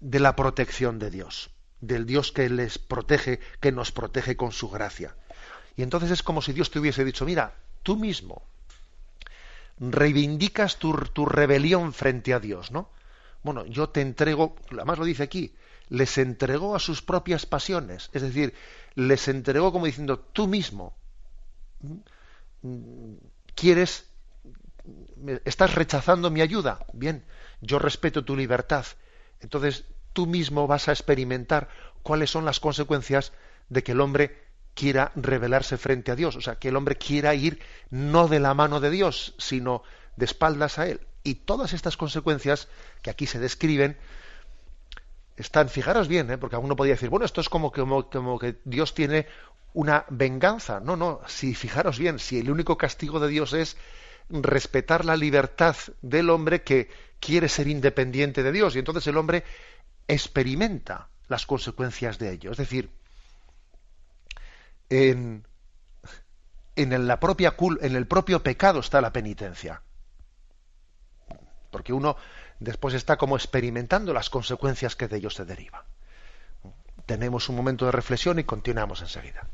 la 0.00 0.34
protección 0.34 0.98
de 0.98 1.10
Dios, 1.10 1.50
del 1.80 2.06
Dios 2.06 2.32
que 2.32 2.48
les 2.48 2.78
protege, 2.78 3.40
que 3.60 3.72
nos 3.72 3.92
protege 3.92 4.36
con 4.36 4.52
su 4.52 4.68
gracia. 4.70 5.14
Y 5.76 5.82
entonces 5.82 6.10
es 6.10 6.22
como 6.22 6.42
si 6.42 6.52
Dios 6.52 6.70
te 6.70 6.78
hubiese 6.78 7.04
dicho, 7.04 7.24
mira, 7.24 7.54
tú 7.82 7.96
mismo 7.96 8.42
reivindicas 9.78 10.78
tu 10.78 11.26
rebelión 11.26 11.92
frente 11.92 12.32
a 12.32 12.40
Dios, 12.40 12.70
¿no? 12.70 12.88
Bueno, 13.44 13.66
yo 13.66 13.90
te 13.90 14.00
entrego, 14.00 14.56
además 14.72 14.98
lo 14.98 15.04
dice 15.04 15.22
aquí, 15.22 15.54
les 15.88 16.18
entregó 16.18 16.74
a 16.74 16.80
sus 16.80 17.02
propias 17.02 17.44
pasiones, 17.46 18.10
es 18.14 18.22
decir, 18.22 18.54
les 18.94 19.28
entregó 19.28 19.70
como 19.70 19.86
diciendo, 19.86 20.18
tú 20.18 20.48
mismo 20.48 20.96
quieres, 23.54 24.08
estás 25.44 25.74
rechazando 25.74 26.30
mi 26.30 26.40
ayuda, 26.40 26.80
bien, 26.94 27.24
yo 27.60 27.78
respeto 27.78 28.24
tu 28.24 28.34
libertad, 28.34 28.86
entonces 29.40 29.84
tú 30.14 30.26
mismo 30.26 30.66
vas 30.66 30.88
a 30.88 30.92
experimentar 30.92 31.68
cuáles 32.02 32.30
son 32.30 32.46
las 32.46 32.60
consecuencias 32.60 33.32
de 33.68 33.82
que 33.82 33.92
el 33.92 34.00
hombre 34.00 34.42
quiera 34.72 35.12
rebelarse 35.16 35.76
frente 35.76 36.10
a 36.10 36.16
Dios, 36.16 36.34
o 36.36 36.40
sea, 36.40 36.56
que 36.56 36.68
el 36.68 36.76
hombre 36.76 36.96
quiera 36.96 37.34
ir 37.34 37.60
no 37.90 38.26
de 38.26 38.40
la 38.40 38.54
mano 38.54 38.80
de 38.80 38.90
Dios, 38.90 39.34
sino 39.38 39.82
de 40.16 40.24
espaldas 40.24 40.78
a 40.78 40.88
Él. 40.88 41.00
Y 41.26 41.36
todas 41.36 41.72
estas 41.72 41.96
consecuencias 41.96 42.68
que 43.00 43.08
aquí 43.08 43.26
se 43.26 43.38
describen 43.38 43.96
están, 45.36 45.70
fijaros 45.70 46.06
bien, 46.06 46.30
¿eh? 46.30 46.36
porque 46.36 46.54
alguno 46.54 46.76
podría 46.76 46.94
decir, 46.94 47.08
bueno, 47.08 47.24
esto 47.24 47.40
es 47.40 47.48
como 47.48 47.72
que, 47.72 47.80
como, 47.80 48.38
que 48.38 48.60
Dios 48.64 48.94
tiene 48.94 49.26
una 49.72 50.04
venganza. 50.10 50.80
No, 50.80 50.96
no, 50.96 51.22
si 51.26 51.54
fijaros 51.54 51.98
bien, 51.98 52.18
si 52.18 52.38
el 52.38 52.50
único 52.50 52.76
castigo 52.76 53.20
de 53.20 53.28
Dios 53.28 53.54
es 53.54 53.78
respetar 54.28 55.06
la 55.06 55.16
libertad 55.16 55.74
del 56.02 56.28
hombre 56.28 56.62
que 56.62 56.90
quiere 57.20 57.48
ser 57.48 57.68
independiente 57.68 58.42
de 58.42 58.52
Dios, 58.52 58.76
y 58.76 58.80
entonces 58.80 59.06
el 59.06 59.16
hombre 59.16 59.44
experimenta 60.06 61.08
las 61.28 61.46
consecuencias 61.46 62.18
de 62.18 62.32
ello. 62.32 62.52
Es 62.52 62.58
decir, 62.58 62.90
en, 64.90 65.46
en, 66.76 67.06
la 67.06 67.18
propia, 67.18 67.56
en 67.80 67.96
el 67.96 68.06
propio 68.06 68.42
pecado 68.42 68.80
está 68.80 69.00
la 69.00 69.12
penitencia 69.12 69.80
porque 71.74 71.92
uno 71.92 72.16
después 72.60 72.94
está 72.94 73.16
como 73.16 73.34
experimentando 73.34 74.14
las 74.14 74.30
consecuencias 74.30 74.94
que 74.94 75.08
de 75.08 75.16
ellos 75.16 75.34
se 75.34 75.44
derivan. 75.44 75.82
Tenemos 77.04 77.48
un 77.48 77.56
momento 77.56 77.84
de 77.84 77.90
reflexión 77.90 78.38
y 78.38 78.44
continuamos 78.44 79.00
enseguida. 79.00 79.48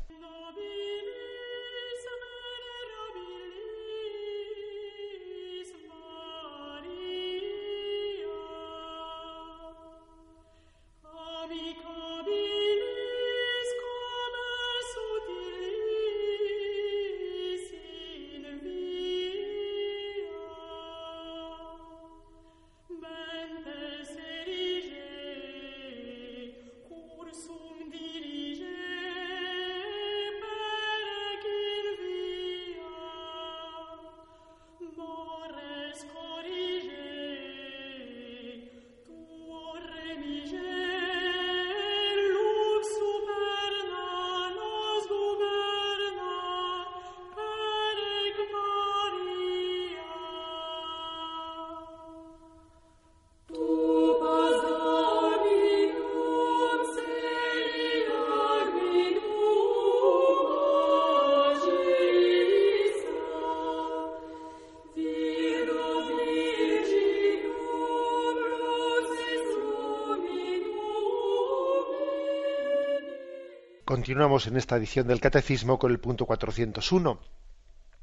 Continuamos 73.91 74.47
en 74.47 74.55
esta 74.55 74.77
edición 74.77 75.05
del 75.05 75.19
Catecismo 75.19 75.77
con 75.77 75.91
el 75.91 75.99
punto 75.99 76.25
401. 76.25 77.19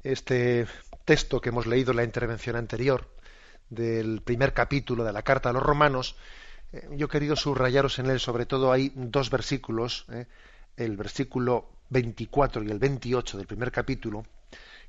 Este 0.03 0.67
texto 1.03 1.41
que 1.41 1.49
hemos 1.49 1.65
leído 1.65 1.89
en 1.89 1.97
la 1.97 2.03
intervención 2.03 2.55
anterior 2.55 3.11
del 3.71 4.21
primer 4.21 4.53
capítulo 4.53 5.03
de 5.03 5.11
la 5.11 5.23
Carta 5.23 5.49
a 5.49 5.53
los 5.53 5.63
Romanos, 5.63 6.15
eh, 6.73 6.87
yo 6.91 7.07
he 7.07 7.09
querido 7.09 7.35
subrayaros 7.35 7.97
en 7.97 8.05
él, 8.05 8.19
sobre 8.19 8.45
todo 8.45 8.71
hay 8.71 8.91
dos 8.93 9.31
versículos, 9.31 10.05
eh, 10.11 10.27
el 10.77 10.95
versículo 10.95 11.71
24 11.89 12.61
y 12.61 12.69
el 12.69 12.77
28 12.77 13.39
del 13.39 13.47
primer 13.47 13.71
capítulo, 13.71 14.27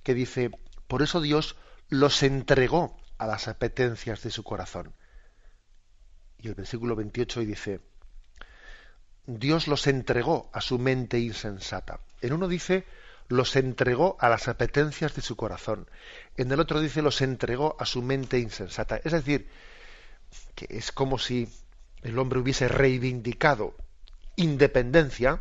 que 0.03 0.13
dice, 0.13 0.51
por 0.87 1.01
eso 1.01 1.23
Dios 1.23 1.57
los 1.89 2.23
entregó 2.23 2.95
a 3.17 3.27
las 3.27 3.49
apetencias 3.49 4.23
de 4.23 4.31
su 4.31 4.45
corazón. 4.45 4.93
Y 6.37 6.49
el 6.49 6.55
versículo 6.55 6.95
28 6.95 7.41
dice, 7.41 7.81
Dios 9.27 9.69
los 9.69 9.87
entregó 9.87 10.51
a 10.53 10.61
su 10.61 10.79
mente 10.79 11.19
insensata. 11.19 12.01
En 12.21 12.33
uno 12.33 12.49
dice, 12.49 12.85
los 13.29 13.55
entregó 13.57 14.17
a 14.21 14.29
las 14.29 14.49
apetencias 14.49 15.15
de 15.15 15.23
su 15.23 15.37
corazón. 15.37 15.89
En 16.37 16.51
el 16.51 16.61
otro 16.61 16.81
dice, 16.81 17.03
los 17.03 17.21
entregó 17.21 17.77
a 17.79 17.87
su 17.87 18.03
mente 18.03 18.39
insensata. 18.39 19.01
Es 19.05 19.13
decir, 19.13 19.49
que 20.55 20.67
es 20.71 20.93
como 20.93 21.19
si 21.19 21.49
el 22.03 22.19
hombre 22.19 22.41
hubiese 22.41 22.69
reivindicado 22.69 23.75
independencia 24.37 25.41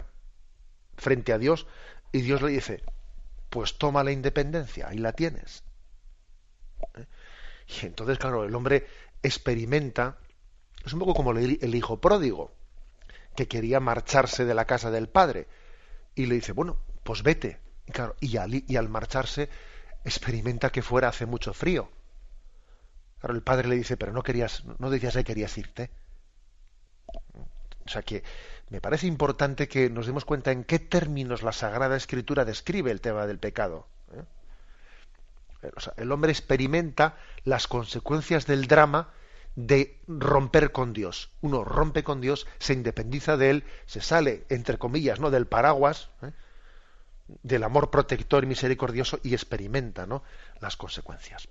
frente 0.98 1.32
a 1.34 1.38
Dios 1.38 1.68
y 2.12 2.22
Dios 2.22 2.42
le 2.42 2.52
dice, 2.52 2.84
pues 3.50 3.78
toma 3.78 4.04
la 4.04 4.12
independencia, 4.12 4.94
y 4.94 4.98
la 4.98 5.14
tienes. 5.14 5.64
¿Eh? 6.96 7.06
Y 7.82 7.86
entonces, 7.86 8.18
claro, 8.18 8.44
el 8.44 8.54
hombre 8.56 8.88
experimenta, 9.24 10.18
es 10.86 10.94
un 10.94 11.00
poco 11.00 11.14
como 11.14 11.32
el 11.32 11.76
hijo 11.76 12.02
pródigo 12.02 12.59
que 13.36 13.48
quería 13.48 13.80
marcharse 13.80 14.46
de 14.46 14.54
la 14.54 14.66
casa 14.66 14.92
del 14.92 15.10
padre. 15.10 15.48
Y 16.16 16.26
le 16.26 16.36
dice, 16.36 16.52
bueno, 16.52 16.78
pues 17.04 17.24
vete. 17.24 17.60
Y, 17.86 17.92
claro, 17.92 18.16
y, 18.20 18.38
al, 18.38 18.54
y 18.54 18.76
al 18.76 18.90
marcharse 18.90 19.50
experimenta 20.04 20.72
que 20.72 20.82
fuera 20.82 21.10
hace 21.10 21.26
mucho 21.26 21.54
frío. 21.54 21.90
Claro, 23.20 23.36
el 23.36 23.44
padre 23.44 23.68
le 23.68 23.76
dice, 23.76 23.98
pero 23.98 24.14
no 24.14 24.24
querías, 24.24 24.64
no 24.80 24.90
decías 24.90 25.16
que 25.16 25.24
querías 25.24 25.58
irte. 25.58 25.92
O 27.86 27.90
sea 27.92 28.02
que 28.04 28.24
me 28.70 28.82
parece 28.82 29.08
importante 29.08 29.68
que 29.68 29.90
nos 29.90 30.06
demos 30.06 30.24
cuenta 30.24 30.52
en 30.52 30.64
qué 30.64 30.78
términos 30.80 31.42
la 31.42 31.52
Sagrada 31.52 31.98
Escritura 31.98 32.46
describe 32.46 32.92
el 32.92 33.02
tema 33.02 33.26
del 33.26 33.40
pecado. 33.40 33.88
¿eh? 34.14 34.24
El 35.98 36.12
hombre 36.12 36.32
experimenta 36.32 37.18
las 37.44 37.68
consecuencias 37.68 38.46
del 38.46 38.68
drama 38.68 39.10
de 39.68 39.98
romper 40.08 40.72
con 40.72 40.94
Dios. 40.94 41.32
Uno 41.42 41.66
rompe 41.66 42.04
con 42.04 42.22
Dios, 42.22 42.48
se 42.60 42.74
independiza 42.74 43.36
de 43.36 43.50
él, 43.50 43.64
se 43.86 44.00
sale, 44.00 44.46
entre 44.48 44.78
comillas, 44.78 45.20
¿no? 45.20 45.32
del 45.32 45.48
paraguas, 45.48 46.10
¿eh? 46.22 46.32
del 47.44 47.64
amor 47.64 47.92
protector 47.92 48.44
y 48.44 48.48
misericordioso 48.48 49.20
y 49.22 49.34
experimenta 49.34 50.06
¿no? 50.06 50.24
las 50.62 50.78
consecuencias. 50.78 51.50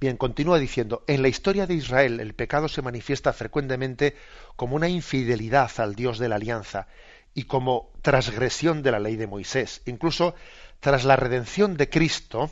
Bien, 0.00 0.18
continúa 0.18 0.58
diciendo, 0.58 1.02
en 1.06 1.22
la 1.22 1.28
historia 1.28 1.66
de 1.66 1.74
Israel 1.74 2.20
el 2.20 2.34
pecado 2.34 2.68
se 2.68 2.82
manifiesta 2.82 3.32
frecuentemente 3.32 4.14
como 4.56 4.76
una 4.76 4.88
infidelidad 4.88 5.70
al 5.78 5.94
Dios 5.94 6.18
de 6.18 6.28
la 6.28 6.36
alianza 6.36 6.88
y 7.32 7.44
como 7.44 7.90
transgresión 8.02 8.82
de 8.82 8.90
la 8.90 9.00
ley 9.00 9.16
de 9.16 9.26
Moisés. 9.26 9.80
Incluso 9.86 10.34
tras 10.80 11.04
la 11.04 11.16
redención 11.16 11.78
de 11.78 11.88
Cristo, 11.88 12.50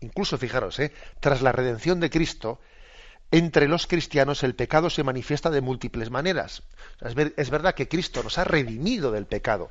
incluso 0.00 0.38
fijaros, 0.38 0.78
¿eh? 0.78 0.92
tras 1.20 1.42
la 1.42 1.52
redención 1.52 2.00
de 2.00 2.08
Cristo, 2.08 2.58
entre 3.30 3.68
los 3.68 3.86
cristianos 3.86 4.42
el 4.42 4.54
pecado 4.54 4.90
se 4.90 5.02
manifiesta 5.02 5.50
de 5.50 5.60
múltiples 5.60 6.10
maneras. 6.10 6.62
Es 7.36 7.50
verdad 7.50 7.74
que 7.74 7.88
Cristo 7.88 8.22
nos 8.22 8.38
ha 8.38 8.44
redimido 8.44 9.10
del 9.12 9.26
pecado, 9.26 9.70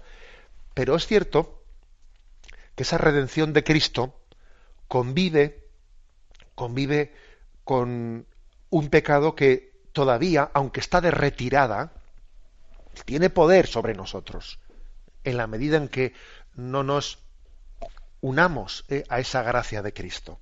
pero 0.73 0.95
es 0.95 1.07
cierto 1.07 1.63
que 2.75 2.83
esa 2.83 2.97
redención 2.97 3.53
de 3.53 3.63
Cristo 3.63 4.19
convive 4.87 5.65
convive 6.55 7.13
con 7.63 8.25
un 8.69 8.89
pecado 8.89 9.35
que 9.35 9.73
todavía, 9.91 10.49
aunque 10.53 10.79
está 10.79 11.01
de 11.01 11.11
retirada, 11.11 11.91
tiene 13.05 13.29
poder 13.29 13.67
sobre 13.67 13.93
nosotros, 13.93 14.59
en 15.23 15.37
la 15.37 15.47
medida 15.47 15.77
en 15.77 15.89
que 15.89 16.13
no 16.55 16.83
nos 16.83 17.19
unamos 18.21 18.85
eh, 18.87 19.03
a 19.09 19.19
esa 19.19 19.43
gracia 19.43 19.81
de 19.81 19.93
Cristo. 19.93 20.39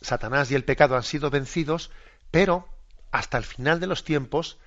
Satanás 0.00 0.50
y 0.50 0.54
el 0.54 0.64
pecado 0.64 0.96
han 0.96 1.02
sido 1.02 1.30
vencidos, 1.30 1.90
pero 2.30 2.68
hasta 3.10 3.38
el 3.38 3.44
final 3.44 3.80
de 3.80 3.86
los 3.86 4.04
tiempos, 4.04 4.58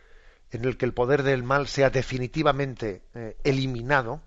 en 0.51 0.65
el 0.65 0.77
que 0.77 0.85
el 0.85 0.93
poder 0.93 1.23
del 1.23 1.43
mal 1.43 1.67
sea 1.67 1.89
definitivamente 1.89 3.01
eh, 3.15 3.37
eliminado, 3.43 4.21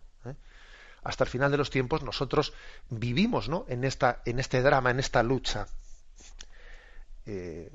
hasta 1.07 1.23
el 1.23 1.31
final 1.31 1.53
de 1.53 1.57
los 1.57 1.71
tiempos 1.71 2.03
nosotros 2.03 2.53
vivimos 2.91 3.49
¿no? 3.49 3.65
en, 3.69 3.85
esta, 3.85 4.23
en 4.25 4.41
este 4.41 4.61
drama, 4.61 4.91
en 4.91 4.99
esta 4.99 5.23
lucha. 5.23 5.69
Eh, 7.27 7.71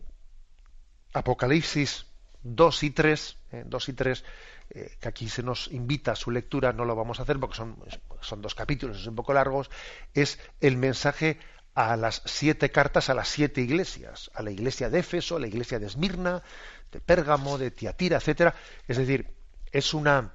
Apocalipsis 1.13 2.05
2 2.43 2.83
y 2.83 2.89
3, 2.91 3.37
2 3.65 3.87
eh, 3.87 3.91
y 3.91 3.95
3, 3.95 4.23
eh, 4.71 4.97
que 4.99 5.07
aquí 5.07 5.29
se 5.29 5.43
nos 5.43 5.69
invita 5.71 6.11
a 6.11 6.15
su 6.15 6.29
lectura, 6.29 6.73
no 6.73 6.83
lo 6.83 6.95
vamos 6.95 7.19
a 7.19 7.23
hacer 7.23 7.39
porque 7.39 7.55
son, 7.55 7.77
son 8.19 8.41
dos 8.41 8.53
capítulos, 8.53 8.99
es 8.99 9.07
un 9.07 9.15
poco 9.15 9.33
largos, 9.33 9.69
es 10.13 10.37
el 10.59 10.75
mensaje 10.75 11.39
a 11.73 11.95
las 11.95 12.21
siete 12.25 12.69
cartas 12.71 13.09
a 13.09 13.13
las 13.13 13.27
siete 13.27 13.61
iglesias, 13.61 14.29
a 14.33 14.43
la 14.43 14.51
iglesia 14.51 14.89
de 14.89 14.99
Éfeso, 14.99 15.37
a 15.37 15.39
la 15.39 15.47
iglesia 15.47 15.79
de 15.79 15.87
Esmirna, 15.87 16.43
de 16.91 16.99
Pérgamo, 16.99 17.57
de 17.57 17.71
Tiatira, 17.71 18.17
etcétera. 18.17 18.55
Es 18.87 18.97
decir, 18.97 19.33
es 19.71 19.93
una 19.93 20.33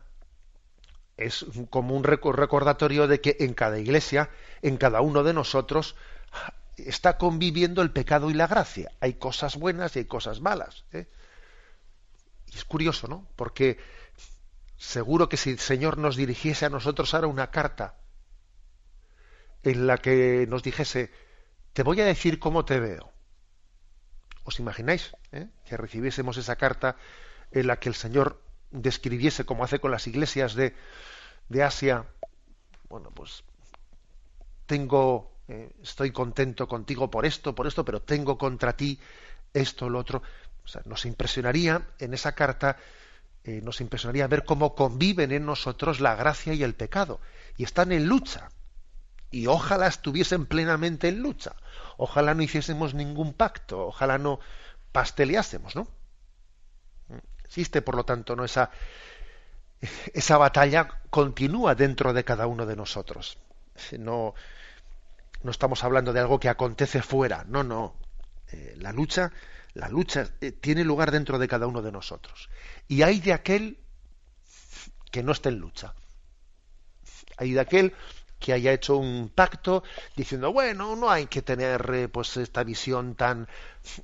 es 1.17 1.47
como 1.71 1.97
un 1.97 2.05
recordatorio 2.05 3.09
de 3.09 3.21
que 3.21 3.37
en 3.41 3.55
cada 3.55 3.79
iglesia, 3.79 4.29
en 4.61 4.77
cada 4.77 5.01
uno 5.01 5.23
de 5.23 5.33
nosotros, 5.33 5.97
está 6.77 7.17
conviviendo 7.17 7.81
el 7.81 7.91
pecado 7.91 8.29
y 8.31 8.35
la 8.35 8.47
gracia. 8.47 8.93
Hay 9.01 9.15
cosas 9.15 9.57
buenas 9.57 9.97
y 9.97 10.01
hay 10.01 10.05
cosas 10.05 10.41
malas. 10.41 10.85
¿eh? 10.93 11.07
Y 12.53 12.57
es 12.57 12.65
curioso, 12.67 13.09
¿no? 13.09 13.27
Porque 13.35 13.79
seguro 14.77 15.31
que 15.31 15.39
si 15.39 15.51
el 15.51 15.59
Señor 15.59 15.97
nos 15.97 16.17
dirigiese 16.17 16.67
a 16.67 16.71
nosotros 16.71 17.15
ahora 17.15 17.29
una 17.29 17.51
carta 17.51 17.97
en 19.63 19.87
la 19.87 19.97
que 19.99 20.47
nos 20.49 20.63
dijese, 20.63 21.11
te 21.77 21.83
voy 21.83 22.01
a 22.01 22.07
decir 22.07 22.39
cómo 22.39 22.65
te 22.65 22.81
veo. 22.81 23.13
¿Os 24.45 24.59
imagináis 24.61 25.13
eh? 25.31 25.47
que 25.67 25.77
recibiésemos 25.77 26.39
esa 26.39 26.57
carta 26.57 26.97
en 27.51 27.67
la 27.67 27.79
que 27.79 27.91
el 27.91 27.95
Señor 27.95 28.41
describiese, 28.71 29.45
como 29.45 29.63
hace 29.63 29.79
con 29.79 29.91
las 29.91 30.07
iglesias 30.07 30.55
de, 30.55 30.75
Asia, 31.63 32.07
bueno, 32.89 33.11
pues 33.11 33.45
tengo, 34.65 35.37
eh, 35.49 35.71
estoy 35.83 36.13
contento 36.13 36.67
contigo 36.67 37.11
por 37.11 37.27
esto, 37.27 37.55
por 37.55 37.67
esto, 37.67 37.85
pero 37.85 38.01
tengo 38.01 38.39
contra 38.39 38.75
ti 38.75 38.99
esto, 39.53 39.91
lo 39.91 39.99
otro. 39.99 40.23
Nos 40.87 41.05
impresionaría 41.05 41.87
en 41.99 42.15
esa 42.15 42.35
carta, 42.35 42.79
eh, 43.45 43.61
nos 43.63 43.83
impresionaría 43.83 44.27
ver 44.29 44.47
cómo 44.47 44.75
conviven 44.75 45.31
en 45.31 45.45
nosotros 45.45 46.01
la 46.01 46.15
gracia 46.15 46.55
y 46.55 46.63
el 46.63 46.75
pecado. 46.75 47.21
Y 47.59 47.65
están 47.65 47.93
en 47.93 48.07
lucha. 48.07 48.49
Y 49.31 49.47
ojalá 49.47 49.87
estuviesen 49.87 50.47
plenamente 50.47 51.09
en 51.09 51.21
lucha. 51.21 51.57
Ojalá 51.97 52.35
no 52.35 52.43
hiciésemos 52.43 52.95
ningún 52.95 53.33
pacto. 53.33 53.87
Ojalá 53.87 54.19
no 54.19 54.41
pasteleásemos, 54.93 55.77
¿no? 55.77 55.89
Existe, 57.45 57.83
por 57.83 57.97
lo 57.97 58.05
tanto, 58.05 58.35
¿no? 58.35 58.45
esa, 58.45 58.71
esa 60.15 60.39
batalla 60.39 60.89
continúa 61.11 61.75
dentro 61.75 62.13
de 62.13 62.25
cada 62.25 62.47
uno 62.47 62.67
de 62.67 62.77
nosotros. 62.77 63.39
No, 63.99 64.35
no 65.43 65.51
estamos 65.51 65.85
hablando 65.85 66.13
de 66.13 66.21
algo 66.21 66.41
que 66.41 66.49
acontece 66.49 67.03
fuera, 67.03 67.45
no, 67.49 67.63
no. 67.63 67.95
Eh, 68.53 68.75
la 68.79 68.93
lucha, 68.93 69.33
la 69.75 69.89
lucha 69.89 70.29
eh, 70.41 70.53
tiene 70.53 70.85
lugar 70.85 71.11
dentro 71.11 71.39
de 71.39 71.49
cada 71.49 71.67
uno 71.67 71.83
de 71.83 71.93
nosotros. 71.93 72.49
Y 72.89 73.03
hay 73.03 73.21
de 73.21 73.33
aquel 73.33 73.79
que 75.11 75.23
no 75.23 75.33
esté 75.33 75.51
en 75.51 75.59
lucha. 75.59 75.95
Hay 77.37 77.53
de 77.53 77.61
aquel 77.61 77.95
que 78.39 78.53
haya 78.53 78.73
hecho 78.73 78.97
un 78.97 79.31
pacto 79.35 79.83
diciendo 80.15 80.53
bueno 80.53 80.97
no 80.97 81.11
hay 81.11 81.27
que 81.27 81.43
tener 81.43 81.91
eh, 81.95 82.09
pues 82.09 82.37
esta 82.37 82.65
visión 82.65 83.15
tan 83.15 83.49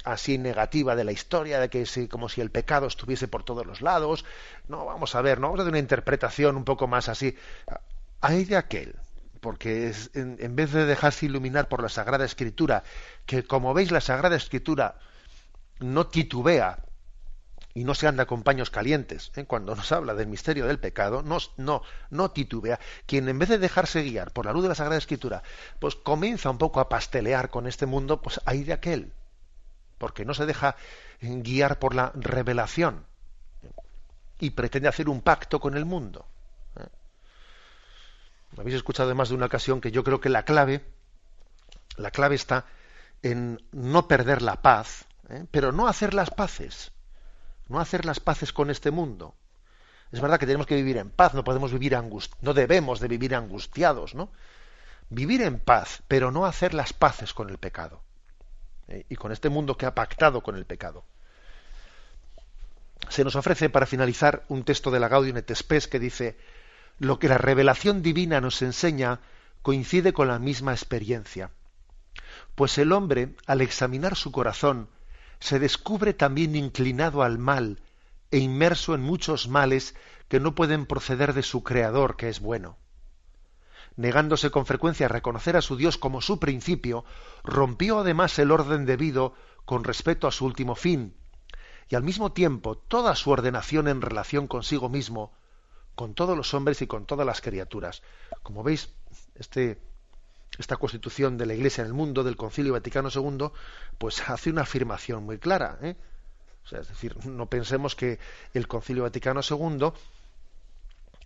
así 0.04 0.38
negativa 0.38 0.96
de 0.96 1.04
la 1.04 1.12
historia 1.12 1.60
de 1.60 1.68
que 1.68 1.86
si, 1.86 2.08
como 2.08 2.28
si 2.28 2.40
el 2.40 2.50
pecado 2.50 2.86
estuviese 2.86 3.28
por 3.28 3.44
todos 3.44 3.66
los 3.66 3.82
lados 3.82 4.24
no 4.68 4.84
vamos 4.86 5.14
a 5.14 5.22
ver 5.22 5.38
no 5.38 5.48
vamos 5.48 5.60
a 5.60 5.62
hacer 5.62 5.72
una 5.72 5.78
interpretación 5.78 6.56
un 6.56 6.64
poco 6.64 6.86
más 6.86 7.08
así. 7.08 7.36
Hay 8.20 8.44
de 8.44 8.56
aquel 8.56 8.94
porque 9.40 9.92
en, 10.14 10.36
en 10.40 10.56
vez 10.56 10.72
de 10.72 10.86
dejarse 10.86 11.26
iluminar 11.26 11.68
por 11.68 11.82
la 11.82 11.88
Sagrada 11.88 12.24
Escritura 12.24 12.84
que 13.26 13.44
como 13.44 13.74
veis 13.74 13.90
la 13.90 14.00
Sagrada 14.00 14.36
Escritura 14.36 14.96
no 15.80 16.06
titubea 16.06 16.78
y 17.74 17.84
no 17.84 17.94
se 17.94 18.06
anda 18.06 18.26
con 18.26 18.42
paños 18.42 18.70
calientes. 18.70 19.32
¿eh? 19.36 19.44
Cuando 19.44 19.74
nos 19.74 19.92
habla 19.92 20.14
del 20.14 20.26
misterio 20.26 20.66
del 20.66 20.78
pecado, 20.78 21.22
no, 21.22 21.38
no, 21.56 21.82
no 22.10 22.30
titubea. 22.30 22.78
Quien 23.06 23.28
en 23.28 23.38
vez 23.38 23.48
de 23.48 23.58
dejarse 23.58 24.02
guiar 24.02 24.32
por 24.32 24.46
la 24.46 24.52
luz 24.52 24.62
de 24.62 24.68
la 24.68 24.74
Sagrada 24.74 24.98
Escritura, 24.98 25.42
pues 25.78 25.96
comienza 25.96 26.50
un 26.50 26.58
poco 26.58 26.80
a 26.80 26.88
pastelear 26.88 27.50
con 27.50 27.66
este 27.66 27.86
mundo, 27.86 28.20
pues 28.20 28.40
hay 28.44 28.64
de 28.64 28.74
aquel. 28.74 29.12
Porque 29.98 30.24
no 30.24 30.34
se 30.34 30.46
deja 30.46 30.76
guiar 31.20 31.78
por 31.78 31.94
la 31.94 32.12
revelación 32.14 33.04
y 34.38 34.50
pretende 34.50 34.88
hacer 34.88 35.08
un 35.08 35.22
pacto 35.22 35.60
con 35.60 35.76
el 35.76 35.84
mundo. 35.84 36.26
¿eh? 36.76 36.88
Habéis 38.58 38.76
escuchado 38.76 39.10
en 39.10 39.16
más 39.16 39.30
de 39.30 39.36
una 39.36 39.46
ocasión 39.46 39.80
que 39.80 39.92
yo 39.92 40.04
creo 40.04 40.20
que 40.20 40.28
la 40.28 40.44
clave, 40.44 40.84
la 41.96 42.10
clave 42.10 42.34
está 42.34 42.66
en 43.22 43.62
no 43.70 44.08
perder 44.08 44.42
la 44.42 44.60
paz, 44.60 45.06
¿eh? 45.30 45.46
pero 45.50 45.72
no 45.72 45.86
hacer 45.86 46.12
las 46.12 46.30
paces 46.30 46.92
no 47.72 47.80
hacer 47.80 48.04
las 48.04 48.20
paces 48.20 48.52
con 48.52 48.70
este 48.70 48.90
mundo. 48.90 49.34
Es 50.12 50.20
verdad 50.20 50.38
que 50.38 50.46
tenemos 50.46 50.66
que 50.66 50.76
vivir 50.76 50.98
en 50.98 51.10
paz, 51.10 51.34
no 51.34 51.42
podemos 51.42 51.72
vivir 51.72 51.96
no 52.42 52.54
debemos 52.54 53.00
de 53.00 53.08
vivir 53.08 53.34
angustiados, 53.34 54.14
¿no? 54.14 54.30
Vivir 55.08 55.42
en 55.42 55.58
paz, 55.58 56.02
pero 56.06 56.30
no 56.30 56.46
hacer 56.46 56.74
las 56.74 56.92
paces 56.92 57.34
con 57.34 57.50
el 57.50 57.58
pecado. 57.58 58.02
¿eh? 58.88 59.04
Y 59.08 59.16
con 59.16 59.32
este 59.32 59.48
mundo 59.48 59.76
que 59.76 59.86
ha 59.86 59.94
pactado 59.94 60.42
con 60.42 60.56
el 60.56 60.66
pecado. 60.66 61.04
Se 63.08 63.24
nos 63.24 63.36
ofrece 63.36 63.68
para 63.68 63.86
finalizar 63.86 64.44
un 64.48 64.64
texto 64.64 64.90
de 64.90 65.00
la 65.00 65.08
Gaudium 65.08 65.38
et 65.38 65.54
Spes 65.54 65.88
que 65.88 65.98
dice: 65.98 66.38
Lo 66.98 67.18
que 67.18 67.28
la 67.28 67.38
revelación 67.38 68.02
divina 68.02 68.40
nos 68.40 68.62
enseña 68.62 69.20
coincide 69.62 70.12
con 70.12 70.28
la 70.28 70.38
misma 70.38 70.72
experiencia. 70.72 71.50
Pues 72.54 72.78
el 72.78 72.92
hombre, 72.92 73.34
al 73.46 73.60
examinar 73.60 74.16
su 74.16 74.30
corazón, 74.30 74.88
se 75.42 75.58
descubre 75.58 76.14
también 76.14 76.54
inclinado 76.54 77.24
al 77.24 77.36
mal 77.36 77.82
e 78.30 78.38
inmerso 78.38 78.94
en 78.94 79.00
muchos 79.00 79.48
males 79.48 79.96
que 80.28 80.38
no 80.38 80.54
pueden 80.54 80.86
proceder 80.86 81.34
de 81.34 81.42
su 81.42 81.64
Creador, 81.64 82.16
que 82.16 82.28
es 82.28 82.38
bueno. 82.38 82.78
Negándose 83.96 84.52
con 84.52 84.66
frecuencia 84.66 85.06
a 85.06 85.08
reconocer 85.08 85.56
a 85.56 85.60
su 85.60 85.76
Dios 85.76 85.98
como 85.98 86.20
su 86.20 86.38
principio, 86.38 87.04
rompió 87.42 87.98
además 87.98 88.38
el 88.38 88.52
orden 88.52 88.86
debido 88.86 89.34
con 89.64 89.82
respecto 89.82 90.28
a 90.28 90.32
su 90.32 90.46
último 90.46 90.76
fin, 90.76 91.16
y 91.88 91.96
al 91.96 92.04
mismo 92.04 92.30
tiempo 92.30 92.78
toda 92.78 93.16
su 93.16 93.30
ordenación 93.30 93.88
en 93.88 94.00
relación 94.00 94.46
consigo 94.46 94.88
mismo, 94.88 95.32
con 95.96 96.14
todos 96.14 96.36
los 96.36 96.54
hombres 96.54 96.80
y 96.82 96.86
con 96.86 97.04
todas 97.04 97.26
las 97.26 97.40
criaturas. 97.40 98.02
Como 98.44 98.62
veis, 98.62 98.94
este 99.34 99.82
esta 100.58 100.76
constitución 100.76 101.38
de 101.38 101.46
la 101.46 101.54
Iglesia 101.54 101.82
en 101.82 101.88
el 101.88 101.94
mundo, 101.94 102.22
del 102.22 102.36
Concilio 102.36 102.72
Vaticano 102.72 103.08
II, 103.14 103.50
pues 103.98 104.28
hace 104.28 104.50
una 104.50 104.62
afirmación 104.62 105.24
muy 105.24 105.38
clara. 105.38 105.78
¿eh? 105.82 105.96
es 106.70 106.88
decir, 106.88 107.16
no 107.26 107.46
pensemos 107.46 107.94
que 107.96 108.18
el 108.54 108.68
Concilio 108.68 109.02
Vaticano 109.02 109.40
II 109.48 109.92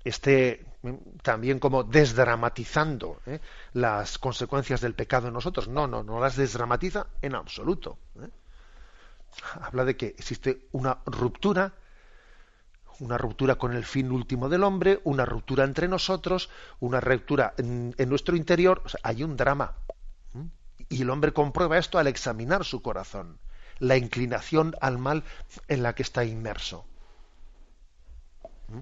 esté 0.04 0.64
también 1.22 1.58
como 1.58 1.82
desdramatizando 1.82 3.20
¿eh? 3.26 3.40
las 3.72 4.18
consecuencias 4.18 4.80
del 4.80 4.94
pecado 4.94 5.28
en 5.28 5.34
nosotros. 5.34 5.68
No, 5.68 5.86
no, 5.86 6.02
no 6.02 6.20
las 6.20 6.36
desdramatiza 6.36 7.06
en 7.22 7.34
absoluto. 7.34 7.98
¿eh? 8.20 8.28
Habla 9.60 9.84
de 9.84 9.96
que 9.96 10.06
existe 10.06 10.68
una 10.72 10.98
ruptura 11.06 11.72
una 13.00 13.18
ruptura 13.18 13.56
con 13.56 13.74
el 13.74 13.84
fin 13.84 14.10
último 14.10 14.48
del 14.48 14.64
hombre, 14.64 15.00
una 15.04 15.24
ruptura 15.24 15.64
entre 15.64 15.88
nosotros, 15.88 16.50
una 16.80 17.00
ruptura 17.00 17.54
en, 17.58 17.94
nuestro 18.08 18.36
interior. 18.36 18.82
hay 19.02 19.22
un 19.22 19.36
drama. 19.36 19.74
Y 20.88 21.02
el 21.02 21.10
hombre 21.10 21.32
comprueba 21.32 21.78
esto 21.78 21.98
al 21.98 22.06
examinar 22.06 22.64
su 22.64 22.80
corazón, 22.80 23.38
la 23.78 23.96
inclinación 23.96 24.74
al 24.80 24.98
mal 24.98 25.24
en 25.66 25.82
la 25.82 25.94
que 25.94 26.02
está 26.02 26.24
inmerso. 26.24 26.84
¿Mm? 28.68 28.78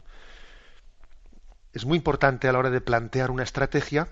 Es 1.72 1.86
muy 1.86 1.96
importante 1.96 2.46
a 2.46 2.52
la 2.52 2.58
hora 2.58 2.70
de 2.70 2.80
plantear 2.80 3.30
una 3.30 3.42
estrategia 3.42 4.08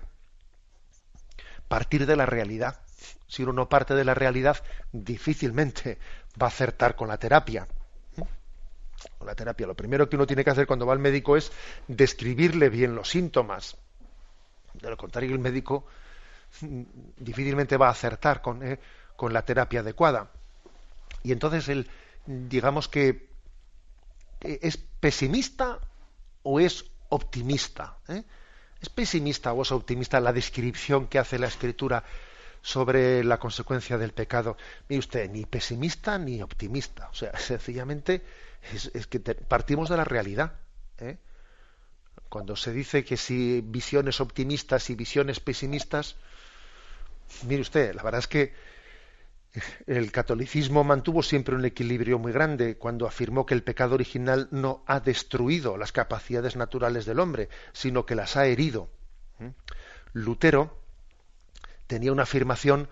partir 1.67 2.05
de 2.05 2.15
la 2.15 2.25
realidad. 2.25 2.81
Si 3.27 3.43
uno 3.43 3.53
no 3.53 3.69
parte 3.69 3.95
de 3.95 4.05
la 4.05 4.13
realidad, 4.13 4.63
difícilmente 4.91 5.97
va 6.39 6.47
a 6.47 6.49
acertar 6.49 6.95
con 6.95 7.07
la 7.07 7.17
terapia. 7.17 7.67
La 9.25 9.35
terapia, 9.35 9.67
lo 9.67 9.75
primero 9.75 10.09
que 10.09 10.15
uno 10.15 10.27
tiene 10.27 10.43
que 10.43 10.49
hacer 10.49 10.67
cuando 10.67 10.85
va 10.85 10.93
al 10.93 10.99
médico 10.99 11.37
es 11.37 11.51
describirle 11.87 12.69
bien 12.69 12.95
los 12.95 13.09
síntomas. 13.09 13.77
De 14.73 14.89
lo 14.89 14.97
contrario, 14.97 15.33
el 15.33 15.39
médico 15.39 15.85
difícilmente 17.17 17.77
va 17.77 17.87
a 17.87 17.91
acertar 17.91 18.41
con, 18.41 18.63
eh, 18.63 18.79
con 19.15 19.33
la 19.33 19.43
terapia 19.43 19.81
adecuada. 19.81 20.31
Y 21.23 21.31
entonces 21.31 21.69
él, 21.69 21.89
digamos 22.25 22.87
que 22.87 23.29
es 24.41 24.77
pesimista 24.77 25.79
o 26.43 26.59
es 26.59 26.85
optimista. 27.09 27.97
¿eh? 28.07 28.23
¿Es 28.81 28.89
pesimista 28.89 29.53
o 29.53 29.61
es 29.61 29.71
optimista 29.71 30.19
la 30.19 30.33
descripción 30.33 31.07
que 31.07 31.19
hace 31.19 31.39
la 31.39 31.47
escritura 31.47 32.03
sobre 32.63 33.23
la 33.25 33.37
consecuencia 33.37 33.97
del 33.99 34.13
pecado? 34.13 34.57
Mire 34.89 34.99
usted, 34.99 35.29
ni 35.29 35.45
pesimista 35.45 36.17
ni 36.17 36.41
optimista. 36.41 37.09
O 37.09 37.13
sea, 37.13 37.37
sencillamente 37.37 38.23
es, 38.73 39.05
que 39.05 39.19
partimos 39.19 39.89
de 39.89 39.97
la 39.97 40.05
realidad. 40.05 40.53
¿eh? 40.97 41.17
Cuando 42.29 42.55
se 42.55 42.71
dice 42.71 43.03
que 43.03 43.17
si 43.17 43.61
visiones 43.61 44.21
optimistas 44.21 44.89
y 44.89 44.95
visiones 44.95 45.39
pesimistas, 45.39 46.15
mire 47.43 47.61
usted, 47.61 47.93
la 47.93 48.01
verdad 48.01 48.19
es 48.19 48.27
que 48.27 48.53
el 49.85 50.11
catolicismo 50.11 50.83
mantuvo 50.83 51.21
siempre 51.21 51.55
un 51.55 51.65
equilibrio 51.65 52.17
muy 52.17 52.31
grande 52.31 52.77
cuando 52.77 53.05
afirmó 53.05 53.45
que 53.45 53.53
el 53.53 53.61
pecado 53.61 53.93
original 53.93 54.47
no 54.49 54.83
ha 54.87 54.99
destruido 54.99 55.77
las 55.77 55.91
capacidades 55.91 56.55
naturales 56.55 57.05
del 57.05 57.19
hombre, 57.19 57.49
sino 57.73 58.05
que 58.05 58.15
las 58.15 58.35
ha 58.35 58.47
herido. 58.47 58.89
¿Mm? 59.37 59.49
Lutero 60.13 60.82
tenía 61.93 62.11
una 62.11 62.23
afirmación 62.23 62.89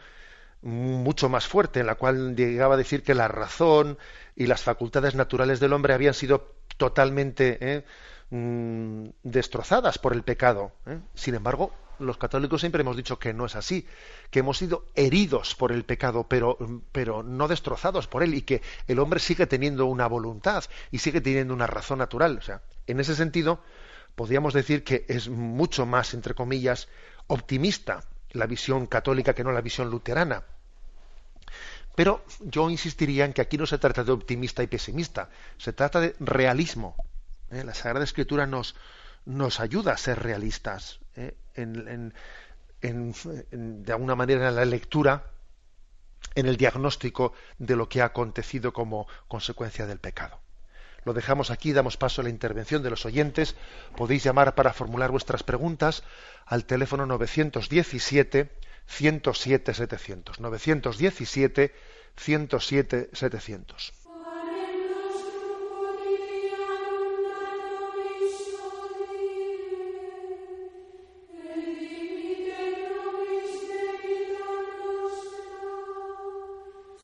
mucho 0.62 1.28
más 1.28 1.48
fuerte, 1.48 1.80
en 1.80 1.88
la 1.88 1.96
cual 1.96 2.36
llegaba 2.36 2.76
a 2.76 2.78
decir 2.78 3.02
que 3.02 3.16
la 3.16 3.28
razón 3.28 3.98
y 4.36 4.46
las 4.46 4.62
facultades 4.62 5.16
naturales 5.16 5.60
del 5.60 5.74
hombre 5.74 5.96
habían 5.96 6.14
sido 6.14 6.54
totalmente 6.78 7.58
¿eh? 7.62 7.86
mm, 8.30 9.08
destrozadas 9.24 9.98
por 9.98 10.14
el 10.14 10.22
pecado. 10.22 10.72
¿eh? 10.86 11.00
Sin 11.16 11.34
embargo, 11.34 11.74
los 11.98 12.18
católicos 12.18 12.62
siempre 12.62 12.82
hemos 12.82 12.96
dicho 12.96 13.18
que 13.18 13.34
no 13.34 13.48
es 13.48 13.56
así, 13.56 13.88
que 14.30 14.40
hemos 14.40 14.60
sido 14.60 14.86
heridos 14.94 15.56
por 15.56 15.72
el 15.72 15.84
pecado, 15.84 16.28
pero, 16.30 16.60
pero 16.92 17.24
no 17.24 17.48
destrozados 17.48 18.06
por 18.06 18.22
él, 18.22 18.36
y 18.36 18.44
que 18.44 18.62
el 18.88 19.00
hombre 19.00 19.20
sigue 19.20 19.48
teniendo 19.48 19.88
una 19.88 20.06
voluntad 20.06 20.64
y 20.92 21.00
sigue 21.00 21.22
teniendo 21.22 21.56
una 21.56 21.66
razón 21.66 21.98
natural. 21.98 22.38
O 22.38 22.42
sea, 22.44 22.62
en 22.86 23.00
ese 23.00 23.16
sentido, 23.16 23.64
podríamos 24.14 24.54
decir 24.54 24.84
que 24.84 25.06
es 25.08 25.28
mucho 25.28 25.88
más, 25.88 26.14
entre 26.14 26.36
comillas, 26.36 26.88
optimista 27.26 28.04
la 28.32 28.46
visión 28.46 28.88
católica 28.88 29.34
que 29.34 29.44
no 29.44 29.52
la 29.52 29.62
visión 29.62 29.90
luterana. 29.90 30.44
Pero 31.96 32.24
yo 32.40 32.70
insistiría 32.70 33.26
en 33.26 33.34
que 33.34 33.42
aquí 33.42 33.58
no 33.58 33.66
se 33.66 33.78
trata 33.78 34.04
de 34.04 34.12
optimista 34.12 34.64
y 34.64 34.68
pesimista, 34.68 35.30
se 35.58 35.74
trata 35.74 36.00
de 36.00 36.16
realismo. 36.20 36.96
¿eh? 37.52 37.64
La 37.64 37.74
Sagrada 37.74 38.06
Escritura 38.06 38.48
nos, 38.48 38.76
nos 39.26 39.60
ayuda 39.60 39.94
a 39.94 39.98
ser 39.98 40.20
realistas 40.20 41.00
¿eh? 41.16 41.36
de 42.82 43.92
alguna 43.92 44.16
manera 44.16 44.50
en 44.50 44.56
la 44.56 44.66
lectura, 44.66 45.26
en 46.36 46.48
el 46.48 46.58
diagnóstico 46.58 47.34
de 47.60 47.76
lo 47.76 47.90
que 47.90 48.02
ha 48.02 48.06
acontecido 48.06 48.74
como 48.74 49.08
consecuencia 49.28 49.86
del 49.86 50.00
pecado. 50.00 50.41
Lo 51.04 51.14
dejamos 51.14 51.50
aquí, 51.50 51.74
damos 51.74 51.98
paso 51.98 52.22
a 52.22 52.24
la 52.24 52.30
intervención 52.30 52.84
de 52.84 52.92
los 52.92 53.06
oyentes. 53.06 53.56
Podéis 53.98 54.24
llamar 54.24 54.54
para 54.54 54.74
formular 54.74 55.12
vuestras 55.12 55.44
preguntas 55.44 56.04
al 56.46 56.66
teléfono 56.66 57.06
917 57.06 58.52
107 58.86 59.74
700. 59.74 60.40
917 60.40 61.74
107 62.16 63.10
700. 63.14 63.94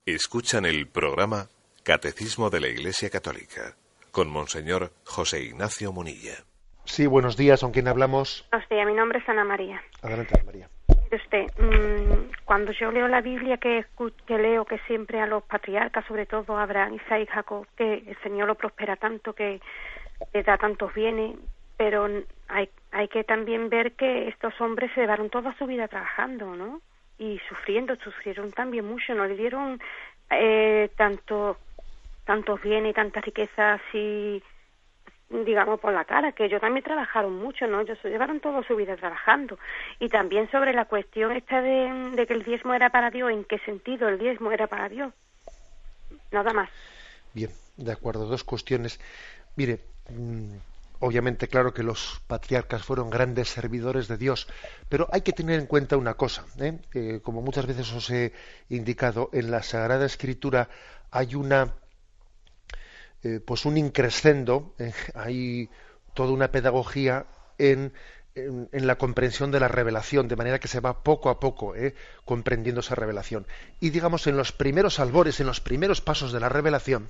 Escuchan 0.06 0.66
el 0.66 0.88
programa 0.88 1.50
Catecismo 1.84 2.50
de 2.50 2.62
la 2.62 2.68
Iglesia 2.70 3.10
Católica 3.10 3.76
con 4.18 4.32
Monseñor 4.32 4.93
José 5.05 5.43
Ignacio 5.43 5.93
Munilla. 5.93 6.38
Sí, 6.86 7.05
buenos 7.05 7.38
días, 7.38 7.61
¿con 7.61 7.72
quién 7.72 7.88
hablamos? 7.88 8.49
Hostia, 8.51 8.84
mi 8.84 8.95
nombre 8.95 9.20
es 9.20 9.30
Ana 9.30 9.43
María. 9.43 9.80
Adelante, 10.01 10.34
Ana 10.34 10.43
María. 10.43 10.70
Usted, 11.11 11.45
mm, 11.59 12.32
cuando 12.43 12.72
yo 12.72 12.91
leo 12.91 13.07
la 13.07 13.22
Biblia, 13.22 13.57
que, 13.57 13.86
que 14.26 14.39
leo 14.39 14.65
que 14.65 14.80
siempre 14.88 15.22
a 15.22 15.28
los 15.28 15.43
patriarcas, 15.43 16.03
sobre 16.07 16.26
todo 16.26 16.57
a 16.57 16.63
Abraham, 16.63 16.95
Isaac 16.95 17.22
y 17.22 17.26
Jacob, 17.28 17.68
que 17.76 17.93
el 18.07 18.18
Señor 18.24 18.47
lo 18.47 18.55
prospera 18.55 18.95
tanto, 18.95 19.34
que 19.34 19.61
le 20.34 20.41
da 20.41 20.57
tantos 20.57 20.91
bienes, 20.95 21.36
pero 21.78 22.09
hay, 22.47 22.72
hay 22.93 23.07
que 23.09 23.24
también 23.24 23.70
ver 23.70 23.91
que 23.91 24.30
estos 24.30 24.59
hombres 24.59 24.89
se 24.95 25.01
llevaron 25.01 25.30
toda 25.30 25.55
su 25.59 25.68
vida 25.68 25.88
trabajando, 25.88 26.55
¿no? 26.55 26.82
y 27.20 27.39
sufriendo, 27.49 27.95
sufrieron 27.97 28.51
también 28.51 28.86
mucho, 28.86 29.13
no 29.13 29.26
le 29.26 29.36
dieron 29.36 29.80
eh, 30.30 30.89
tanto, 30.95 31.57
tantos 32.28 32.62
bienes 32.62 32.92
y 32.92 32.94
tantas 32.94 33.26
riquezas 33.26 33.82
así, 33.82 34.44
digamos, 35.30 35.80
por 35.80 35.94
la 35.94 36.06
cara, 36.06 36.34
que 36.34 36.46
ellos 36.46 36.62
también 36.62 36.84
trabajaron 36.84 37.36
mucho, 37.38 37.66
¿no? 37.66 37.82
Ellos 37.82 37.98
llevaron 38.04 38.40
toda 38.40 38.62
su 38.64 38.76
vida 38.76 38.96
trabajando. 38.96 39.58
Y 40.00 40.10
también 40.10 40.52
sobre 40.52 40.74
la 40.74 40.86
cuestión 40.86 41.32
esta 41.32 41.62
de, 41.62 42.26
que 42.28 42.34
el 42.34 42.44
diezmo 42.44 42.76
era 42.76 42.92
para 42.92 43.10
Dios, 43.10 43.32
¿en 43.32 43.46
qué 43.46 43.58
sentido 43.60 44.08
el 44.10 44.20
diezmo 44.20 44.52
era 44.52 44.68
para 44.68 44.90
Dios? 44.90 45.14
Nada 46.32 46.54
más. 46.54 46.70
Bien, 47.34 47.50
de 47.78 47.92
acuerdo, 47.92 48.28
dos 48.28 48.44
cuestiones. 48.44 49.00
Mire, 49.56 49.80
mm, 50.10 50.58
Obviamente, 51.00 51.48
claro 51.48 51.76
que 51.76 51.84
los 51.84 52.22
patriarcas 52.26 52.84
fueron 52.84 53.12
grandes 53.12 53.50
servidores 53.50 54.08
de 54.08 54.18
Dios, 54.18 54.48
pero 54.90 55.08
hay 55.12 55.22
que 55.22 55.32
tener 55.32 55.60
en 55.60 55.68
cuenta 55.68 55.96
una 55.96 56.16
cosa, 56.16 56.44
¿eh? 56.60 57.20
como 57.22 57.44
muchas 57.44 57.68
veces 57.68 57.94
os 57.94 58.10
he 58.10 58.34
indicado, 58.70 59.30
en 59.32 59.52
la 59.52 59.62
Sagrada 59.62 60.08
Escritura 60.08 60.70
hay 61.12 61.36
una, 61.36 61.76
eh, 63.24 63.39
pues 63.43 63.65
un 63.65 63.78
increscendo, 63.78 64.74
¿eh? 64.80 64.93
hay 65.13 65.70
toda 66.13 66.32
una 66.32 66.51
pedagogía 66.51 67.26
en, 67.57 67.93
en, 68.36 68.88
la 68.88 68.97
comprensión 68.97 69.51
de 69.51 69.59
la 69.59 69.68
revelación, 69.68 70.28
de 70.28 70.36
manera 70.36 70.59
que 70.59 70.68
se 70.68 70.80
va 70.80 71.03
poco 71.03 71.30
a 71.30 71.39
poco 71.39 71.74
comprendiendo 72.26 72.82
esa 72.82 72.95
revelación. 72.95 73.47
Y 73.80 73.89
digamos, 73.89 74.28
en 74.28 74.38
los 74.38 74.51
primeros 74.51 74.99
albores, 74.99 75.39
en 75.39 75.47
los 75.47 75.61
primeros 75.61 76.01
pasos 76.01 76.32
de 76.32 76.39
la 76.39 76.49
revelación, 76.49 77.09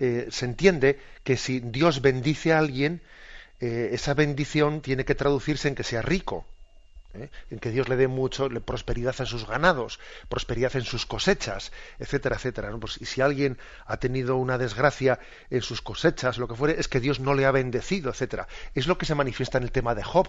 eh, 0.00 0.26
se 0.30 0.44
entiende 0.44 0.98
que 1.22 1.36
si 1.36 1.60
Dios 1.60 2.02
bendice 2.02 2.52
a 2.52 2.58
alguien, 2.58 3.00
eh, 3.60 3.90
esa 3.92 4.14
bendición 4.14 4.80
tiene 4.80 5.04
que 5.04 5.14
traducirse 5.14 5.68
en 5.68 5.74
que 5.74 5.84
sea 5.84 6.02
rico, 6.02 6.44
¿eh? 7.14 7.30
en 7.50 7.58
que 7.58 7.70
Dios 7.70 7.88
le 7.88 7.96
dé 7.96 8.08
mucho, 8.08 8.48
prosperidad 8.64 9.14
en 9.18 9.26
sus 9.26 9.46
ganados, 9.46 10.00
prosperidad 10.28 10.74
en 10.76 10.82
sus 10.82 11.06
cosechas, 11.06 11.72
etcétera, 11.98 12.36
etcétera. 12.36 12.70
Pues, 12.78 13.00
y 13.00 13.06
si 13.06 13.20
alguien 13.20 13.58
ha 13.86 13.96
tenido 13.98 14.36
una 14.36 14.58
desgracia 14.58 15.18
en 15.50 15.62
sus 15.62 15.82
cosechas, 15.82 16.38
lo 16.38 16.48
que 16.48 16.54
fuere, 16.54 16.78
es 16.78 16.88
que 16.88 17.00
Dios 17.00 17.20
no 17.20 17.34
le 17.34 17.46
ha 17.46 17.50
bendecido, 17.50 18.10
etcétera. 18.10 18.48
Es 18.74 18.86
lo 18.86 18.98
que 18.98 19.06
se 19.06 19.14
manifiesta 19.14 19.58
en 19.58 19.64
el 19.64 19.72
tema 19.72 19.94
de 19.94 20.02
Job. 20.02 20.28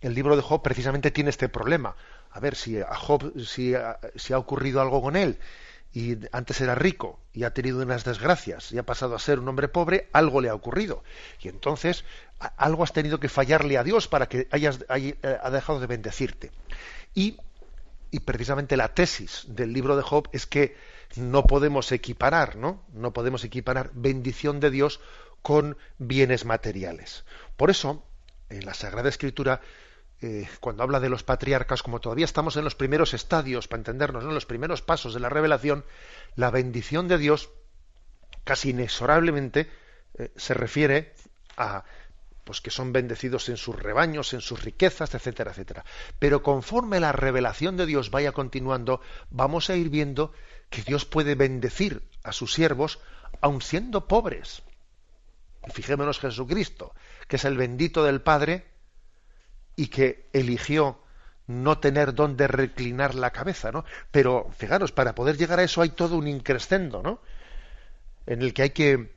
El 0.00 0.14
libro 0.14 0.36
de 0.36 0.42
Job 0.42 0.62
precisamente 0.62 1.10
tiene 1.10 1.30
este 1.30 1.48
problema. 1.48 1.96
A 2.30 2.40
ver, 2.40 2.54
si 2.54 2.80
a 2.80 2.94
Job, 2.94 3.32
si 3.44 3.74
si 4.16 4.32
ha 4.32 4.38
ocurrido 4.38 4.80
algo 4.80 5.02
con 5.02 5.16
él 5.16 5.38
y 5.92 6.18
antes 6.32 6.60
era 6.60 6.74
rico 6.74 7.18
y 7.32 7.44
ha 7.44 7.54
tenido 7.54 7.82
unas 7.82 8.04
desgracias 8.04 8.72
y 8.72 8.78
ha 8.78 8.82
pasado 8.82 9.14
a 9.14 9.18
ser 9.18 9.38
un 9.38 9.48
hombre 9.48 9.68
pobre, 9.68 10.08
algo 10.12 10.40
le 10.40 10.48
ha 10.48 10.54
ocurrido. 10.54 11.02
Y 11.40 11.48
entonces 11.48 12.04
algo 12.56 12.84
has 12.84 12.92
tenido 12.92 13.20
que 13.20 13.28
fallarle 13.28 13.78
a 13.78 13.84
Dios 13.84 14.08
para 14.08 14.28
que 14.28 14.48
hayas, 14.50 14.84
haya, 14.88 15.14
eh, 15.22 15.38
ha 15.42 15.50
dejado 15.50 15.80
de 15.80 15.86
bendecirte. 15.86 16.52
Y, 17.14 17.38
y 18.10 18.20
precisamente 18.20 18.76
la 18.76 18.94
tesis 18.94 19.44
del 19.48 19.72
libro 19.72 19.96
de 19.96 20.02
Job 20.02 20.28
es 20.32 20.46
que 20.46 20.76
no 21.16 21.44
podemos 21.44 21.90
equiparar, 21.90 22.56
¿no? 22.56 22.82
No 22.92 23.12
podemos 23.12 23.44
equiparar 23.44 23.90
bendición 23.94 24.60
de 24.60 24.70
Dios 24.70 25.00
con 25.42 25.78
bienes 25.98 26.44
materiales. 26.44 27.24
Por 27.56 27.70
eso, 27.70 28.04
en 28.50 28.66
la 28.66 28.74
Sagrada 28.74 29.08
Escritura 29.08 29.60
eh, 30.20 30.48
cuando 30.60 30.82
habla 30.82 31.00
de 31.00 31.08
los 31.08 31.22
patriarcas, 31.22 31.82
como 31.82 32.00
todavía 32.00 32.24
estamos 32.24 32.56
en 32.56 32.64
los 32.64 32.74
primeros 32.74 33.14
estadios, 33.14 33.68
para 33.68 33.80
entendernos, 33.80 34.24
en 34.24 34.34
los 34.34 34.46
primeros 34.46 34.82
pasos 34.82 35.14
de 35.14 35.20
la 35.20 35.28
revelación, 35.28 35.84
la 36.34 36.50
bendición 36.50 37.06
de 37.08 37.18
Dios 37.18 37.50
casi 38.44 38.70
inexorablemente 38.70 39.70
eh, 40.18 40.32
se 40.36 40.54
refiere 40.54 41.14
a 41.56 41.84
pues 42.48 42.62
que 42.62 42.70
son 42.70 42.94
bendecidos 42.94 43.50
en 43.50 43.58
sus 43.58 43.76
rebaños, 43.76 44.32
en 44.32 44.40
sus 44.40 44.64
riquezas, 44.64 45.14
etcétera, 45.14 45.50
etcétera. 45.50 45.84
Pero 46.18 46.42
conforme 46.42 46.98
la 46.98 47.12
revelación 47.12 47.76
de 47.76 47.84
Dios 47.84 48.10
vaya 48.10 48.32
continuando, 48.32 49.02
vamos 49.28 49.68
a 49.68 49.76
ir 49.76 49.90
viendo 49.90 50.32
que 50.70 50.80
Dios 50.80 51.04
puede 51.04 51.34
bendecir 51.34 52.08
a 52.24 52.32
sus 52.32 52.54
siervos 52.54 53.00
aun 53.42 53.60
siendo 53.60 54.08
pobres. 54.08 54.62
Y 55.66 55.72
fijémonos 55.72 56.20
Jesucristo, 56.20 56.94
que 57.28 57.36
es 57.36 57.44
el 57.44 57.58
bendito 57.58 58.02
del 58.02 58.22
Padre 58.22 58.64
y 59.78 59.86
que 59.86 60.28
eligió 60.32 60.98
no 61.46 61.78
tener 61.78 62.12
dónde 62.12 62.48
reclinar 62.48 63.14
la 63.14 63.30
cabeza, 63.30 63.70
¿no? 63.70 63.84
Pero 64.10 64.50
fijaros, 64.58 64.90
para 64.90 65.14
poder 65.14 65.36
llegar 65.36 65.60
a 65.60 65.62
eso 65.62 65.80
hay 65.80 65.90
todo 65.90 66.16
un 66.16 66.26
increscendo, 66.26 67.00
¿no? 67.00 67.20
En 68.26 68.42
el 68.42 68.52
que 68.52 68.62
hay 68.62 68.70
que 68.70 69.12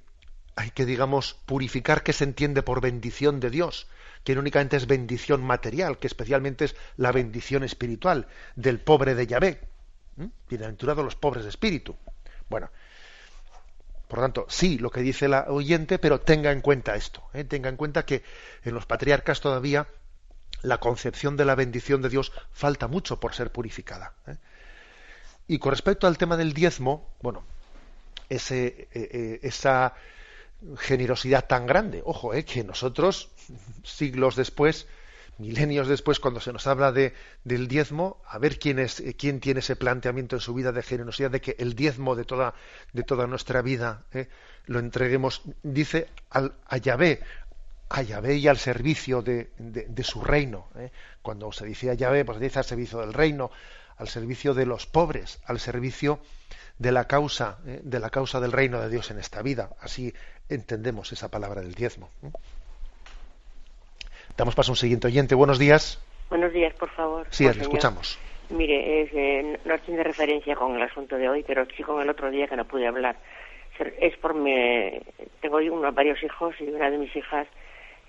hay 0.55 0.70
que 0.70 0.86
digamos 0.86 1.34
purificar 1.47 2.03
qué 2.03 2.14
se 2.14 2.26
entiende 2.26 2.62
por 2.62 2.80
bendición 2.80 3.39
de 3.39 3.49
Dios, 3.49 3.88
que 4.24 4.36
no 4.36 4.41
únicamente 4.41 4.78
es 4.78 4.86
bendición 4.86 5.43
material, 5.43 5.97
que 5.97 6.05
especialmente 6.05 6.66
es 6.66 6.76
la 6.95 7.12
bendición 7.12 7.64
espiritual 7.64 8.28
del 8.55 8.80
pobre 8.80 9.16
de 9.16 9.26
Yahvé. 9.26 9.62
Bienaventurados 10.47 11.03
los 11.03 11.16
pobres 11.16 11.43
de 11.43 11.49
espíritu. 11.49 11.97
Bueno, 12.49 12.70
por 14.07 14.20
tanto, 14.20 14.45
sí, 14.47 14.78
lo 14.78 14.91
que 14.91 15.01
dice 15.01 15.28
la 15.28 15.45
oyente, 15.47 15.97
pero 15.97 16.22
tenga 16.22 16.51
en 16.51 16.62
cuenta 16.62 16.95
esto. 16.95 17.24
¿eh? 17.34 17.45
Tenga 17.45 17.70
en 17.70 17.78
cuenta 17.78 18.05
que 18.05 18.22
en 18.64 18.76
los 18.76 18.86
patriarcas 18.86 19.41
todavía 19.41 19.88
la 20.62 20.80
concepción 20.80 21.38
de 21.38 21.45
la 21.45 21.55
bendición 21.55 22.01
de 22.01 22.09
Dios 22.09 22.32
falta 22.51 22.88
mucho 22.88 23.20
por 23.20 23.34
ser 23.34 23.51
purificada. 23.51 24.14
¿eh? 24.28 24.36
Y 25.47 25.59
con 25.59 25.72
respecto 25.72 26.07
al 26.07 26.18
tema 26.18 26.38
del 26.38 26.53
diezmo, 26.53 27.09
bueno, 27.22 27.43
ese, 28.30 28.66
eh, 28.66 28.88
eh, 28.93 29.39
esa 29.43 29.93
generosidad 30.78 31.47
tan 31.47 31.66
grande, 31.66 32.03
ojo, 32.05 32.32
que 32.45 32.64
nosotros, 32.64 33.30
siglos 33.84 34.36
después, 34.36 34.88
milenios 35.39 35.88
después, 35.88 36.20
cuando 36.20 36.39
se 36.39 36.53
nos 36.53 36.68
habla 36.68 36.91
de, 36.91 37.16
del 37.43 37.68
diezmo, 37.68 38.22
a 38.28 38.38
ver 38.38 38.59
quién, 38.59 38.78
es, 38.78 39.03
quién 39.18 39.39
tiene 39.39 39.62
ese 39.62 39.76
planteamiento 39.76 40.36
en 40.36 40.39
su 40.39 40.53
vida 40.53 40.72
de 40.72 40.84
generosidad, 40.84 41.32
de 41.32 41.41
que 41.41 41.55
el 41.57 41.74
diezmo 41.74 42.16
de 42.16 42.26
toda, 42.26 42.53
de 42.93 43.01
toda 43.01 43.26
nuestra 43.26 43.64
vida 43.64 44.03
lo 44.68 44.78
entreguemos, 44.78 45.41
dice 45.64 46.07
al, 46.30 46.53
a 46.68 46.78
Yahvé, 46.78 47.22
a 47.91 48.01
Yahvé 48.01 48.35
y 48.35 48.47
al 48.47 48.57
servicio 48.57 49.21
de, 49.21 49.49
su 50.03 50.23
reino. 50.23 50.67
¿eh? 50.77 50.89
Cuando 51.21 51.51
se 51.51 51.65
dice 51.65 51.89
a 51.89 51.93
Yahvé, 51.93 52.25
pues 52.25 52.37
se 52.37 52.43
dice 52.43 52.59
al 52.59 52.65
servicio 52.65 52.99
del 52.99 53.13
reino, 53.13 53.51
al 53.97 54.07
servicio 54.07 54.53
de 54.53 54.65
los 54.65 54.85
pobres, 54.85 55.41
al 55.45 55.59
servicio 55.59 56.19
de 56.79 56.91
la 56.91 57.05
causa, 57.05 57.59
¿eh? 57.67 57.79
de 57.83 57.99
la 57.99 58.09
causa 58.09 58.39
del 58.39 58.51
reino 58.51 58.81
de 58.81 58.89
Dios 58.89 59.11
en 59.11 59.19
esta 59.19 59.41
vida. 59.41 59.69
Así 59.81 60.13
entendemos 60.49 61.11
esa 61.11 61.29
palabra 61.29 61.61
del 61.61 61.75
diezmo. 61.75 62.09
¿eh? 62.23 62.31
Damos 64.37 64.55
paso 64.55 64.71
a 64.71 64.73
un 64.73 64.77
siguiente 64.77 65.07
oyente. 65.07 65.35
Buenos 65.35 65.59
días. 65.59 66.01
Buenos 66.29 66.53
días, 66.53 66.73
por 66.75 66.89
favor. 66.89 67.27
Sí, 67.29 67.43
le 67.43 67.61
escuchamos. 67.61 68.17
Mire, 68.49 69.01
es, 69.01 69.65
no 69.65 69.77
tiene 69.79 70.03
referencia 70.03 70.55
con 70.55 70.75
el 70.75 70.81
asunto 70.81 71.17
de 71.17 71.29
hoy, 71.29 71.43
pero 71.45 71.65
sí 71.75 71.83
con 71.83 72.01
el 72.01 72.09
otro 72.09 72.31
día 72.31 72.47
que 72.47 72.55
no 72.55 72.65
pude 72.65 72.87
hablar. 72.87 73.17
Es 73.99 74.15
por 74.17 74.33
mi, 74.33 75.01
tengo 75.41 75.57
uno, 75.57 75.91
varios 75.91 76.21
hijos 76.23 76.55
y 76.59 76.63
una 76.63 76.89
de 76.89 76.97
mis 76.97 77.15
hijas 77.15 77.47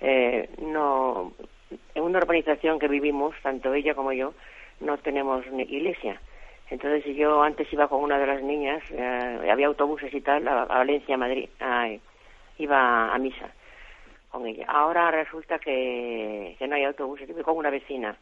eh, 0.03 0.49
no, 0.61 1.31
en 1.95 2.03
una 2.03 2.19
urbanización 2.19 2.77
que 2.77 2.89
vivimos, 2.89 3.33
tanto 3.41 3.73
ella 3.73 3.95
como 3.95 4.11
yo, 4.11 4.33
no 4.81 4.97
tenemos 4.97 5.49
ni 5.51 5.63
iglesia. 5.63 6.19
Entonces 6.69 7.15
yo 7.15 7.41
antes 7.41 7.71
iba 7.71 7.87
con 7.87 8.03
una 8.03 8.19
de 8.19 8.27
las 8.27 8.41
niñas, 8.41 8.83
eh, 8.91 9.49
había 9.49 9.67
autobuses 9.67 10.13
y 10.13 10.19
tal, 10.19 10.45
a, 10.47 10.65
Valencia, 10.65 11.17
Madrid, 11.17 11.49
iba 12.57 13.13
a 13.13 13.17
misa 13.17 13.49
con 14.29 14.45
ella. 14.45 14.65
Ahora 14.67 15.09
resulta 15.11 15.57
que, 15.59 16.57
no 16.67 16.75
hay 16.75 16.83
autobuses, 16.83 17.31
voy 17.33 17.43
con 17.43 17.57
una 17.57 17.69
vecina. 17.69 18.17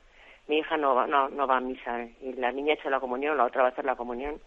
Mi 0.47 0.59
hija 0.59 0.77
no 0.77 0.93
va, 0.93 1.07
no, 1.07 1.47
va 1.47 1.57
a 1.57 1.61
misa 1.61 2.05
y 2.21 2.33
la 2.33 2.51
niña 2.51 2.73
ha 2.73 2.75
hecho 2.75 2.89
la 2.89 2.99
comunión, 2.99 3.37
la 3.37 3.45
otra 3.45 3.63
va 3.63 3.69
a 3.69 3.71
hacer 3.71 3.85
la 3.85 3.95
comunión. 3.95 4.39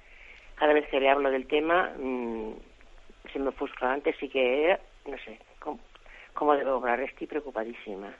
Cada 0.54 0.72
vez 0.72 0.86
que 0.88 1.00
le 1.00 1.08
hablo 1.08 1.30
del 1.30 1.48
tema 1.48 1.90
mm, 1.98 2.52
se 3.32 3.38
me 3.40 3.48
ofusca. 3.48 3.92
Antes 3.92 4.14
sí 4.20 4.28
que, 4.28 4.78
no 5.06 5.16
sé, 5.18 5.38
cómo 6.34 6.54
debo 6.54 6.76
obrar. 6.76 7.00
Estoy 7.00 7.26
preocupadísima. 7.26 8.12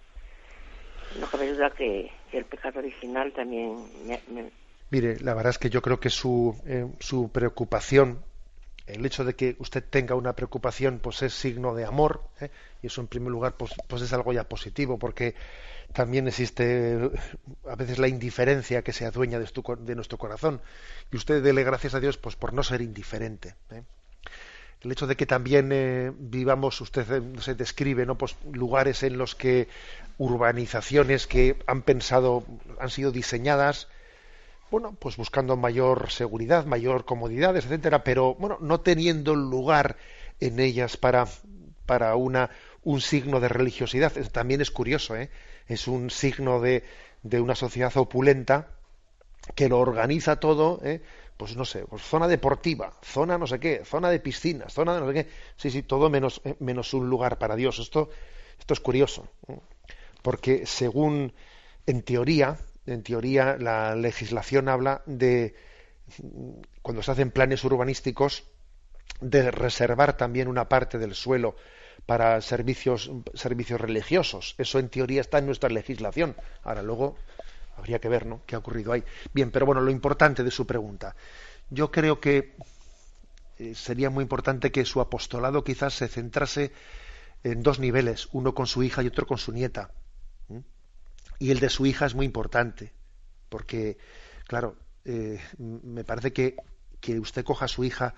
No 1.21 1.27
cabe 1.27 1.53
duda 1.53 1.71
que, 1.71 2.11
el 2.33 2.45
pecado 2.45 2.81
original 2.81 3.33
también 3.33 3.77
me, 4.07 4.51
Mire, 4.91 5.21
la 5.21 5.35
verdad 5.35 5.51
es 5.51 5.59
que 5.59 5.71
yo 5.71 5.83
creo 5.83 6.01
que 6.01 6.11
su, 6.11 6.57
eh, 6.67 6.87
su 7.01 7.31
preocupación, 7.31 8.25
el 8.87 9.05
hecho 9.07 9.25
de 9.25 9.35
que 9.35 9.57
usted 9.59 9.83
tenga 9.83 10.15
una 10.15 10.35
preocupación, 10.35 10.99
pues 10.99 11.23
es 11.23 11.35
signo 11.35 11.75
de 11.75 11.85
amor, 11.85 12.23
¿eh? 12.41 12.51
y 12.83 12.89
eso 12.89 13.01
en 13.01 13.07
primer 13.07 13.31
lugar, 13.31 13.55
pues, 13.57 13.73
pues 13.89 14.03
es 14.03 14.13
algo 14.13 14.33
ya 14.33 14.45
positivo, 14.45 14.99
porque 14.99 15.35
también 15.93 16.27
existe 16.27 17.11
a 17.69 17.77
veces 17.77 17.99
la 17.99 18.09
indiferencia 18.09 18.83
que 18.83 18.93
se 18.93 19.07
adueña 19.07 19.39
de, 19.39 19.49
de 19.81 19.95
nuestro 19.95 20.19
corazón, 20.19 20.61
y 21.13 21.17
usted 21.17 21.43
dele 21.43 21.65
gracias 21.65 21.95
a 21.95 22.01
Dios 22.01 22.19
pues 22.19 22.37
por 22.37 22.53
no 22.53 22.63
ser 22.63 22.81
indiferente. 22.81 23.55
¿eh? 23.71 23.83
El 24.85 24.93
hecho 24.93 25.07
de 25.07 25.17
que 25.17 25.27
también 25.27 25.71
eh, 25.73 26.13
vivamos, 26.17 26.81
usted 26.81 27.11
eh, 27.11 27.23
se 27.41 27.55
describe, 27.55 28.07
¿no? 28.07 28.17
Pues 28.17 28.37
lugares 28.53 29.03
en 29.03 29.19
los 29.19 29.35
que 29.35 29.69
urbanizaciones 30.19 31.27
que 31.27 31.57
han 31.67 31.83
pensado, 31.83 32.45
han 32.79 32.91
sido 32.91 33.11
diseñadas, 33.11 33.89
bueno, 34.71 34.97
pues 34.99 35.17
buscando 35.17 35.57
mayor 35.57 36.11
seguridad, 36.11 36.67
mayor 36.67 37.05
comodidad, 37.05 37.57
etcétera, 37.57 38.05
pero 38.05 38.35
bueno, 38.35 38.59
no 38.61 38.81
teniendo 38.81 39.35
lugar 39.35 39.97
en 40.41 40.61
ellas 40.61 40.97
para, 40.97 41.27
para 41.87 42.17
una, 42.17 42.51
un 42.83 43.01
signo 43.01 43.41
de 43.41 43.49
religiosidad. 43.49 44.13
También 44.33 44.61
es 44.61 44.71
curioso, 44.71 45.17
¿eh? 45.17 45.31
Es 45.69 45.89
un 45.89 46.11
signo 46.11 46.61
de, 46.61 46.85
de 47.23 47.41
una 47.41 47.55
sociedad 47.55 47.97
opulenta 47.97 48.69
que 49.55 49.69
lo 49.69 49.79
organiza 49.79 50.37
todo, 50.37 50.81
¿eh? 50.85 51.03
Pues 51.37 51.57
no 51.57 51.65
sé, 51.65 51.85
pues 51.87 52.03
zona 52.03 52.29
deportiva, 52.29 52.93
zona 53.03 53.39
no 53.39 53.47
sé 53.47 53.59
qué, 53.59 53.85
zona 53.85 54.11
de 54.11 54.21
piscinas, 54.21 54.73
zona 54.73 54.95
de 54.95 55.01
no 55.01 55.09
sé 55.09 55.15
qué. 55.15 55.31
Sí, 55.57 55.71
sí, 55.71 55.83
todo 55.83 56.09
menos, 56.09 56.41
eh, 56.45 56.57
menos 56.61 56.95
un 56.95 57.09
lugar 57.09 57.39
para 57.39 57.57
Dios. 57.57 57.79
Esto, 57.79 58.11
esto 58.59 58.75
es 58.75 58.81
curioso, 58.81 59.29
porque 60.23 60.67
según, 60.67 61.33
en 61.87 62.03
teoría, 62.03 62.59
en 62.87 63.03
teoría 63.03 63.57
la 63.59 63.97
legislación 63.97 64.69
habla 64.69 65.03
de, 65.07 65.55
cuando 66.83 67.03
se 67.03 67.11
hacen 67.11 67.31
planes 67.31 67.65
urbanísticos, 67.65 68.45
de 69.21 69.51
reservar 69.51 70.17
también 70.17 70.49
una 70.49 70.69
parte 70.69 70.99
del 70.99 71.15
suelo 71.15 71.57
para 72.07 72.41
servicios, 72.41 73.11
servicios 73.35 73.81
religiosos. 73.81 74.55
Eso 74.59 74.79
en 74.79 74.89
teoría 74.89 75.21
está 75.21 75.39
en 75.39 75.47
nuestra 75.47 75.71
legislación. 75.71 76.37
Ahora 76.63 76.83
luego 76.83 77.17
Habría 77.77 77.99
que 77.99 78.09
ver, 78.09 78.27
¿no? 78.27 78.43
¿Qué 78.47 78.55
ha 78.55 78.59
ocurrido 78.59 78.93
ahí? 78.93 79.05
Bien, 79.33 79.51
pero 79.51 79.67
bueno, 79.67 79.81
lo 79.81 79.91
importante 79.91 80.45
de 80.45 80.51
su 80.51 80.67
pregunta. 80.67 81.15
Yo 81.71 81.91
creo 81.91 82.21
que 82.21 82.55
eh, 83.59 83.75
sería 83.75 84.11
muy 84.11 84.23
importante 84.23 84.73
que 84.73 84.85
su 84.85 85.01
apostolado 85.01 85.65
quizás 85.65 85.95
se 85.95 86.09
centrase 86.09 86.73
en 87.43 87.63
dos 87.63 87.79
niveles, 87.79 88.29
uno 88.33 88.55
con 88.55 88.67
su 88.67 88.83
hija 88.83 89.03
y 89.03 89.07
otro 89.07 89.27
con 89.27 89.39
su 89.39 89.53
nieta. 89.53 89.91
Y 91.39 91.51
el 91.51 91.61
de 91.61 91.69
su 91.69 91.85
hija 91.85 92.07
es 92.07 92.15
muy 92.15 92.27
importante, 92.27 92.93
porque, 93.49 93.99
claro, 94.47 94.77
eh, 95.05 95.41
me 95.59 96.05
parece 96.05 96.33
que, 96.33 96.57
que, 97.01 97.19
usted 97.19 97.45
coja 97.45 97.65
a 97.65 97.69
su 97.69 97.85
hija 97.85 98.15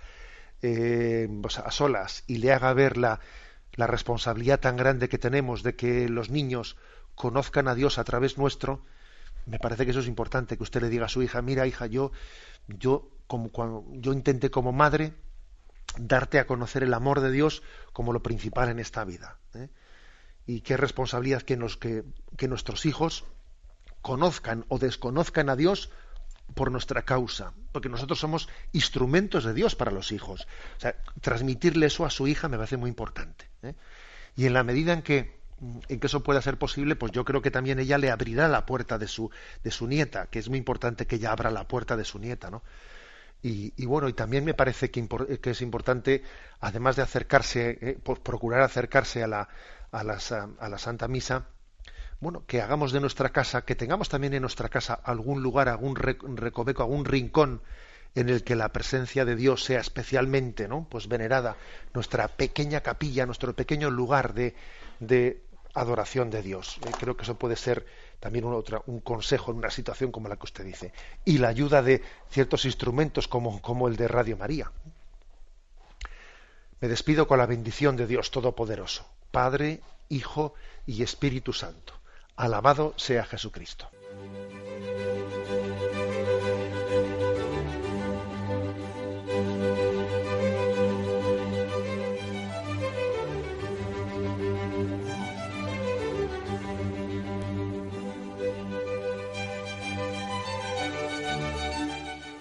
eh, 0.62 1.28
a 1.64 1.70
solas 1.70 2.24
y 2.26 2.38
le 2.38 2.52
haga 2.52 2.72
ver 2.74 2.98
la, 2.98 3.20
la 3.72 3.86
responsabilidad 3.86 4.61
tan 4.61 4.76
grande 4.76 5.09
que 5.09 5.18
tenemos 5.18 5.62
de 5.62 5.76
que 5.76 6.09
los 6.09 6.30
niños 6.30 6.76
conozcan 7.14 7.68
a 7.68 7.74
Dios 7.74 7.98
a 7.98 8.04
través 8.04 8.38
nuestro, 8.38 8.84
me 9.47 9.59
parece 9.59 9.84
que 9.84 9.92
eso 9.92 10.01
es 10.01 10.09
importante, 10.09 10.57
que 10.57 10.62
usted 10.62 10.82
le 10.82 10.88
diga 10.88 11.07
a 11.07 11.09
su 11.09 11.22
hija, 11.22 11.40
mira 11.40 11.66
hija, 11.66 11.86
yo, 11.86 12.12
yo, 12.66 13.09
como 13.26 13.51
cuando, 13.51 13.84
yo 13.92 14.12
intenté 14.12 14.51
como 14.51 14.72
madre 14.72 15.14
darte 15.99 16.38
a 16.38 16.47
conocer 16.47 16.82
el 16.82 16.92
amor 16.92 17.20
de 17.20 17.30
Dios 17.30 17.62
como 17.92 18.12
lo 18.12 18.22
principal 18.22 18.68
en 18.68 18.80
esta 18.80 19.05
vida. 19.05 19.38
¿eh? 19.55 19.68
Y 20.47 20.61
qué 20.61 20.76
responsabilidad 20.76 21.42
que, 21.42 21.57
nos, 21.57 21.76
que, 21.76 22.05
que 22.36 22.49
nuestros 22.49 22.86
hijos 22.86 23.24
conozcan 24.03 24.64
o 24.68 24.78
desconozcan 24.78 25.49
a 25.49 25.57
Dios 25.57 25.90
por 26.55 26.70
nuestra 26.70 27.03
causa, 27.03 27.53
porque 27.72 27.88
nosotros 27.88 28.18
somos 28.18 28.49
instrumentos 28.72 29.44
de 29.44 29.55
Dios 29.55 29.74
para 29.74 29.90
los 29.90 30.12
hijos. 30.12 30.47
O 30.76 30.80
sea, 30.80 30.97
transmitirle 31.20 31.86
eso 31.86 32.05
a 32.05 32.11
su 32.11 32.28
hija 32.28 32.49
me 32.49 32.57
parece 32.57 32.76
muy 32.76 32.88
importante. 32.88 33.49
¿eh? 33.62 33.74
Y 34.36 34.47
en 34.47 34.53
la 34.53 34.62
medida 34.62 34.92
en 34.92 35.03
que 35.03 35.36
en 35.61 36.00
que 36.00 36.07
eso 36.07 36.22
pueda 36.22 36.42
ser 36.42 36.59
posible, 36.59 36.96
pues 36.96 37.12
yo 37.12 37.24
creo 37.24 37.40
que 37.42 37.50
también 37.50 37.78
ella 37.78 37.98
le 37.98 38.11
abrirá 38.11 38.48
la 38.48 38.66
puerta 38.66 38.98
de 38.98 39.09
su, 39.09 39.30
de 39.64 39.70
su 39.70 39.86
nieta, 39.86 40.26
que 40.26 40.38
es 40.38 40.48
muy 40.48 40.59
importante 40.59 41.07
que 41.07 41.16
ella 41.16 41.32
abra 41.32 41.50
la 41.50 41.66
puerta 41.66 41.96
de 41.96 42.04
su 42.04 42.18
nieta, 42.18 42.50
¿no? 42.50 42.62
Y, 43.42 43.86
bueno, 43.86 44.09
y 44.09 44.12
también 44.12 44.44
me 44.44 44.54
parece 44.54 44.90
que, 44.90 45.07
que, 45.40 45.50
es 45.50 45.62
importante, 45.62 46.24
además 46.59 46.96
de 46.96 47.02
acercarse, 47.02 47.78
eh, 47.80 47.98
procurar 48.02 48.62
acercarse 48.62 49.22
a 49.22 49.28
la, 49.28 49.48
a, 49.92 50.00
a 50.00 50.68
la 50.68 50.78
Santa 50.78 51.07
Misa, 51.07 51.46
bueno, 52.18 52.44
que 52.46 52.61
hagamos 52.62 52.92
de 52.92 53.00
nuestra 53.00 53.28
casa, 53.28 53.62
que 53.62 53.76
tengamos 53.76 54.09
también 54.09 54.34
en 54.34 54.40
nuestra 54.40 54.68
casa 54.68 54.94
algún 54.94 55.42
lugar, 55.42 55.68
algún 55.68 55.94
recoveco, 55.94 56.82
algún 56.82 57.04
rincón 57.04 57.61
en 58.14 58.30
el 58.30 58.42
que 58.42 58.57
la 58.57 58.70
presencia 58.70 59.26
de 59.26 59.36
Dios 59.36 59.62
sea 59.62 59.80
especialmente, 59.80 60.66
¿no? 60.66 60.88
Pues 60.90 61.07
venerada, 61.07 61.57
nuestra 61.92 62.28
pequeña 62.28 62.80
capilla, 62.80 63.26
nuestro 63.26 63.54
pequeño 63.54 63.90
lugar 63.90 64.32
de, 64.32 64.54
de 65.00 65.42
adoración 65.76 66.30
de 66.30 66.42
Dios. 66.42 66.78
Eh, 66.86 66.90
creo 66.98 67.16
que 67.16 67.22
eso 67.22 67.36
puede 67.36 67.56
ser 67.56 67.86
también 68.18 68.44
un, 68.44 69.00
consejo 69.00 69.52
en 69.52 69.58
una 69.58 69.70
situación 69.70 70.10
como 70.10 70.28
la 70.28 70.36
que 70.36 70.46
usted 70.46 70.64
dice. 70.64 70.92
Y 71.24 71.38
la 71.38 71.48
ayuda 71.48 71.82
de 71.82 72.02
ciertos 72.30 72.64
instrumentos 72.64 73.28
como 73.28 73.88
el 73.88 73.96
de 73.96 74.08
Radio 74.08 74.36
María. 74.36 74.72
Me 76.80 76.88
despido 76.88 77.26
con 77.26 77.38
la 77.38 77.46
bendición 77.46 77.96
de 77.96 78.06
Dios 78.06 78.30
Todopoderoso, 78.30 79.06
Padre, 79.30 79.80
Hijo 80.08 80.54
y 80.86 81.02
Espíritu 81.02 81.52
Santo. 81.52 81.94
Alabado 82.36 82.92
sea 82.96 83.24
Jesucristo. 83.24 83.88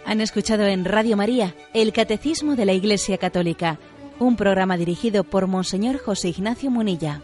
Han 0.06 0.22
escuchado 0.22 0.66
en 0.66 0.86
Radio 0.86 1.18
María 1.18 1.56
el 1.74 1.92
Catecismo 1.92 2.56
de 2.56 2.66
la 2.66 2.74
Iglesia 2.74 3.18
Católica, 3.18 3.80
un 4.20 4.36
programa 4.36 4.78
dirigido 4.78 5.24
por 5.24 5.48
Monseñor 5.48 5.98
José 5.98 6.30
Ignacio 6.30 6.70
Munilla. 6.70 7.22